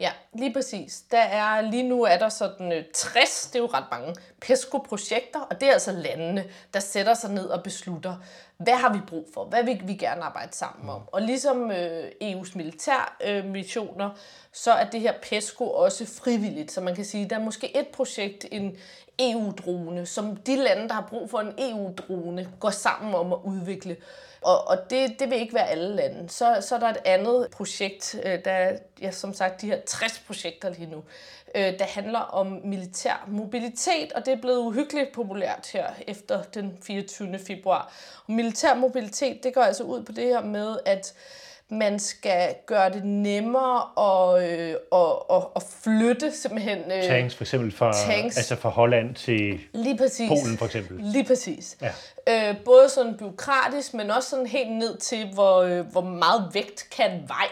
Ja, 0.00 0.10
lige 0.34 0.52
præcis. 0.52 1.02
Der 1.10 1.20
er, 1.20 1.60
lige 1.60 1.88
nu 1.88 2.02
er 2.02 2.18
der 2.18 2.28
sådan 2.28 2.84
60, 2.94 3.46
øh, 3.46 3.52
det 3.52 3.58
er 3.58 3.62
jo 3.62 3.66
ret 3.66 3.84
mange, 3.90 4.14
PESCO-projekter, 4.40 5.40
og 5.40 5.60
det 5.60 5.68
er 5.68 5.72
altså 5.72 5.92
landene, 5.92 6.44
der 6.74 6.80
sætter 6.80 7.14
sig 7.14 7.30
ned 7.30 7.46
og 7.46 7.62
beslutter, 7.62 8.14
hvad 8.62 8.74
har 8.74 8.92
vi 8.92 8.98
brug 9.06 9.28
for, 9.34 9.44
hvad 9.44 9.64
vil 9.64 9.82
vi 9.84 9.94
gerne 9.94 10.22
arbejde 10.22 10.56
sammen 10.56 10.90
om. 10.90 11.02
Og 11.06 11.22
ligesom 11.22 11.70
øh, 11.70 12.10
EU's 12.22 12.52
militærmissioner, 12.54 14.10
øh, 14.10 14.16
så 14.52 14.72
er 14.72 14.90
det 14.90 15.00
her 15.00 15.12
PESCO 15.22 15.70
også 15.70 16.06
frivilligt, 16.06 16.72
så 16.72 16.80
man 16.80 16.94
kan 16.94 17.04
sige, 17.04 17.30
der 17.30 17.36
er 17.36 17.44
måske 17.44 17.76
et 17.76 17.88
projekt, 17.88 18.46
en 18.50 18.76
EU-drone, 19.18 20.06
som 20.06 20.36
de 20.36 20.56
lande, 20.56 20.88
der 20.88 20.94
har 20.94 21.06
brug 21.10 21.30
for 21.30 21.38
en 21.38 21.52
EU-drone, 21.58 22.48
går 22.60 22.70
sammen 22.70 23.14
om 23.14 23.32
at 23.32 23.38
udvikle. 23.44 23.96
Og, 24.42 24.68
og 24.68 24.90
det, 24.90 25.18
det 25.18 25.30
vil 25.30 25.38
ikke 25.38 25.54
være 25.54 25.68
alle 25.68 25.96
lande. 25.96 26.28
Så, 26.28 26.56
så 26.60 26.74
er 26.74 26.78
der 26.78 26.88
et 26.88 26.98
andet 27.04 27.48
projekt, 27.52 28.16
øh, 28.24 28.38
der 28.44 28.50
er 28.50 28.78
ja, 29.02 29.10
som 29.10 29.34
sagt 29.34 29.60
de 29.60 29.66
her 29.66 29.80
60 29.86 30.18
projekter 30.18 30.70
lige 30.70 30.90
nu, 30.90 31.02
øh, 31.54 31.78
der 31.78 31.84
handler 31.84 32.18
om 32.18 32.60
militær 32.64 33.24
mobilitet, 33.28 34.12
og 34.12 34.26
det 34.26 34.32
er 34.32 34.40
blevet 34.40 34.58
uhyggeligt 34.58 35.12
populært 35.14 35.70
her 35.72 35.86
efter 36.06 36.42
den 36.42 36.78
24. 36.82 37.38
februar. 37.46 37.92
Og 38.26 38.32
militær 38.32 38.74
mobilitet, 38.74 39.44
det 39.44 39.54
går 39.54 39.62
altså 39.62 39.82
ud 39.82 40.02
på 40.02 40.12
det 40.12 40.24
her 40.24 40.42
med, 40.42 40.76
at 40.86 41.14
man 41.72 41.98
skal 41.98 42.54
gøre 42.66 42.90
det 42.90 43.04
nemmere 43.04 43.82
at, 43.98 44.50
øh, 44.50 44.74
at, 44.92 45.36
at, 45.36 45.42
at 45.56 45.62
flytte 45.82 46.32
simpelthen... 46.32 46.78
Øh, 46.78 47.02
tanks 47.02 47.34
for 47.34 47.44
eksempel 47.44 47.72
fra, 47.72 47.92
tanks. 47.92 48.36
Altså 48.36 48.56
fra 48.56 48.68
Holland 48.68 49.14
til 49.14 49.60
Lige 49.72 49.98
præcis. 49.98 50.28
Polen 50.28 50.58
for 50.58 50.66
eksempel. 50.66 51.00
Lige 51.00 51.24
præcis. 51.24 51.76
Ja. 52.26 52.50
Øh, 52.50 52.56
både 52.64 52.88
sådan 52.88 53.16
byråkratisk, 53.16 53.94
men 53.94 54.10
også 54.10 54.30
sådan 54.30 54.46
helt 54.46 54.72
ned 54.72 54.96
til, 54.96 55.32
hvor, 55.34 55.60
øh, 55.60 55.80
hvor 55.80 56.00
meget 56.00 56.50
vægt 56.52 56.88
kan 56.96 57.10
vej 57.26 57.48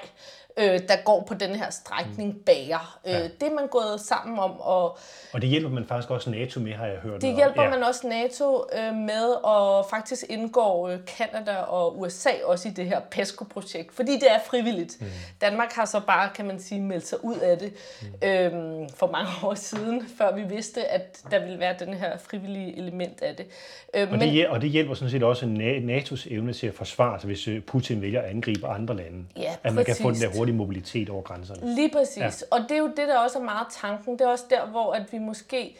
øh, 0.60 0.80
der 0.88 0.96
går 1.04 1.24
på 1.28 1.34
den 1.34 1.56
her 1.56 1.70
strækning 1.70 2.32
mm. 2.32 2.42
bager. 2.46 2.98
Øh, 3.06 3.12
ja. 3.12 3.22
Det 3.22 3.42
er 3.42 3.54
man 3.54 3.66
gået 3.66 4.00
sammen 4.00 4.38
om. 4.38 4.60
Og, 4.60 4.98
og 5.32 5.42
det 5.42 5.48
hjælper 5.48 5.70
man 5.70 5.86
faktisk 5.86 6.10
også 6.10 6.30
NATO 6.30 6.60
med, 6.60 6.72
har 6.72 6.86
jeg 6.86 6.96
hørt. 6.96 7.22
Det 7.22 7.36
hjælper 7.36 7.62
ja. 7.62 7.70
man 7.70 7.82
også 7.82 8.08
NATO 8.08 8.64
øh, 8.72 8.94
med, 8.94 9.44
og 9.44 9.86
faktisk 9.90 10.24
indgår 10.28 10.88
øh, 10.88 10.98
Kanada 11.18 11.56
og 11.56 12.00
USA 12.00 12.30
også 12.44 12.68
i 12.68 12.70
det 12.70 12.86
her 12.86 13.00
PESCO-projekt, 13.10 13.94
fordi 13.94 14.12
det 14.12 14.30
er 14.30 14.38
frivilligt. 14.46 14.96
Mm. 15.00 15.06
Danmark 15.40 15.72
har 15.72 15.84
så 15.84 16.00
bare, 16.06 16.30
kan 16.34 16.46
man 16.46 16.60
sige, 16.60 16.80
meldt 16.80 17.06
sig 17.06 17.24
ud 17.24 17.36
af 17.36 17.58
det 17.58 17.72
mm. 18.02 18.28
øh, 18.28 18.88
for 18.94 19.10
mange 19.10 19.30
år 19.42 19.54
siden, 19.54 20.02
før 20.18 20.34
vi 20.34 20.42
vidste, 20.42 20.84
at 20.84 21.20
der 21.30 21.38
ville 21.38 21.58
være 21.58 21.74
den 21.78 21.94
her 21.94 22.18
frivillige 22.18 22.78
element 22.78 23.22
af 23.22 23.36
det. 23.36 23.46
Øh, 23.94 24.02
og, 24.02 24.18
men, 24.18 24.20
det 24.20 24.48
og 24.48 24.62
det 24.62 24.70
hjælper 24.70 24.94
sådan 24.94 25.10
set 25.10 25.22
også 25.22 25.46
NATO's 25.46 26.34
evne 26.34 26.52
til 26.52 26.66
at 26.66 26.74
forsvare 26.74 27.20
sig, 27.20 27.26
hvis 27.26 27.48
øh, 27.48 27.62
Putin 27.62 28.02
vælger 28.02 28.20
at 28.20 28.30
angribe 28.30 28.66
andre 28.66 28.96
lande. 28.96 29.24
Ja, 29.36 29.54
at 29.64 29.74
man 29.74 29.84
kan 29.84 29.96
få 30.02 30.10
den 30.10 30.20
der 30.20 30.28
hurtige 30.36 30.49
mobilitet 30.52 31.10
over 31.10 31.22
grænserne. 31.22 31.74
Lige 31.74 31.90
præcis. 31.90 32.18
Ja. 32.18 32.30
Og 32.50 32.60
det 32.60 32.70
er 32.70 32.78
jo 32.78 32.86
det, 32.86 33.08
der 33.08 33.18
også 33.18 33.38
er 33.38 33.42
meget 33.42 33.66
tanken. 33.80 34.12
Det 34.12 34.20
er 34.20 34.28
også 34.28 34.44
der, 34.50 34.66
hvor 34.66 34.92
at 34.92 35.12
vi 35.12 35.18
måske 35.18 35.76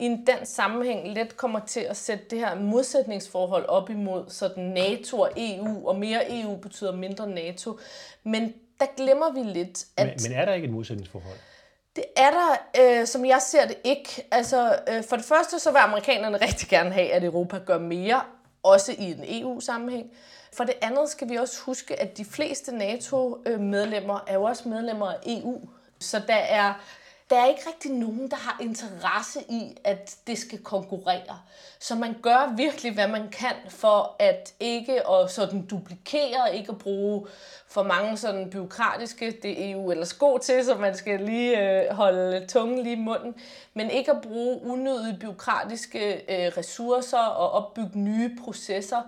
i 0.00 0.04
en 0.04 0.26
den 0.26 0.46
sammenhæng 0.46 1.08
let 1.08 1.36
kommer 1.36 1.60
til 1.60 1.80
at 1.80 1.96
sætte 1.96 2.24
det 2.30 2.38
her 2.38 2.54
modsætningsforhold 2.54 3.66
op 3.66 3.90
imod 3.90 4.24
sådan 4.28 4.64
NATO 4.64 5.20
og 5.20 5.30
EU, 5.36 5.88
og 5.88 5.98
mere 5.98 6.40
EU 6.40 6.56
betyder 6.56 6.92
mindre 6.92 7.28
NATO. 7.30 7.78
Men 8.24 8.52
der 8.80 8.86
glemmer 8.96 9.32
vi 9.32 9.40
lidt, 9.40 9.84
at... 9.96 10.06
Men, 10.06 10.14
men 10.22 10.32
er 10.32 10.44
der 10.44 10.52
ikke 10.52 10.64
et 10.64 10.72
modsætningsforhold? 10.72 11.36
Det 11.96 12.04
er 12.16 12.30
der, 12.30 12.56
øh, 13.00 13.06
som 13.06 13.24
jeg 13.24 13.42
ser 13.42 13.66
det 13.66 13.76
ikke. 13.84 14.26
Altså, 14.30 14.78
øh, 14.88 15.04
for 15.04 15.16
det 15.16 15.24
første 15.24 15.58
så 15.58 15.70
vil 15.70 15.78
amerikanerne 15.78 16.36
rigtig 16.46 16.68
gerne 16.68 16.90
have, 16.90 17.12
at 17.12 17.24
Europa 17.24 17.58
gør 17.58 17.78
mere, 17.78 18.20
også 18.62 18.92
i 18.98 19.12
en 19.12 19.42
EU-sammenhæng. 19.42 20.10
For 20.52 20.64
det 20.64 20.74
andet 20.82 21.08
skal 21.08 21.28
vi 21.28 21.36
også 21.36 21.60
huske, 21.60 22.00
at 22.00 22.18
de 22.18 22.24
fleste 22.24 22.76
NATO-medlemmer 22.76 24.24
er 24.26 24.34
jo 24.34 24.42
også 24.42 24.68
medlemmer 24.68 25.12
af 25.12 25.16
EU. 25.26 25.60
Så 26.00 26.22
der 26.28 26.34
er, 26.34 26.74
der 27.30 27.36
er 27.36 27.46
ikke 27.46 27.62
rigtig 27.66 27.92
nogen, 27.92 28.30
der 28.30 28.36
har 28.36 28.58
interesse 28.60 29.40
i, 29.48 29.76
at 29.84 30.16
det 30.26 30.38
skal 30.38 30.58
konkurrere. 30.58 31.38
Så 31.78 31.94
man 31.94 32.16
gør 32.22 32.54
virkelig, 32.56 32.94
hvad 32.94 33.08
man 33.08 33.28
kan 33.28 33.54
for 33.68 34.16
at 34.18 34.54
ikke 34.60 35.08
at 35.08 35.30
sådan 35.30 35.66
duplikere, 35.66 36.56
ikke 36.56 36.70
at 36.70 36.78
bruge 36.78 37.26
for 37.66 37.82
mange 37.82 38.16
sådan 38.16 38.50
byråkratiske, 38.50 39.38
det 39.42 39.64
er 39.64 39.72
EU 39.72 39.90
ellers 39.90 40.14
god 40.14 40.38
til, 40.38 40.64
så 40.64 40.74
man 40.74 40.96
skal 40.96 41.20
lige 41.20 41.60
øh, 41.60 41.94
holde 41.94 42.46
tungen 42.46 42.82
lige 42.82 42.96
i 42.96 43.00
munden, 43.00 43.34
men 43.74 43.90
ikke 43.90 44.10
at 44.10 44.20
bruge 44.22 44.60
unødige 44.62 45.18
byråkratiske 45.20 46.14
øh, 46.14 46.52
ressourcer 46.56 47.18
og 47.18 47.50
opbygge 47.50 47.98
nye 47.98 48.36
processer, 48.44 49.02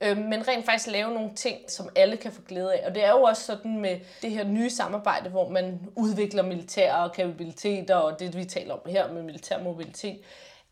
øh, 0.00 0.16
men 0.16 0.48
rent 0.48 0.64
faktisk 0.64 0.90
lave 0.90 1.14
nogle 1.14 1.30
ting, 1.34 1.70
som 1.70 1.88
alle 1.96 2.16
kan 2.16 2.32
få 2.32 2.42
glæde 2.42 2.74
af. 2.74 2.86
Og 2.86 2.94
det 2.94 3.04
er 3.04 3.10
jo 3.10 3.22
også 3.22 3.42
sådan 3.42 3.80
med 3.80 4.00
det 4.22 4.30
her 4.30 4.44
nye 4.44 4.70
samarbejde, 4.70 5.30
hvor 5.30 5.48
man 5.48 5.80
udvikler 5.96 6.42
militære 6.42 7.10
kapabiliteter, 7.10 7.94
og 7.94 8.20
det 8.20 8.36
vi 8.36 8.44
taler 8.44 8.74
om 8.74 8.80
her 8.86 9.12
med 9.12 9.22
militær 9.22 9.62
mobilitet, 9.62 10.20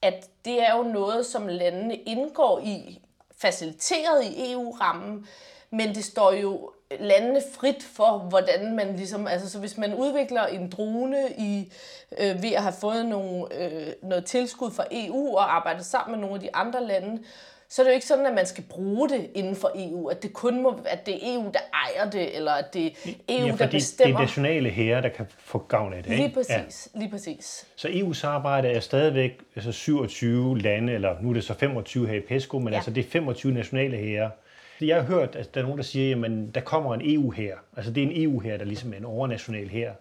at 0.03 0.29
det 0.45 0.63
er 0.63 0.77
jo 0.77 0.83
noget, 0.83 1.27
som 1.27 1.47
landene 1.47 1.95
indgår 1.95 2.61
i, 2.65 3.01
faciliteret 3.39 4.25
i 4.25 4.53
EU-rammen, 4.53 5.27
men 5.71 5.95
det 5.95 6.05
står 6.05 6.33
jo 6.33 6.71
landene 7.01 7.43
frit 7.55 7.83
for, 7.83 8.19
hvordan 8.19 8.77
man 8.77 8.97
ligesom, 8.97 9.27
altså 9.27 9.51
så 9.51 9.59
hvis 9.59 9.79
man 9.79 9.95
udvikler 9.95 10.47
en 10.47 10.71
drone 10.71 11.33
i, 11.39 11.73
øh, 12.19 12.43
ved 12.43 12.53
at 12.53 12.63
have 12.63 12.75
fået 12.81 13.07
nogle, 13.07 13.55
øh, 13.55 13.93
noget 14.03 14.25
tilskud 14.25 14.71
fra 14.71 14.85
EU 14.91 15.37
og 15.37 15.57
arbejdet 15.57 15.87
sammen 15.87 16.13
med 16.13 16.21
nogle 16.21 16.35
af 16.35 16.41
de 16.41 16.55
andre 16.55 16.87
lande, 16.87 17.23
så 17.73 17.83
er 17.83 17.85
det 17.85 17.91
jo 17.91 17.95
ikke 17.95 18.07
sådan, 18.07 18.27
at 18.27 18.35
man 18.35 18.47
skal 18.47 18.65
bruge 18.65 19.09
det 19.09 19.31
inden 19.35 19.57
for 19.57 19.73
EU, 19.75 20.09
at 20.09 20.23
det 20.23 20.33
kun 20.33 20.63
må, 20.63 20.81
at 20.87 21.07
det 21.07 21.15
er 21.15 21.35
EU, 21.35 21.51
der 21.55 21.61
ejer 21.73 22.11
det, 22.11 22.37
eller 22.37 22.53
at 22.53 22.75
det 22.75 22.87
er 22.87 22.91
EU, 23.29 23.47
ja, 23.47 23.57
der 23.59 23.71
bestemmer. 23.71 24.17
det 24.17 24.23
er 24.23 24.27
nationale 24.27 24.69
herre, 24.69 25.03
der 25.03 25.09
kan 25.09 25.27
få 25.39 25.59
gavn 25.59 25.93
af 25.93 26.03
det, 26.03 26.11
ikke? 26.11 26.23
Lige 26.23 26.35
præcis, 26.35 26.89
ja. 26.95 27.01
lige 27.01 27.11
præcis. 27.11 27.67
Så 27.77 27.89
EU's 27.89 28.27
arbejde 28.27 28.69
er 28.69 28.81
stadigvæk 28.81 29.41
altså 29.57 29.73
27 29.73 30.59
lande, 30.59 30.93
eller 30.93 31.17
nu 31.23 31.31
er 31.31 31.35
det 31.35 31.45
så 31.45 31.55
25 31.55 32.09
her 32.09 32.15
i 32.15 32.21
PESCO, 32.21 32.59
men 32.59 32.69
ja. 32.69 32.75
altså 32.75 32.91
det 32.91 33.07
er 33.07 33.11
25 33.11 33.53
nationale 33.53 33.97
herre. 33.97 34.31
Jeg 34.81 34.97
har 34.97 35.03
hørt, 35.03 35.37
at 35.37 35.55
der 35.55 35.61
er 35.61 35.65
nogen, 35.65 35.79
der 35.79 35.85
siger, 35.85 36.25
at 36.25 36.55
der 36.55 36.61
kommer 36.61 36.95
en 36.95 37.01
EU 37.05 37.31
her. 37.31 37.57
Altså 37.77 37.93
det 37.93 38.03
er 38.03 38.07
en 38.07 38.23
EU 38.23 38.41
her, 38.41 38.57
der 38.57 38.65
ligesom 38.65 38.93
er 38.93 38.97
en 38.97 39.05
overnational 39.05 39.69
her. 39.69 39.93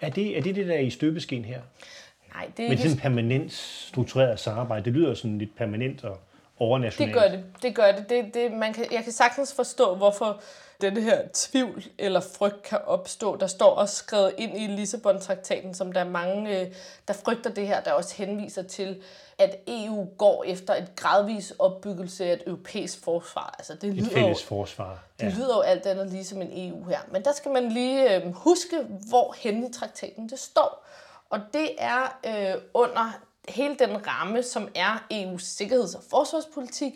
Er 0.00 0.10
det, 0.10 0.38
er 0.38 0.42
det 0.42 0.54
det, 0.54 0.66
der 0.66 0.74
er 0.74 0.80
i 0.80 0.90
støbeskin 0.90 1.44
her? 1.44 1.60
Nej, 2.34 2.50
det 2.56 2.64
er 2.64 2.68
Men 2.68 2.70
ikke... 2.70 2.82
sådan 2.82 2.98
permanent 2.98 3.52
struktureret 3.52 4.40
samarbejde, 4.40 4.84
det 4.84 4.92
lyder 4.92 5.14
sådan 5.14 5.38
lidt 5.38 5.56
permanent 5.56 6.04
og 6.04 6.18
overnationalt. 6.58 7.14
Det 7.14 7.22
gør 7.22 7.28
det. 7.28 7.44
Det 7.62 7.74
gør 7.74 7.92
det. 7.92 8.08
det, 8.08 8.34
det 8.34 8.52
man 8.52 8.72
kan, 8.72 8.86
jeg 8.92 9.04
kan 9.04 9.12
sagtens 9.12 9.54
forstå, 9.54 9.94
hvorfor 9.94 10.40
den 10.80 10.96
her 10.96 11.22
tvivl 11.32 11.84
eller 11.98 12.20
frygt 12.20 12.62
kan 12.62 12.78
opstå. 12.86 13.36
Der 13.36 13.46
står 13.46 13.70
også 13.70 13.96
skrevet 13.96 14.34
ind 14.38 14.60
i 14.60 14.66
Lissabon-traktaten, 14.66 15.74
som 15.74 15.92
der 15.92 16.00
er 16.00 16.08
mange, 16.08 16.60
øh, 16.60 16.66
der 17.08 17.14
frygter 17.14 17.50
det 17.50 17.66
her, 17.66 17.80
der 17.80 17.92
også 17.92 18.14
henviser 18.16 18.62
til, 18.62 19.02
at 19.38 19.56
EU 19.68 20.08
går 20.18 20.44
efter 20.44 20.74
et 20.74 20.96
gradvis 20.96 21.52
opbyggelse 21.58 22.24
af 22.24 22.32
et 22.32 22.42
europæisk 22.46 23.04
forsvar. 23.04 23.54
Altså, 23.58 23.74
det 23.74 23.94
lyder 23.94 24.06
et 24.06 24.12
fælles 24.12 24.44
forsvar. 24.44 25.04
Ja. 25.20 25.26
Det 25.26 25.34
lyder 25.34 25.56
jo 25.56 25.60
alt 25.60 25.86
andet 25.86 26.10
lige 26.10 26.24
som 26.24 26.42
en 26.42 26.68
EU 26.68 26.84
her. 26.84 26.98
Men 27.12 27.24
der 27.24 27.32
skal 27.32 27.50
man 27.50 27.68
lige 27.68 28.16
øh, 28.16 28.32
huske, 28.32 28.76
hvor 29.08 29.34
hen 29.38 29.70
i 29.70 29.72
traktaten 29.72 30.28
det 30.28 30.38
står. 30.38 30.84
Og 31.30 31.40
det 31.52 31.70
er 31.78 32.18
øh, 32.26 32.62
under 32.74 33.20
hele 33.48 33.76
den 33.78 34.06
ramme, 34.06 34.42
som 34.42 34.68
er 34.74 35.06
EU's 35.12 35.44
sikkerheds- 35.44 35.94
og 35.94 36.02
forsvarspolitik, 36.10 36.92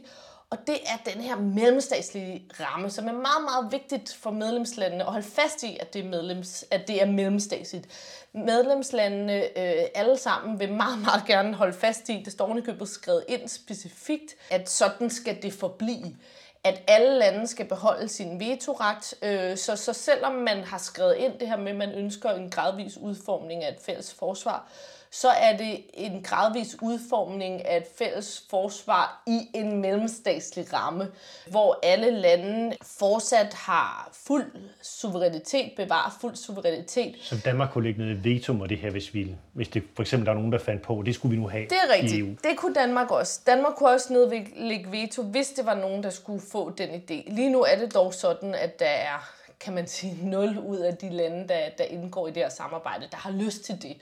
og 0.51 0.59
det 0.67 0.75
er 0.75 1.11
den 1.13 1.23
her 1.23 1.37
mellemstatslige 1.37 2.45
ramme, 2.61 2.91
som 2.91 3.09
er 3.09 3.13
meget, 3.13 3.43
meget 3.45 3.73
vigtigt 3.73 4.15
for 4.15 4.31
medlemslandene 4.31 5.05
at 5.05 5.13
holde 5.13 5.27
fast 5.27 5.63
i, 5.63 5.77
at 5.81 5.95
det 5.95 6.05
er, 6.05 6.09
medlems, 6.09 6.65
at 6.71 6.89
det 6.89 7.03
er 7.03 7.07
mellemstatsligt. 7.07 7.89
Medlemslandene 8.33 9.59
øh, 9.59 9.85
alle 9.95 10.19
sammen 10.19 10.61
vil 10.61 10.73
meget, 10.73 10.99
meget 10.99 11.27
gerne 11.27 11.55
holde 11.55 11.73
fast 11.73 12.09
i, 12.09 12.23
det 12.25 12.33
står 12.33 12.61
købet 12.65 12.89
skrevet 12.89 13.25
ind 13.29 13.49
specifikt, 13.49 14.35
at 14.51 14.71
sådan 14.71 15.11
skal 15.11 15.43
det 15.43 15.53
forblive 15.53 16.17
at 16.65 16.83
alle 16.87 17.19
lande 17.19 17.47
skal 17.47 17.67
beholde 17.67 18.09
sin 18.09 18.41
vetoret. 18.41 19.15
Øh, 19.23 19.57
så, 19.57 19.77
så 19.77 19.93
selvom 19.93 20.33
man 20.33 20.65
har 20.65 20.79
skrevet 20.79 21.17
ind 21.17 21.39
det 21.39 21.49
her 21.49 21.57
med, 21.57 21.71
at 21.71 21.77
man 21.77 21.93
ønsker 21.93 22.31
en 22.31 22.51
gradvis 22.51 22.97
udformning 22.97 23.65
af 23.65 23.73
et 23.73 23.81
fælles 23.87 24.15
forsvar, 24.15 24.69
så 25.15 25.29
er 25.29 25.57
det 25.57 25.81
en 25.95 26.23
gradvis 26.23 26.77
udformning 26.83 27.67
af 27.67 27.77
et 27.77 27.87
fælles 27.99 28.45
forsvar 28.51 29.23
i 29.27 29.41
en 29.55 29.81
mellemstatslig 29.81 30.73
ramme, 30.73 31.09
hvor 31.51 31.79
alle 31.83 32.11
lande 32.11 32.77
fortsat 32.83 33.55
har 33.55 34.11
fuld 34.27 34.53
suverænitet, 34.83 35.73
bevarer 35.77 36.19
fuld 36.21 36.37
suverænitet. 36.37 37.15
Så 37.23 37.37
Danmark 37.45 37.71
kunne 37.71 37.85
lægge 37.85 38.01
noget 38.01 38.25
veto 38.25 38.53
med 38.53 38.69
det 38.69 38.79
her, 38.79 38.91
hvis, 38.91 39.15
vi, 39.15 39.35
hvis 39.53 39.69
det 39.69 39.83
for 39.97 40.03
eksempel 40.03 40.27
der 40.27 40.33
er 40.33 40.37
nogen, 40.37 40.53
der 40.53 40.59
fandt 40.59 40.83
på, 40.83 41.03
det 41.07 41.15
skulle 41.15 41.37
vi 41.37 41.43
nu 41.43 41.49
have 41.49 41.65
Det 41.65 41.79
er 41.89 41.95
rigtigt. 41.95 42.13
I 42.13 42.19
EU. 42.19 42.29
Det 42.29 42.57
kunne 42.57 42.75
Danmark 42.75 43.11
også. 43.11 43.41
Danmark 43.47 43.75
kunne 43.75 43.91
også 43.91 44.13
nedlægge 44.13 44.91
veto, 44.93 45.23
hvis 45.23 45.49
det 45.49 45.67
var 45.67 45.75
nogen, 45.75 46.03
der 46.03 46.11
skulle 46.11 46.43
få 46.53 46.71
den 46.71 46.89
idé. 46.89 47.35
Lige 47.35 47.51
nu 47.51 47.63
er 47.63 47.77
det 47.77 47.95
dog 47.95 48.15
sådan, 48.15 48.55
at 48.55 48.79
der 48.79 48.87
er 48.87 49.43
kan 49.63 49.75
man 49.75 49.87
sige, 49.87 50.19
nul 50.31 50.59
ud 50.59 50.79
af 50.79 50.97
de 50.97 51.09
lande, 51.11 51.49
der, 51.49 51.69
der 51.79 51.85
indgår 51.85 52.29
i 52.29 52.31
det 52.31 52.43
her 52.43 52.49
samarbejde, 52.49 53.09
der 53.11 53.17
har 53.17 53.31
lyst 53.31 53.65
til 53.65 53.83
det. 53.83 53.97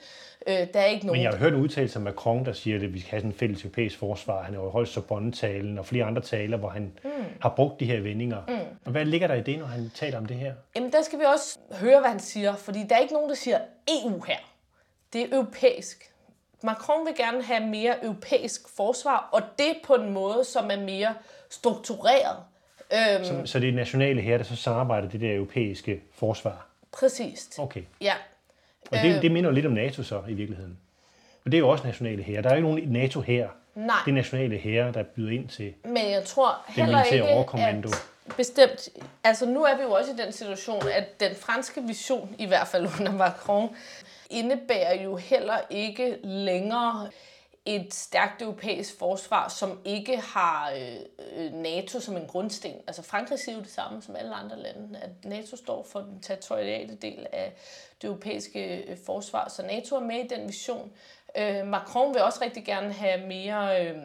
Øh, 0.47 0.67
der 0.73 0.79
er 0.79 0.85
ikke 0.85 1.05
nogen... 1.05 1.17
Men 1.17 1.23
jeg 1.23 1.31
har 1.31 1.37
hørt 1.37 1.53
en 1.53 1.59
udtalelse 1.59 1.99
af 1.99 2.03
Macron, 2.03 2.45
der 2.45 2.53
siger, 2.53 2.75
at 2.75 2.93
vi 2.93 2.99
skal 2.99 3.11
have 3.11 3.19
sådan 3.19 3.31
en 3.31 3.37
fælles 3.37 3.63
europæisk 3.63 3.97
forsvar. 3.97 4.43
Han 4.43 4.53
har 4.53 4.61
jo 4.61 4.69
holdt 4.69 4.89
Sorbonne-talen 4.89 5.79
og 5.79 5.85
flere 5.85 6.05
andre 6.05 6.21
taler, 6.21 6.57
hvor 6.57 6.69
han 6.69 6.91
mm. 7.03 7.09
har 7.41 7.53
brugt 7.55 7.79
de 7.79 7.85
her 7.85 7.99
vendinger. 8.01 8.41
Mm. 8.47 8.77
Og 8.85 8.91
hvad 8.91 9.05
ligger 9.05 9.27
der 9.27 9.35
i 9.35 9.41
det, 9.41 9.59
når 9.59 9.65
han 9.65 9.91
taler 9.95 10.17
om 10.17 10.25
det 10.25 10.37
her? 10.37 10.53
Jamen, 10.75 10.91
der 10.91 11.01
skal 11.01 11.19
vi 11.19 11.23
også 11.23 11.59
høre, 11.71 11.99
hvad 11.99 12.09
han 12.09 12.19
siger, 12.19 12.55
fordi 12.55 12.79
der 12.89 12.95
er 12.95 12.99
ikke 12.99 13.13
nogen, 13.13 13.29
der 13.29 13.35
siger 13.35 13.59
EU 13.87 14.23
her. 14.27 14.37
Det 15.13 15.21
er 15.21 15.27
europæisk. 15.31 16.11
Macron 16.63 17.05
vil 17.05 17.15
gerne 17.15 17.43
have 17.43 17.67
mere 17.67 18.03
europæisk 18.03 18.61
forsvar, 18.75 19.29
og 19.31 19.41
det 19.59 19.73
på 19.83 19.95
en 19.95 20.13
måde, 20.13 20.43
som 20.43 20.71
er 20.71 20.79
mere 20.79 21.13
struktureret. 21.49 22.37
Øhm, 22.93 23.25
så, 23.25 23.41
så 23.45 23.59
det 23.59 23.73
nationale 23.73 24.21
her, 24.21 24.37
der 24.37 24.43
så 24.43 24.55
samarbejder 24.55 25.09
det 25.09 25.21
der 25.21 25.35
europæiske 25.35 26.01
forsvar? 26.13 26.67
Præcist. 26.91 27.59
Okay. 27.59 27.83
Ja. 28.01 28.13
Og 28.91 28.97
det, 28.97 29.15
øh, 29.15 29.21
det 29.21 29.31
minder 29.31 29.51
lidt 29.51 29.65
om 29.65 29.71
NATO 29.71 30.03
så 30.03 30.21
i 30.29 30.33
virkeligheden. 30.33 30.77
Og 31.45 31.51
det 31.51 31.57
er 31.57 31.59
jo 31.59 31.69
også 31.69 31.87
nationale 31.87 32.23
her. 32.23 32.41
Der 32.41 32.49
er 32.49 32.53
jo 32.53 32.57
ikke 32.57 32.69
nogen 32.69 32.91
NATO 32.91 33.21
her. 33.21 33.47
Nej. 33.75 33.95
Det 34.05 34.11
er 34.11 34.15
nationale 34.15 34.57
her, 34.57 34.91
der 34.91 35.03
byder 35.03 35.31
ind 35.31 35.47
til 35.47 35.73
Men 35.83 36.11
jeg 36.11 36.23
tror 36.25 36.55
heller 36.67 37.03
ikke, 37.03 37.23
overkommando. 37.23 37.89
at 37.89 38.11
bestemt, 38.37 38.89
altså 39.23 39.45
nu 39.45 39.63
er 39.63 39.77
vi 39.77 39.83
jo 39.83 39.91
også 39.91 40.11
i 40.11 40.25
den 40.25 40.31
situation, 40.31 40.81
at 40.93 41.19
den 41.19 41.35
franske 41.35 41.81
vision, 41.81 42.35
i 42.39 42.45
hvert 42.45 42.67
fald 42.67 42.87
under 42.99 43.11
Macron, 43.11 43.69
indebærer 44.29 45.03
jo 45.03 45.15
heller 45.15 45.57
ikke 45.69 46.17
længere 46.23 47.09
et 47.65 47.93
stærkt 47.93 48.41
europæisk 48.41 48.99
forsvar, 48.99 49.47
som 49.47 49.79
ikke 49.85 50.17
har 50.17 50.71
øh, 50.71 50.95
øh, 51.35 51.53
NATO 51.53 51.99
som 51.99 52.17
en 52.17 52.27
grundsten. 52.27 52.73
Altså 52.87 53.03
Frankrig 53.03 53.39
siger 53.39 53.55
jo 53.55 53.61
det 53.61 53.71
samme 53.71 54.01
som 54.01 54.15
alle 54.15 54.35
andre 54.35 54.59
lande, 54.59 54.99
at 54.99 55.25
NATO 55.25 55.55
står 55.55 55.83
for 55.83 55.99
den 55.99 56.21
territoriale 56.21 56.95
del 56.95 57.27
af 57.31 57.53
det 58.01 58.07
europæiske 58.07 58.75
øh, 58.77 58.97
forsvar, 59.05 59.49
så 59.49 59.63
NATO 59.63 59.95
er 59.95 59.99
med 59.99 60.25
i 60.25 60.27
den 60.27 60.47
vision. 60.47 60.91
Øh, 61.37 61.67
Macron 61.67 62.13
vil 62.13 62.21
også 62.21 62.39
rigtig 62.41 62.65
gerne 62.65 62.93
have 62.93 63.27
mere 63.27 63.85
øh, 63.85 63.97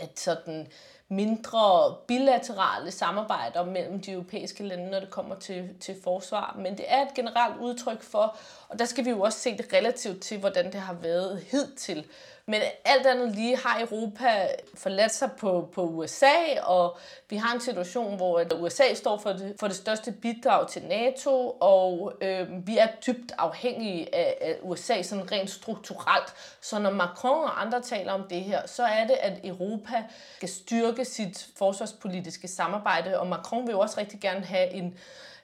et 0.00 0.18
sådan 0.18 0.68
mindre 1.08 1.96
bilaterale 2.06 2.90
samarbejder 2.90 3.64
mellem 3.64 4.00
de 4.00 4.12
europæiske 4.12 4.64
lande, 4.64 4.90
når 4.90 5.00
det 5.00 5.10
kommer 5.10 5.34
til, 5.34 5.70
til 5.80 5.96
forsvar. 6.04 6.56
Men 6.58 6.78
det 6.78 6.84
er 6.88 7.02
et 7.02 7.14
generelt 7.14 7.60
udtryk 7.60 8.02
for, 8.02 8.36
og 8.68 8.78
der 8.78 8.84
skal 8.84 9.04
vi 9.04 9.10
jo 9.10 9.20
også 9.20 9.38
se 9.38 9.56
det 9.56 9.72
relativt 9.72 10.22
til, 10.22 10.38
hvordan 10.38 10.72
det 10.72 10.80
har 10.80 10.94
været 10.94 11.42
hidtil. 11.50 12.06
Men 12.50 12.62
alt 12.84 13.06
andet 13.06 13.34
lige 13.34 13.56
har 13.56 13.80
Europa 13.80 14.48
forladt 14.74 15.14
sig 15.14 15.30
på, 15.32 15.68
på 15.72 15.82
USA, 15.82 16.60
og 16.62 16.98
vi 17.30 17.36
har 17.36 17.54
en 17.54 17.60
situation, 17.60 18.16
hvor 18.16 18.42
USA 18.60 18.94
står 18.94 19.18
for 19.18 19.32
det, 19.32 19.54
for 19.60 19.66
det 19.66 19.76
største 19.76 20.12
bidrag 20.12 20.68
til 20.68 20.82
NATO, 20.82 21.56
og 21.60 22.12
øh, 22.20 22.66
vi 22.66 22.78
er 22.78 22.86
dybt 23.06 23.32
afhængige 23.38 24.14
af, 24.14 24.38
af 24.40 24.56
USA 24.62 25.02
sådan 25.02 25.32
rent 25.32 25.50
strukturelt. 25.50 26.34
Så 26.60 26.78
når 26.78 26.90
Macron 26.90 27.44
og 27.44 27.60
andre 27.60 27.82
taler 27.82 28.12
om 28.12 28.22
det 28.30 28.40
her, 28.40 28.66
så 28.66 28.82
er 28.82 29.06
det, 29.06 29.16
at 29.20 29.32
Europa 29.44 30.04
skal 30.36 30.48
styrke 30.48 31.04
sit 31.04 31.48
forsvarspolitiske 31.56 32.48
samarbejde, 32.48 33.20
og 33.20 33.26
Macron 33.26 33.66
vil 33.66 33.72
jo 33.72 33.80
også 33.80 34.00
rigtig 34.00 34.20
gerne 34.20 34.44
have 34.44 34.70
en 34.70 34.98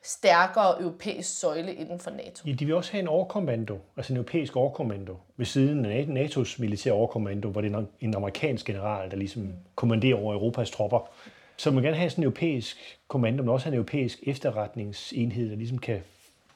stærkere 0.05 0.81
europæisk 0.81 1.39
søjle 1.39 1.75
inden 1.75 1.99
for 1.99 2.11
NATO. 2.11 2.49
Ja, 2.49 2.53
de 2.53 2.65
vil 2.65 2.75
også 2.75 2.93
have 2.93 3.01
en 3.01 3.09
overkommando, 3.09 3.79
altså 3.97 4.13
en 4.13 4.17
europæisk 4.17 4.57
overkommando, 4.57 5.17
ved 5.37 5.47
siden 5.47 5.85
af 5.85 6.07
NATO's 6.09 6.61
militære 6.61 6.95
overkommando, 6.95 7.51
hvor 7.51 7.61
det 7.61 7.73
er 7.73 7.85
en 8.01 8.15
amerikansk 8.15 8.67
general, 8.67 9.11
der 9.11 9.17
ligesom 9.17 9.53
kommanderer 9.75 10.17
over 10.17 10.35
Europas 10.35 10.71
tropper. 10.71 11.11
Så 11.57 11.71
man 11.71 11.83
gerne 11.83 11.97
have 11.97 12.11
sådan 12.11 12.23
en 12.23 12.27
europæisk 12.27 12.99
kommando, 13.09 13.43
men 13.43 13.51
også 13.51 13.69
en 13.69 13.75
europæisk 13.75 14.19
efterretningsenhed, 14.23 15.51
der 15.51 15.57
ligesom 15.57 15.79
kan 15.79 16.03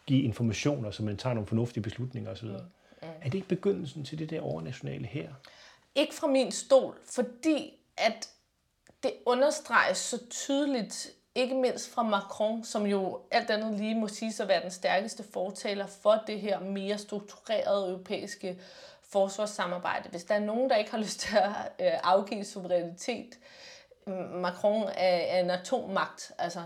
give 0.07 0.23
informationer, 0.23 0.91
så 0.91 1.03
man 1.03 1.17
tager 1.17 1.35
nogle 1.35 1.47
fornuftige 1.47 1.83
beslutninger 1.83 2.31
osv. 2.31 2.49
Mm. 2.49 2.55
Mm. 3.03 3.09
Er 3.23 3.25
det 3.25 3.35
ikke 3.35 3.49
begyndelsen 3.49 4.05
til 4.05 4.19
det 4.19 4.31
der 4.31 4.41
overnationale 4.41 5.07
her? 5.07 5.29
Ikke 5.95 6.15
fra 6.15 6.27
min 6.27 6.53
stol, 6.53 6.95
fordi 7.05 7.73
at 7.97 8.29
det 9.03 9.13
understreges 9.27 9.99
så 9.99 10.29
tydeligt 10.31 11.11
ikke 11.39 11.55
mindst 11.55 11.91
fra 11.91 12.03
Macron, 12.03 12.64
som 12.64 12.86
jo 12.86 13.20
alt 13.30 13.51
andet 13.51 13.78
lige 13.78 13.95
må 13.95 14.09
sige 14.09 14.43
at 14.43 14.49
være 14.49 14.62
den 14.62 14.70
stærkeste 14.70 15.24
fortaler 15.32 15.86
for 15.86 16.22
det 16.26 16.41
her 16.41 16.61
mere 16.61 16.99
strukturerede 16.99 17.91
europæiske 17.91 18.59
forsvarssamarbejde. 19.12 20.09
Hvis 20.09 20.24
der 20.24 20.34
er 20.34 20.41
nogen, 20.41 20.70
der 20.70 20.76
ikke 20.76 20.91
har 20.91 20.99
lyst 20.99 21.20
til 21.20 21.36
at 21.36 21.86
øh, 21.86 21.93
afgive 22.03 22.45
suverænitet, 22.45 23.39
Macron 24.34 24.89
er 24.95 25.41
en 25.41 25.51
atommagt. 25.51 26.32
Altså, 26.39 26.61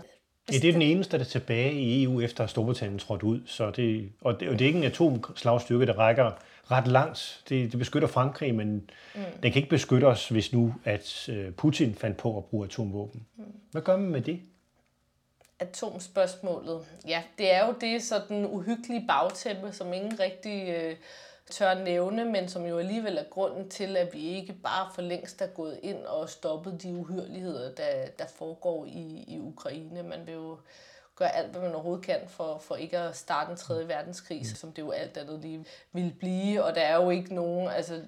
Ja, 0.51 0.57
det 0.57 0.67
er 0.67 0.71
den 0.71 0.81
eneste, 0.81 1.17
der 1.17 1.23
er 1.23 1.27
tilbage 1.27 1.73
i 1.73 2.03
EU, 2.03 2.21
efter 2.21 2.43
at 2.43 2.49
Storbritannien 2.49 2.99
trådte 2.99 3.25
ud. 3.25 3.41
Så 3.45 3.71
det, 3.71 4.11
og, 4.21 4.39
det, 4.39 4.49
og 4.49 4.59
det 4.59 4.61
er 4.61 4.67
ikke 4.67 4.79
en 4.79 4.85
atomslagstyrke, 4.85 5.85
der 5.85 5.93
rækker 5.93 6.31
ret 6.71 6.87
langt. 6.87 7.43
Det, 7.49 7.71
det 7.71 7.79
beskytter 7.79 8.07
Frankrig, 8.07 8.55
men 8.55 8.89
mm. 9.15 9.21
den 9.43 9.51
kan 9.51 9.55
ikke 9.55 9.69
beskytte 9.69 10.05
os, 10.05 10.29
hvis 10.29 10.53
nu 10.53 10.73
at 10.83 11.29
øh, 11.29 11.51
Putin 11.51 11.95
fandt 11.95 12.17
på 12.17 12.37
at 12.37 12.45
bruge 12.45 12.65
atomvåben. 12.65 13.25
Mm. 13.37 13.43
Hvad 13.71 13.81
gør 13.81 13.97
man 13.97 14.09
med 14.09 14.21
det? 14.21 14.39
Atomspørgsmålet, 15.59 16.85
ja, 17.07 17.23
det 17.37 17.53
er 17.53 17.67
jo 17.67 17.73
det 17.81 18.03
sådan 18.03 18.45
uhyggelige 18.45 19.05
bagtæppe, 19.07 19.71
som 19.71 19.93
ingen 19.93 20.19
rigtig 20.19 20.69
øh, 20.69 20.95
tør 21.49 21.73
nævne, 21.73 22.25
men 22.25 22.49
som 22.49 22.65
jo 22.65 22.79
alligevel 22.79 23.17
er 23.17 23.23
grunden 23.23 23.69
til, 23.69 23.97
at 23.97 24.13
vi 24.13 24.19
ikke 24.19 24.53
bare 24.53 24.89
for 24.95 25.01
længst 25.01 25.41
er 25.41 25.47
gået 25.47 25.79
ind 25.83 26.05
og 26.05 26.29
stoppet 26.29 26.83
de 26.83 26.95
uhyrligheder, 26.95 27.75
der, 27.75 28.07
der 28.19 28.25
foregår 28.27 28.85
i, 28.85 29.25
i 29.27 29.39
Ukraine. 29.39 30.03
Man 30.03 30.27
vil 30.27 30.33
jo 30.33 30.57
gøre 31.15 31.35
alt, 31.35 31.51
hvad 31.51 31.61
man 31.61 31.73
overhovedet 31.73 32.05
kan 32.05 32.19
for, 32.27 32.57
for 32.57 32.75
ikke 32.75 32.97
at 32.97 33.15
starte 33.15 33.51
en 33.51 33.57
tredje 33.57 33.87
verdenskrig, 33.87 34.39
mm. 34.39 34.45
som 34.45 34.71
det 34.71 34.81
jo 34.81 34.91
alt 34.91 35.17
andet 35.17 35.39
lige 35.39 35.65
vil 35.91 36.15
blive. 36.19 36.63
Og 36.63 36.75
der 36.75 36.81
er 36.81 36.95
jo 37.03 37.09
ikke 37.09 37.35
nogen 37.35 37.67
altså, 37.67 38.01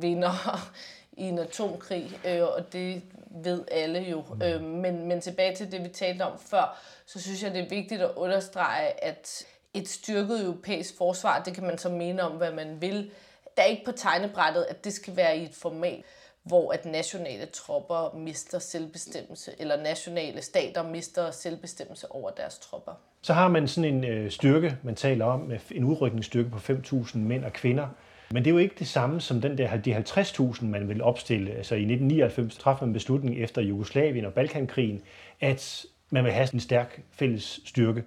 vinder 0.00 0.60
i 1.12 1.22
en 1.22 1.38
atomkrig, 1.38 2.20
øh, 2.24 2.42
og 2.42 2.72
det 2.72 3.02
ved 3.30 3.64
alle 3.70 4.00
jo. 4.00 4.24
Mm. 4.34 4.42
Øh, 4.42 4.62
men, 4.62 5.08
men 5.08 5.20
tilbage 5.20 5.56
til 5.56 5.72
det, 5.72 5.84
vi 5.84 5.88
talte 5.88 6.22
om 6.22 6.38
før, 6.38 6.78
så 7.06 7.20
synes 7.20 7.42
jeg, 7.42 7.54
det 7.54 7.60
er 7.60 7.68
vigtigt 7.68 8.02
at 8.02 8.10
understrege, 8.16 9.04
at 9.04 9.44
et 9.74 9.88
styrket 9.88 10.44
europæisk 10.44 10.96
forsvar, 10.98 11.42
det 11.42 11.54
kan 11.54 11.64
man 11.64 11.78
så 11.78 11.88
mene 11.88 12.22
om, 12.22 12.32
hvad 12.32 12.52
man 12.52 12.80
vil. 12.80 13.10
Der 13.56 13.62
er 13.62 13.66
ikke 13.66 13.84
på 13.84 13.92
tegnebrættet, 13.92 14.66
at 14.68 14.84
det 14.84 14.92
skal 14.92 15.16
være 15.16 15.38
i 15.38 15.44
et 15.44 15.54
format, 15.54 16.04
hvor 16.42 16.72
at 16.72 16.84
nationale 16.84 17.46
tropper 17.46 18.16
mister 18.16 18.58
selvbestemmelse, 18.58 19.52
eller 19.58 19.82
nationale 19.82 20.42
stater 20.42 20.82
mister 20.82 21.30
selvbestemmelse 21.30 22.12
over 22.12 22.30
deres 22.30 22.58
tropper. 22.58 22.92
Så 23.22 23.32
har 23.32 23.48
man 23.48 23.68
sådan 23.68 23.94
en 23.94 24.04
øh, 24.04 24.30
styrke, 24.30 24.76
man 24.82 24.94
taler 24.94 25.24
om, 25.24 25.52
en 25.70 25.84
udrykningsstyrke 25.84 26.50
på 26.50 26.72
5.000 26.72 27.18
mænd 27.18 27.44
og 27.44 27.52
kvinder, 27.52 27.88
men 28.32 28.44
det 28.44 28.50
er 28.50 28.54
jo 28.54 28.58
ikke 28.58 28.74
det 28.78 28.88
samme 28.88 29.20
som 29.20 29.40
den 29.40 29.58
der, 29.58 29.76
de 29.76 29.96
50.000, 29.96 30.64
man 30.64 30.88
vil 30.88 31.02
opstille. 31.02 31.50
Altså 31.50 31.74
i 31.74 31.78
1999 31.78 32.56
træffede 32.56 32.86
man 32.86 32.92
beslutning 32.92 33.38
efter 33.38 33.62
Jugoslavien 33.62 34.24
og 34.24 34.32
Balkankrigen, 34.32 35.02
at 35.40 35.84
man 36.10 36.24
vil 36.24 36.32
have 36.32 36.48
en 36.54 36.60
stærk 36.60 37.00
fælles 37.12 37.60
styrke. 37.64 38.04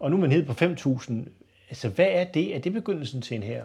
Og 0.00 0.10
nu 0.10 0.16
er 0.16 0.20
man 0.20 0.30
nede 0.30 0.44
på 0.44 0.52
5.000. 0.52 1.12
Altså 1.70 1.88
hvad 1.88 2.08
er 2.10 2.24
det? 2.24 2.56
Er 2.56 2.58
det 2.58 2.72
begyndelsen 2.72 3.22
til 3.22 3.34
en 3.34 3.42
her? 3.42 3.64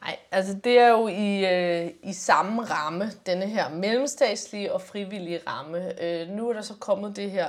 Nej, 0.00 0.16
altså 0.30 0.56
det 0.64 0.78
er 0.78 0.88
jo 0.88 1.08
i, 1.08 1.46
øh, 1.54 1.90
i 2.02 2.12
samme 2.12 2.62
ramme, 2.62 3.10
denne 3.26 3.46
her 3.46 3.68
mellemstatslige 3.68 4.72
og 4.72 4.80
frivillige 4.82 5.40
ramme. 5.46 6.02
Øh, 6.04 6.28
nu 6.28 6.48
er 6.48 6.52
der 6.52 6.62
så 6.62 6.74
kommet 6.80 7.16
det 7.16 7.30
her 7.30 7.48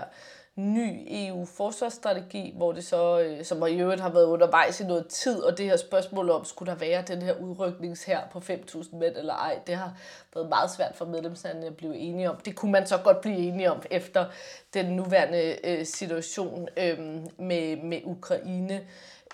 ny 0.58 1.08
EU-forsvarsstrategi, 1.08 2.54
hvor 2.56 2.72
det 2.72 2.86
så, 2.86 3.20
øh, 3.20 3.46
som 3.46 3.68
i 3.68 3.82
øvrigt 3.82 4.02
har 4.02 4.10
været 4.10 4.26
undervejs 4.26 4.80
i 4.80 4.84
noget 4.84 5.08
tid, 5.08 5.40
og 5.44 5.58
det 5.58 5.66
her 5.66 5.78
spørgsmål 5.78 6.30
om, 6.30 6.46
skulle 6.46 6.72
der 6.72 6.78
være 6.78 7.04
den 7.08 7.22
her 7.22 7.34
udrykningsher 7.34 8.20
på 8.32 8.40
5.000 8.40 8.96
mænd 8.96 9.16
eller 9.18 9.34
ej, 9.34 9.60
det 9.68 9.76
har 9.76 9.98
været 10.36 10.50
meget 10.50 10.72
svært 10.72 10.96
for 10.96 11.06
medlemslandene 11.06 11.68
at 11.68 11.78
blive 11.78 11.96
enige 11.96 12.30
om. 12.30 12.38
Det 12.46 12.56
kunne 12.56 12.72
man 12.72 12.88
så 12.88 12.98
godt 12.98 13.22
blive 13.22 13.38
enige 13.38 13.72
om 13.72 13.82
efter 13.92 14.26
den 14.74 14.86
nuværende 14.86 15.56
øh, 15.64 15.86
situation 15.86 16.68
øh, 16.78 17.00
med, 17.38 17.84
med 17.84 18.02
Ukraine. 18.04 18.82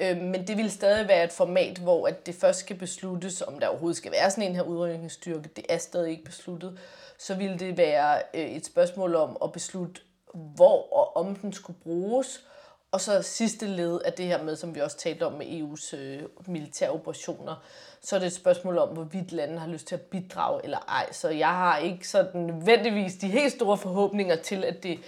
Øh, 0.02 0.18
men 0.18 0.48
det 0.48 0.58
vil 0.58 0.72
stadig 0.72 1.08
være 1.08 1.24
et 1.24 1.32
format, 1.32 1.78
hvor 1.78 2.08
at 2.08 2.26
det 2.26 2.36
først 2.36 2.60
skal 2.60 2.76
besluttes, 2.76 3.42
om 3.42 3.60
der 3.60 3.68
overhovedet 3.68 3.98
skal 3.98 4.12
være 4.12 4.32
sådan 4.32 4.50
en 4.50 4.56
her 4.56 4.64
udrykningsstyrke. 4.64 5.50
Det 5.56 5.66
er 5.70 5.78
stadig 5.78 6.12
ikke 6.12 6.24
besluttet. 6.24 6.80
Så 7.18 7.36
vil 7.36 7.60
det 7.60 7.78
være 7.78 8.22
øh, 8.34 8.46
et 8.46 8.66
spørgsmål 8.66 9.16
om 9.16 9.38
at 9.44 9.52
beslutte, 9.52 10.02
hvor 10.34 10.94
og 10.94 11.16
om 11.16 11.36
den 11.36 11.54
skulle 11.54 11.80
bruges. 11.84 12.44
Og 12.92 13.02
så 13.02 13.22
sidste 13.22 13.68
led 13.68 14.00
af 14.00 14.14
det 14.14 14.26
her 14.26 14.44
med, 14.44 14.56
som 14.56 14.76
vi 14.76 14.82
også 14.82 14.98
talte 14.98 15.26
om 15.26 15.34
med 15.34 15.46
EU's 15.46 15.96
øh, 15.96 16.24
militære 16.48 16.90
operationer, 16.90 17.64
så 18.02 18.16
er 18.16 18.20
det 18.20 18.28
et 18.28 18.34
spørgsmål 18.34 18.78
om, 18.78 18.90
hvorvidt 18.90 19.32
landet 19.32 19.60
har 19.60 19.68
lyst 19.68 19.88
til 19.88 19.96
at 19.96 20.02
bidrage 20.02 20.62
eller 20.64 20.78
ej. 20.78 21.12
Så 21.12 21.30
jeg 21.30 21.48
har 21.50 21.78
ikke 21.78 22.08
sådan 22.08 22.42
nødvendigvis 22.42 23.16
de 23.16 23.28
helt 23.28 23.54
store 23.54 23.78
forhåbninger 23.78 24.36
til, 24.36 24.64
at 24.64 24.84
det 24.84 25.00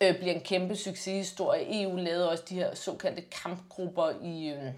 øh, 0.00 0.18
bliver 0.18 0.34
en 0.34 0.40
kæmpe 0.40 0.76
succeshistorie. 0.76 1.82
EU 1.82 1.96
lavede 1.96 2.30
også 2.30 2.44
de 2.48 2.54
her 2.54 2.74
såkaldte 2.74 3.22
kampgrupper 3.22 4.10
i, 4.22 4.48
øh, 4.48 4.72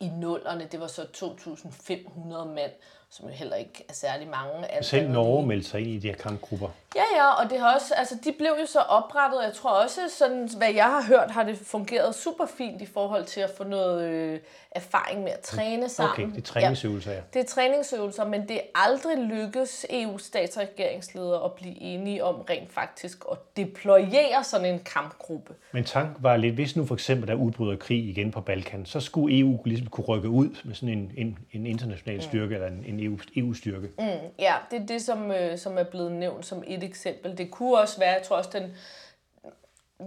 i 0.00 0.08
nullerne. 0.08 0.68
Det 0.72 0.80
var 0.80 0.86
så 0.86 1.02
2.500 1.02 2.44
mand 2.44 2.72
som 3.10 3.28
jo 3.28 3.32
heller 3.34 3.56
ikke 3.56 3.84
er 3.88 3.92
særlig 3.92 4.28
mange. 4.28 4.72
Alt 4.72 4.86
Selv 4.86 5.10
Norge 5.10 5.46
meldte 5.46 5.68
sig 5.68 5.80
ind 5.80 5.90
i 5.90 5.98
de 5.98 6.08
her 6.08 6.16
kampgrupper. 6.16 6.68
Ja, 6.96 7.02
ja, 7.16 7.42
og 7.42 7.50
det 7.50 7.60
har 7.60 7.74
også, 7.74 7.94
altså, 7.94 8.14
de 8.24 8.32
blev 8.32 8.50
jo 8.60 8.66
så 8.66 8.78
oprettet, 8.78 9.42
jeg 9.44 9.52
tror 9.52 9.70
også, 9.70 10.00
sådan, 10.18 10.48
hvad 10.56 10.72
jeg 10.72 10.84
har 10.84 11.02
hørt, 11.02 11.30
har 11.30 11.42
det 11.42 11.58
fungeret 11.58 12.14
super 12.14 12.46
fint 12.46 12.82
i 12.82 12.86
forhold 12.86 13.24
til 13.24 13.40
at 13.40 13.50
få 13.56 13.64
noget 13.64 14.08
øh, 14.08 14.40
erfaring 14.70 15.22
med 15.22 15.32
at 15.32 15.40
træne 15.40 15.88
sammen. 15.88 16.26
Okay, 16.26 16.36
det 16.36 16.38
er 16.38 16.52
træningsøvelser, 16.52 17.10
ja. 17.10 17.16
ja. 17.16 17.22
Det 17.34 17.40
er 17.40 17.44
træningsøvelser, 17.44 18.24
men 18.24 18.48
det 18.48 18.56
er 18.56 18.60
aldrig 18.74 19.18
lykkes 19.18 19.86
EU 19.90 20.18
stats- 20.18 20.56
og 20.56 20.62
regeringsledere 20.62 21.44
at 21.44 21.52
blive 21.52 21.80
enige 21.80 22.24
om 22.24 22.34
rent 22.50 22.72
faktisk 22.72 23.24
at 23.32 23.38
deployere 23.56 24.44
sådan 24.44 24.74
en 24.74 24.78
kampgruppe. 24.78 25.54
Men 25.72 25.84
tanken 25.84 26.22
var 26.22 26.36
lidt, 26.36 26.54
hvis 26.54 26.76
nu 26.76 26.86
for 26.86 26.94
eksempel 26.94 27.28
der 27.28 27.34
udbryder 27.34 27.76
krig 27.76 28.08
igen 28.08 28.30
på 28.30 28.40
Balkan, 28.40 28.86
så 28.86 29.00
skulle 29.00 29.38
EU 29.38 29.62
ligesom 29.64 29.88
kunne 29.88 30.04
rykke 30.04 30.28
ud 30.28 30.48
med 30.64 30.74
sådan 30.74 30.88
en, 30.88 31.12
en, 31.16 31.38
en 31.52 31.66
international 31.66 32.22
styrke 32.22 32.46
mm. 32.46 32.54
eller 32.54 32.66
en, 32.66 32.84
en 32.86 33.00
EU, 33.04 33.18
EU-styrke. 33.36 33.90
Mm, 33.98 34.30
ja, 34.38 34.54
det 34.70 34.82
er 34.82 34.86
det, 34.86 35.02
som, 35.02 35.30
øh, 35.30 35.58
som 35.58 35.78
er 35.78 35.82
blevet 35.82 36.12
nævnt 36.12 36.46
som 36.46 36.62
et 36.66 36.84
eksempel. 36.84 37.38
Det 37.38 37.50
kunne 37.50 37.78
også 37.78 37.98
være, 37.98 38.12
jeg 38.12 38.22
tror 38.22 38.36
også, 38.36 38.50
den, 38.52 38.76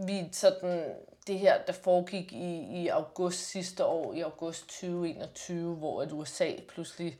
vi 0.07 0.29
sådan, 0.31 0.83
det 1.27 1.39
her, 1.39 1.61
der 1.67 1.73
foregik 1.73 2.33
i, 2.33 2.81
i 2.83 2.87
august 2.87 3.51
sidste 3.51 3.85
år, 3.85 4.13
i 4.13 4.21
august 4.21 4.67
2021, 4.67 5.75
hvor 5.75 6.01
at 6.01 6.11
USA 6.11 6.49
pludselig 6.67 7.17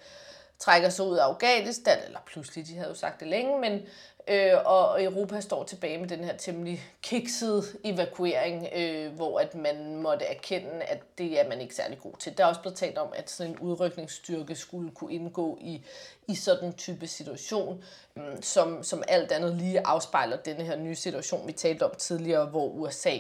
trækker 0.60 0.90
sig 0.90 1.06
ud 1.06 1.18
af 1.18 1.24
Afghanistan, 1.24 1.98
eller 2.06 2.20
pludselig, 2.26 2.68
de 2.68 2.78
havde 2.78 2.90
jo 2.90 2.96
sagt 2.96 3.20
det 3.20 3.28
længe, 3.28 3.60
men 3.60 3.82
øh, 4.28 4.54
og 4.66 5.04
Europa 5.04 5.42
står 5.42 5.64
tilbage 5.64 5.98
med 5.98 6.08
den 6.08 6.24
her 6.24 6.38
temmelig 6.38 6.84
kiksede 7.02 7.64
evakuering, 7.84 8.68
øh, 8.76 9.14
hvor 9.14 9.40
at 9.40 9.56
man 9.56 9.96
måtte 9.96 10.26
erkende, 10.26 10.84
at 10.84 11.00
det 11.18 11.40
er 11.40 11.50
man 11.50 11.62
ikke 11.62 11.76
særlig 11.76 12.00
god 12.00 12.14
til. 12.20 12.38
Der 12.38 12.44
er 12.44 12.48
også 12.48 12.62
blevet 12.62 12.78
talt 12.78 12.98
om, 12.98 13.08
at 13.16 13.30
sådan 13.30 13.52
en 13.52 13.60
udrykningsstyrke 13.60 14.56
skulle 14.56 14.92
kunne 14.92 15.14
indgå 15.14 15.58
i, 15.62 15.86
i 16.28 16.36
sådan 16.36 16.66
en 16.68 16.74
type 16.74 17.08
situation, 17.08 17.84
øh, 18.18 18.24
som, 18.42 18.84
som 18.84 19.04
alt 19.08 19.32
andet 19.32 19.56
lige 19.56 19.88
afspejler 19.88 20.38
denne 20.38 20.64
her 20.64 20.76
nye 20.76 20.96
situation, 20.96 21.48
vi 21.48 21.52
talte 21.52 21.84
om 21.84 21.92
tidligere, 21.98 22.46
hvor 22.46 22.68
USA 22.68 23.18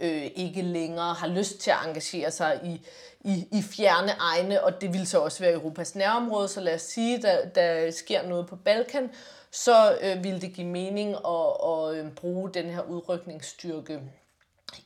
øh, 0.00 0.30
ikke 0.34 0.62
længere 0.62 1.14
har 1.14 1.28
lyst 1.28 1.58
til 1.58 1.70
at 1.70 1.76
engagere 1.86 2.30
sig 2.30 2.60
i, 2.64 2.80
i, 3.20 3.48
i 3.52 3.62
fjerne 3.62 4.12
egne, 4.18 4.64
og 4.64 4.80
det 4.80 4.92
vil 4.92 5.06
så 5.06 5.18
også 5.18 5.40
være 5.40 5.52
Europas 5.52 5.94
nærområde, 5.94 6.48
så 6.48 6.60
lad 6.60 6.74
os 6.74 6.82
sige, 6.82 7.22
der, 7.22 7.48
der 7.48 7.90
sker 7.90 8.28
noget 8.28 8.46
på 8.46 8.56
Balkan, 8.56 9.10
så 9.52 9.98
øh, 10.02 10.24
ville 10.24 10.40
det 10.40 10.52
give 10.52 10.66
mening 10.66 11.08
at, 11.08 11.68
at 11.68 11.94
øh, 11.94 12.12
bruge 12.12 12.50
den 12.50 12.64
her 12.64 12.82
udrykningsstyrke 12.82 14.00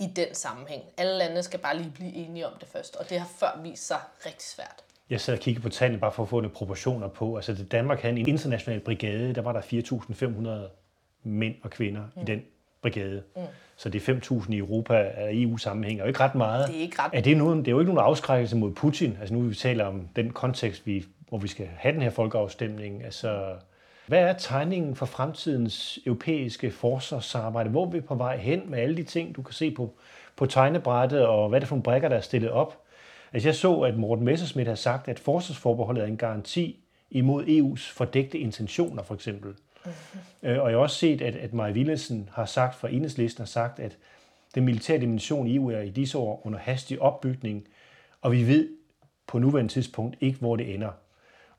i 0.01 0.07
den 0.17 0.35
sammenhæng. 0.35 0.83
Alle 0.97 1.19
lande 1.19 1.43
skal 1.43 1.61
bare 1.61 1.77
lige 1.77 1.91
blive 1.95 2.13
enige 2.13 2.47
om 2.47 2.53
det 2.61 2.69
først, 2.69 2.97
og 2.97 3.11
det 3.11 3.21
har 3.21 3.29
før 3.39 3.61
vist 3.63 3.87
sig 3.87 3.99
rigtig 4.27 4.43
svært. 4.43 4.85
Jeg 5.11 5.21
sad 5.21 5.35
og 5.35 5.41
kiggede 5.41 5.63
på 5.63 5.69
tallene 5.69 6.01
bare 6.01 6.13
for 6.13 6.23
at 6.23 6.29
få 6.29 6.41
nogle 6.41 6.55
proportioner 6.55 7.09
på. 7.09 7.37
Altså, 7.37 7.65
Danmark 7.71 8.01
havde 8.01 8.19
en 8.19 8.29
international 8.29 8.81
brigade, 8.81 9.35
der 9.35 9.43
var 9.43 9.53
der 9.53 9.61
4.500 9.61 10.71
mænd 11.23 11.55
og 11.63 11.71
kvinder 11.71 12.03
mm. 12.15 12.23
i 12.23 12.25
den 12.25 12.43
brigade. 12.83 13.23
Mm. 13.37 13.43
Så 13.77 13.89
det 13.89 14.09
er 14.09 14.15
5.000 14.15 14.53
i 14.53 14.59
Europa 14.59 14.95
af 14.95 15.31
EU-sammenhæng, 15.33 16.03
og 16.03 16.09
ikke 16.09 16.21
ret 16.21 16.35
meget. 16.35 16.69
Det 16.69 16.77
er 16.77 16.81
ikke 16.81 17.03
ret 17.03 17.11
er 17.15 17.21
det, 17.21 17.37
nogen, 17.37 17.59
det 17.59 17.69
er 17.69 17.73
jo 17.73 17.81
ikke 17.81 17.95
nogen 17.95 18.07
afskrækkelse 18.09 18.57
mod 18.57 18.73
Putin. 18.73 19.17
Altså 19.21 19.35
nu 19.35 19.41
vi 19.41 19.55
taler 19.55 19.85
om 19.85 20.09
den 20.17 20.31
kontekst, 20.31 20.87
vi, 20.87 21.05
hvor 21.29 21.39
vi 21.39 21.49
skal 21.49 21.67
have 21.67 21.95
den 21.95 22.03
her 22.03 22.11
folkeafstemning. 22.11 23.05
Altså, 23.05 23.55
hvad 24.07 24.19
er 24.19 24.33
tegningen 24.33 24.97
for 24.97 25.07
fremtidens 25.07 25.99
europæiske 26.07 26.71
forsvarssamarbejde? 26.71 27.71
Hvor 27.71 27.87
er 27.87 27.91
vi 27.91 28.01
på 28.01 28.15
vej 28.15 28.37
hen 28.37 28.63
med 28.71 28.79
alle 28.79 28.97
de 28.97 29.03
ting, 29.03 29.37
du 29.37 29.43
kan 29.43 29.55
se 29.55 29.71
på, 29.71 29.95
på 30.37 30.47
tegnebrættet, 30.47 31.27
og 31.27 31.49
hvad 31.49 31.59
er 31.59 31.61
det 31.61 31.69
for 31.69 31.75
nogle 31.75 31.83
brækker, 31.83 32.09
der 32.09 32.17
er 32.17 32.21
stillet 32.21 32.51
op? 32.51 32.83
Altså 33.33 33.49
jeg 33.49 33.55
så, 33.55 33.81
at 33.81 33.97
Morten 33.97 34.25
Messerschmidt 34.25 34.69
har 34.69 34.75
sagt, 34.75 35.09
at 35.09 35.19
forsvarsforbeholdet 35.19 36.03
er 36.03 36.07
en 36.07 36.17
garanti 36.17 36.81
imod 37.11 37.45
EU's 37.45 37.93
fordægte 37.93 38.39
intentioner, 38.39 39.03
for 39.03 39.15
eksempel. 39.15 39.51
Mm-hmm. 39.51 40.61
Og 40.61 40.71
jeg 40.71 40.77
har 40.77 40.77
også 40.77 40.97
set, 40.97 41.23
at, 41.23 41.37
at 41.37 41.55
Maja 41.55 41.73
Willesen 41.73 42.29
har 42.33 42.45
sagt, 42.45 42.75
fra 42.75 42.89
Enhedslisten 42.89 43.43
har 43.43 43.47
sagt, 43.47 43.79
at 43.79 43.97
den 44.55 44.65
militære 44.65 45.01
dimension 45.01 45.47
i 45.47 45.57
EU 45.57 45.71
er 45.71 45.81
i 45.81 45.91
disse 45.91 46.19
år 46.19 46.43
under 46.45 46.59
hastig 46.59 47.03
opbygning, 47.03 47.69
og 48.23 48.33
vi 48.33 48.47
ved 48.47 48.69
på 49.27 49.39
nuværende 49.39 49.73
tidspunkt 49.73 50.17
ikke, 50.21 50.39
hvor 50.39 50.57
det 50.57 50.75
ender. 50.75 50.91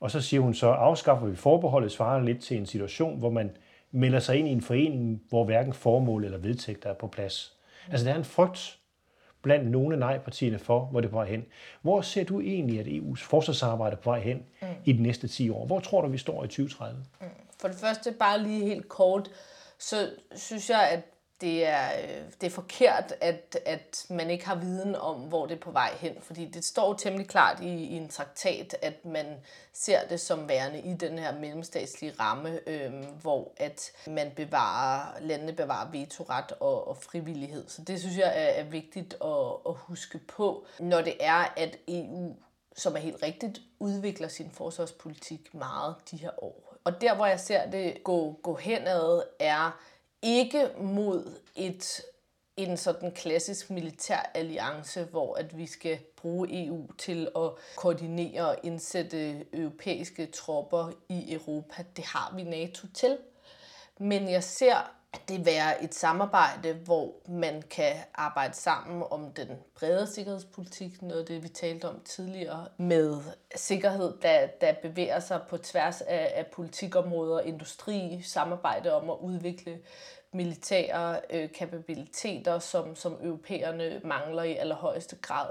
Og 0.00 0.10
så 0.10 0.20
siger 0.20 0.40
hun 0.40 0.54
så, 0.54 0.66
afskaffer 0.66 1.26
vi 1.26 1.36
forbeholdet, 1.36 1.92
svarer 1.92 2.22
lidt 2.22 2.42
til 2.42 2.56
en 2.56 2.66
situation, 2.66 3.18
hvor 3.18 3.30
man 3.30 3.50
melder 3.90 4.18
sig 4.18 4.36
ind 4.36 4.48
i 4.48 4.50
en 4.50 4.62
forening, 4.62 5.22
hvor 5.28 5.44
hverken 5.44 5.72
formål 5.72 6.24
eller 6.24 6.38
vedtægter 6.38 6.90
er 6.90 6.94
på 6.94 7.06
plads. 7.06 7.54
Altså 7.90 8.06
der 8.06 8.12
er 8.12 8.18
en 8.18 8.24
frygt 8.24 8.78
blandt 9.42 9.70
nogle 9.70 9.94
af 9.94 9.98
nej-partierne 9.98 10.58
for, 10.58 10.84
hvor 10.84 11.00
det 11.00 11.08
er 11.08 11.10
på 11.10 11.16
vej 11.16 11.26
hen. 11.26 11.44
Hvor 11.82 12.00
ser 12.00 12.24
du 12.24 12.40
egentlig, 12.40 12.80
at 12.80 12.86
EU's 12.86 13.24
forsvarsarbejde 13.24 13.96
er 13.96 14.00
på 14.00 14.10
vej 14.10 14.20
hen 14.20 14.42
mm. 14.62 14.68
i 14.84 14.92
de 14.92 15.02
næste 15.02 15.28
10 15.28 15.50
år? 15.50 15.66
Hvor 15.66 15.80
tror 15.80 16.00
du, 16.00 16.08
vi 16.08 16.18
står 16.18 16.44
i 16.44 16.48
2030? 16.48 17.04
Mm. 17.20 17.26
For 17.60 17.68
det 17.68 17.76
første, 17.76 18.12
bare 18.12 18.42
lige 18.42 18.64
helt 18.64 18.88
kort, 18.88 19.30
så 19.78 19.96
synes 20.34 20.70
jeg, 20.70 20.88
at 20.92 21.00
det 21.40 21.66
er, 21.66 21.88
øh, 22.02 22.22
det 22.40 22.46
er 22.46 22.50
forkert, 22.50 23.14
at, 23.20 23.58
at 23.66 24.06
man 24.10 24.30
ikke 24.30 24.46
har 24.46 24.54
viden 24.54 24.96
om, 24.96 25.16
hvor 25.20 25.46
det 25.46 25.54
er 25.54 25.60
på 25.60 25.70
vej 25.70 25.90
hen. 26.00 26.12
Fordi 26.20 26.46
det 26.46 26.64
står 26.64 26.94
temmelig 26.94 27.28
klart 27.28 27.60
i, 27.60 27.68
i 27.68 27.96
en 27.96 28.08
traktat, 28.08 28.76
at 28.82 29.04
man 29.04 29.26
ser 29.72 30.08
det 30.08 30.20
som 30.20 30.48
værende 30.48 30.80
i 30.80 30.94
den 30.94 31.18
her 31.18 31.38
mellemstatslige 31.38 32.14
ramme, 32.20 32.60
øh, 32.66 32.92
hvor 33.22 33.52
at 33.56 33.92
man 34.06 34.32
bevarer, 34.36 35.20
landene 35.20 35.52
bevarer 35.52 35.90
vetoret 35.90 36.52
og, 36.60 36.88
og 36.88 36.96
frivillighed. 36.96 37.68
Så 37.68 37.82
det 37.82 38.00
synes 38.00 38.16
jeg 38.18 38.32
er, 38.34 38.60
er 38.60 38.64
vigtigt 38.64 39.14
at, 39.24 39.56
at 39.68 39.74
huske 39.74 40.18
på, 40.18 40.66
når 40.80 41.00
det 41.00 41.16
er, 41.20 41.52
at 41.56 41.78
EU, 41.88 42.36
som 42.76 42.94
er 42.94 43.00
helt 43.00 43.22
rigtigt, 43.22 43.60
udvikler 43.78 44.28
sin 44.28 44.50
forsvarspolitik 44.50 45.54
meget 45.54 45.94
de 46.10 46.16
her 46.16 46.44
år. 46.44 46.68
Og 46.84 47.00
der, 47.00 47.14
hvor 47.14 47.26
jeg 47.26 47.40
ser 47.40 47.70
det 47.70 48.04
gå, 48.04 48.40
gå 48.42 48.54
henad, 48.54 49.22
er 49.38 49.80
ikke 50.22 50.70
mod 50.78 51.38
et 51.56 52.02
en 52.58 52.76
sådan 52.76 53.10
klassisk 53.10 53.70
militær 53.70 54.30
alliance, 54.34 55.04
hvor 55.04 55.34
at 55.34 55.58
vi 55.58 55.66
skal 55.66 55.98
bruge 56.16 56.66
EU 56.66 56.92
til 56.98 57.28
at 57.36 57.50
koordinere 57.76 58.48
og 58.48 58.56
indsætte 58.62 59.46
europæiske 59.56 60.26
tropper 60.26 60.90
i 61.08 61.34
Europa. 61.34 61.84
Det 61.96 62.04
har 62.04 62.32
vi 62.36 62.42
NATO 62.42 62.86
til. 62.94 63.18
Men 63.98 64.30
jeg 64.30 64.44
ser 64.44 64.97
at 65.12 65.28
det 65.28 65.46
være 65.46 65.84
et 65.84 65.94
samarbejde, 65.94 66.72
hvor 66.72 67.14
man 67.28 67.62
kan 67.62 67.94
arbejde 68.14 68.54
sammen 68.54 69.02
om 69.10 69.32
den 69.32 69.48
brede 69.74 70.06
sikkerhedspolitik, 70.06 71.02
noget 71.02 71.20
af 71.20 71.26
det, 71.26 71.42
vi 71.42 71.48
talte 71.48 71.88
om 71.88 72.00
tidligere, 72.04 72.68
med 72.76 73.20
sikkerhed, 73.54 74.18
der, 74.22 74.46
der 74.46 74.72
bevæger 74.82 75.20
sig 75.20 75.40
på 75.48 75.56
tværs 75.56 76.00
af, 76.00 76.32
af 76.34 76.46
politikområder, 76.46 77.40
industri, 77.40 78.22
samarbejde 78.22 78.94
om 78.94 79.10
at 79.10 79.16
udvikle 79.20 79.78
militære 80.32 81.20
øh, 81.30 81.52
kapabiliteter, 81.52 82.58
som, 82.58 82.96
som 82.96 83.18
europæerne 83.22 84.00
mangler 84.04 84.42
i 84.42 84.56
allerhøjeste 84.56 85.16
grad. 85.16 85.50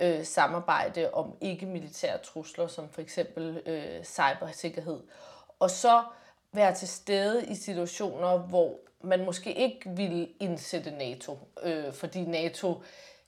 øh, 0.00 0.24
samarbejde 0.24 1.10
om 1.12 1.36
ikke-militære 1.40 2.18
trusler, 2.18 2.66
som 2.66 2.88
for 2.88 3.00
eksempel 3.00 3.62
øh, 3.66 4.04
cybersikkerhed. 4.04 5.00
Og 5.58 5.70
så 5.70 6.02
være 6.52 6.74
til 6.74 6.88
stede 6.88 7.46
i 7.46 7.54
situationer, 7.54 8.38
hvor 8.38 8.78
man 9.00 9.24
måske 9.24 9.54
ikke 9.54 9.90
vil 9.90 10.28
indsætte 10.40 10.90
NATO, 10.90 11.38
øh, 11.62 11.92
fordi 11.92 12.24
NATO 12.24 12.82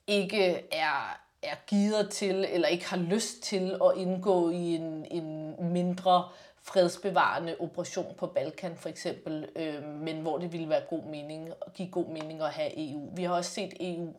ikke 0.07 0.63
er, 0.71 1.19
er 1.43 1.55
givet 1.67 2.09
til 2.09 2.45
eller 2.49 2.67
ikke 2.67 2.89
har 2.89 2.97
lyst 2.97 3.43
til 3.43 3.77
at 3.83 3.91
indgå 3.97 4.49
i 4.49 4.75
en, 4.75 5.05
en 5.11 5.55
mindre 5.73 6.29
fredsbevarende 6.63 7.55
operation 7.59 8.15
på 8.17 8.27
Balkan 8.27 8.75
for 8.75 8.89
eksempel, 8.89 9.49
øh, 9.55 9.83
men 9.83 10.21
hvor 10.21 10.37
det 10.37 10.51
ville 10.51 10.69
være 10.69 10.81
god 10.89 11.03
mening, 11.03 11.49
give 11.73 11.91
god 11.91 12.05
mening 12.05 12.41
at 12.41 12.49
have 12.49 12.71
EU. 12.91 13.09
Vi 13.15 13.23
har 13.23 13.33
også 13.33 13.51
set 13.51 13.73
EU 13.79 14.13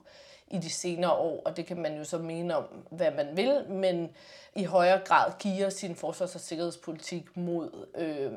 i 0.50 0.58
de 0.58 0.70
senere 0.70 1.12
år, 1.12 1.42
og 1.44 1.56
det 1.56 1.66
kan 1.66 1.76
man 1.76 1.96
jo 1.96 2.04
så 2.04 2.18
mene 2.18 2.56
om, 2.56 2.64
hvad 2.90 3.10
man 3.10 3.36
vil, 3.36 3.64
men 3.68 4.10
i 4.54 4.64
højere 4.64 5.00
grad 5.04 5.32
giver 5.38 5.70
sin 5.70 5.96
forsvars- 5.96 6.34
og 6.34 6.40
sikkerhedspolitik 6.40 7.36
mod 7.36 7.86
øh, 7.96 8.32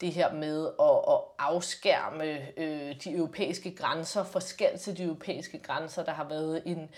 det 0.00 0.12
her 0.12 0.32
med 0.32 0.66
at, 0.80 1.14
at 1.14 1.20
afskærme 1.38 2.38
øh, 2.56 2.94
de 3.04 3.12
europæiske 3.12 3.74
grænser, 3.74 4.24
forskalse 4.24 4.94
de 4.96 5.02
europæiske 5.02 5.58
grænser. 5.58 6.04
Der 6.04 6.12
har 6.12 6.28
været 6.28 6.62
en, 6.66 6.88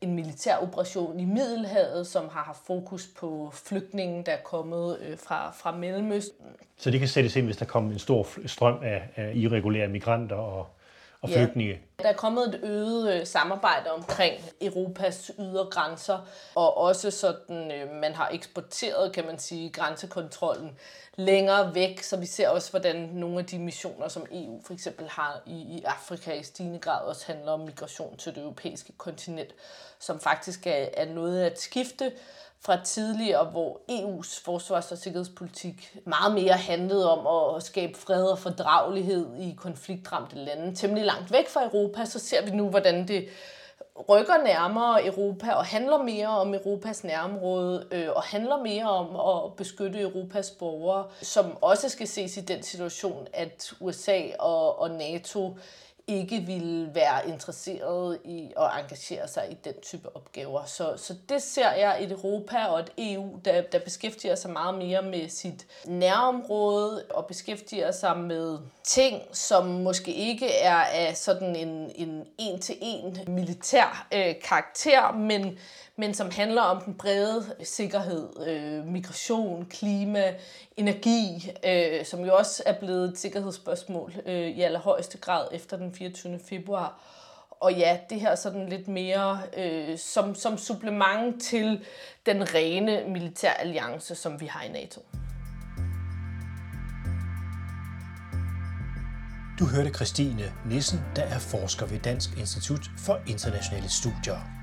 en 0.00 0.14
militær 0.14 0.56
operation 0.56 1.20
i 1.20 1.24
Middelhavet, 1.24 2.06
som 2.06 2.28
har 2.28 2.42
haft 2.42 2.66
fokus 2.66 3.08
på 3.16 3.50
flygtningen, 3.52 4.26
der 4.26 4.32
er 4.32 4.42
kommet 4.42 4.98
øh, 5.00 5.18
fra, 5.18 5.50
fra 5.50 5.76
Mellemøsten. 5.76 6.46
Så 6.76 6.90
det 6.90 7.00
kan 7.00 7.08
sættes 7.08 7.36
ind, 7.36 7.46
hvis 7.46 7.56
der 7.56 7.64
kommer 7.64 7.92
en 7.92 7.98
stor 7.98 8.26
strøm 8.46 8.82
af, 8.82 9.08
af 9.16 9.32
irregulære 9.34 9.88
migranter 9.88 10.36
og 10.36 10.66
og 11.22 11.28
flygtninge. 11.30 11.72
Ja. 11.72 12.02
Der 12.02 12.08
er 12.08 12.16
kommet 12.16 12.54
et 12.54 12.60
øget 12.62 13.20
øh, 13.20 13.26
samarbejde 13.26 13.90
omkring 13.90 14.34
Europas 14.60 15.30
ydre 15.38 15.66
grænser, 15.70 16.18
og 16.54 16.76
også 16.76 17.10
sådan, 17.10 17.72
øh, 17.72 17.94
man 17.94 18.14
har 18.14 18.28
eksporteret, 18.32 19.12
kan 19.12 19.26
man 19.26 19.38
sige, 19.38 19.70
grænsekontrollen 19.70 20.70
længere 21.16 21.74
væk, 21.74 22.02
så 22.02 22.16
vi 22.16 22.26
ser 22.26 22.48
også, 22.48 22.70
hvordan 22.70 22.96
nogle 22.96 23.38
af 23.38 23.44
de 23.44 23.58
missioner, 23.58 24.08
som 24.08 24.26
EU 24.32 24.60
for 24.66 24.74
eksempel 24.74 25.08
har 25.08 25.42
i, 25.46 25.52
i 25.52 25.82
Afrika 25.84 26.32
i 26.32 26.42
stigende 26.42 26.78
grad 26.78 27.04
også 27.04 27.26
handler 27.26 27.52
om 27.52 27.60
migration 27.60 28.16
til 28.16 28.34
det 28.34 28.42
europæiske 28.42 28.92
kontinent, 28.98 29.54
som 29.98 30.20
faktisk 30.20 30.66
er, 30.66 30.86
er 30.96 31.12
noget 31.12 31.40
af 31.40 31.46
et 31.46 31.60
skifte, 31.60 32.12
fra 32.60 32.84
tidligere, 32.84 33.44
hvor 33.44 33.80
EU's 33.90 34.42
forsvars- 34.44 34.92
og 34.92 34.98
sikkerhedspolitik 34.98 35.96
meget 36.04 36.34
mere 36.34 36.52
handlede 36.52 37.12
om 37.12 37.54
at 37.56 37.62
skabe 37.62 37.98
fred 37.98 38.24
og 38.24 38.38
fordragelighed 38.38 39.36
i 39.40 39.54
konfliktramte 39.58 40.36
lande, 40.36 40.74
temmelig 40.74 41.04
langt 41.04 41.32
væk 41.32 41.48
fra 41.48 41.64
Europa, 41.64 42.04
så 42.04 42.18
ser 42.18 42.44
vi 42.44 42.50
nu, 42.50 42.68
hvordan 42.68 43.08
det 43.08 43.28
rykker 44.08 44.44
nærmere 44.44 45.06
Europa 45.06 45.52
og 45.52 45.64
handler 45.64 46.02
mere 46.02 46.28
om 46.28 46.54
Europas 46.54 47.04
nærområde 47.04 47.86
øh, 47.90 48.08
og 48.16 48.22
handler 48.22 48.56
mere 48.62 48.90
om 48.90 49.16
at 49.16 49.56
beskytte 49.56 50.00
Europas 50.00 50.50
borgere, 50.50 51.06
som 51.22 51.56
også 51.60 51.88
skal 51.88 52.08
ses 52.08 52.36
i 52.36 52.40
den 52.40 52.62
situation, 52.62 53.26
at 53.32 53.72
USA 53.80 54.20
og, 54.38 54.80
og 54.80 54.90
NATO 54.90 55.56
ikke 56.08 56.40
ville 56.40 56.94
være 56.94 57.28
interesseret 57.28 58.18
i 58.24 58.52
at 58.56 58.70
engagere 58.80 59.28
sig 59.28 59.46
i 59.50 59.56
den 59.64 59.74
type 59.82 60.16
opgaver. 60.16 60.64
Så, 60.64 60.94
så 60.96 61.14
det 61.28 61.42
ser 61.42 61.72
jeg 61.72 62.04
et 62.04 62.12
Europa 62.12 62.64
og 62.64 62.80
et 62.80 62.92
EU, 62.98 63.38
der, 63.44 63.62
der 63.62 63.78
beskæftiger 63.78 64.34
sig 64.34 64.50
meget 64.50 64.78
mere 64.78 65.02
med 65.02 65.28
sit 65.28 65.66
nærområde 65.86 67.04
og 67.10 67.26
beskæftiger 67.26 67.90
sig 67.90 68.18
med 68.18 68.58
ting, 68.84 69.22
som 69.32 69.66
måske 69.66 70.14
ikke 70.14 70.54
er 70.54 70.76
af 70.76 71.16
sådan 71.16 71.56
en, 71.56 71.92
en 71.94 72.26
en-til-en 72.38 73.18
militær 73.26 74.06
øh, 74.14 74.34
karakter, 74.44 75.12
men 75.12 75.58
men 75.98 76.14
som 76.14 76.30
handler 76.30 76.62
om 76.62 76.82
den 76.82 76.94
brede 76.94 77.54
sikkerhed, 77.62 78.28
øh, 78.46 78.86
migration, 78.86 79.66
klima, 79.70 80.34
energi, 80.76 81.52
øh, 81.64 82.04
som 82.04 82.24
jo 82.24 82.34
også 82.34 82.62
er 82.66 82.78
blevet 82.78 83.08
et 83.08 83.18
sikkerhedsspørgsmål 83.18 84.12
øh, 84.26 84.48
i 84.48 84.62
allerhøjeste 84.62 85.18
grad 85.18 85.48
efter 85.52 85.76
den 85.76 85.94
24. 85.94 86.40
februar. 86.48 87.00
Og 87.50 87.72
ja, 87.72 87.98
det 88.10 88.20
her 88.20 88.34
sådan 88.34 88.68
lidt 88.68 88.88
mere 88.88 89.40
øh, 89.56 89.98
som, 89.98 90.34
som 90.34 90.58
supplement 90.58 91.42
til 91.42 91.84
den 92.26 92.54
rene 92.54 93.04
militæralliance, 93.06 94.14
som 94.14 94.40
vi 94.40 94.46
har 94.46 94.62
i 94.62 94.68
NATO. 94.68 95.00
Du 99.58 99.64
hørte 99.64 99.90
Christine 99.90 100.52
Nissen, 100.66 101.00
der 101.16 101.22
er 101.22 101.38
forsker 101.38 101.86
ved 101.86 101.98
Dansk 101.98 102.38
Institut 102.38 102.90
for 102.98 103.20
Internationale 103.26 103.88
Studier. 103.88 104.57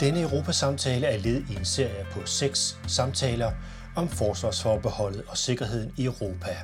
Denne 0.00 0.20
Europasamtale 0.20 1.06
er 1.06 1.18
led 1.18 1.42
i 1.50 1.56
en 1.56 1.64
serie 1.64 2.06
på 2.12 2.26
seks 2.26 2.78
samtaler 2.86 3.52
om 3.96 4.08
forsvarsforbeholdet 4.08 5.22
og 5.28 5.36
sikkerheden 5.36 5.92
i 5.96 6.04
Europa. 6.04 6.56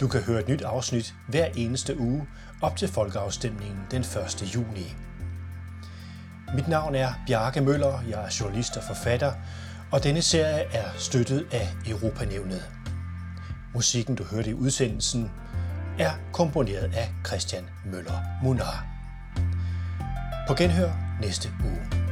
Du 0.00 0.08
kan 0.08 0.20
høre 0.20 0.40
et 0.40 0.48
nyt 0.48 0.62
afsnit 0.62 1.14
hver 1.28 1.46
eneste 1.56 1.98
uge 1.98 2.26
op 2.62 2.76
til 2.76 2.88
folkeafstemningen 2.88 3.78
den 3.90 4.00
1. 4.00 4.54
juni. 4.54 4.94
Mit 6.54 6.68
navn 6.68 6.94
er 6.94 7.12
Bjarke 7.26 7.60
Møller, 7.60 8.02
jeg 8.08 8.24
er 8.24 8.36
journalist 8.40 8.76
og 8.76 8.82
forfatter, 8.82 9.32
og 9.92 10.04
denne 10.04 10.22
serie 10.22 10.64
er 10.72 10.88
støttet 10.98 11.46
af 11.52 11.68
Europanævnet. 11.86 12.70
Musikken, 13.74 14.14
du 14.14 14.24
hørte 14.24 14.50
i 14.50 14.54
udsendelsen, 14.54 15.30
er 15.98 16.10
komponeret 16.32 16.94
af 16.94 17.12
Christian 17.26 17.64
Møller 17.84 18.20
Munar. 18.42 18.86
På 20.48 20.54
genhør 20.54 20.92
næste 21.20 21.48
uge. 21.64 22.03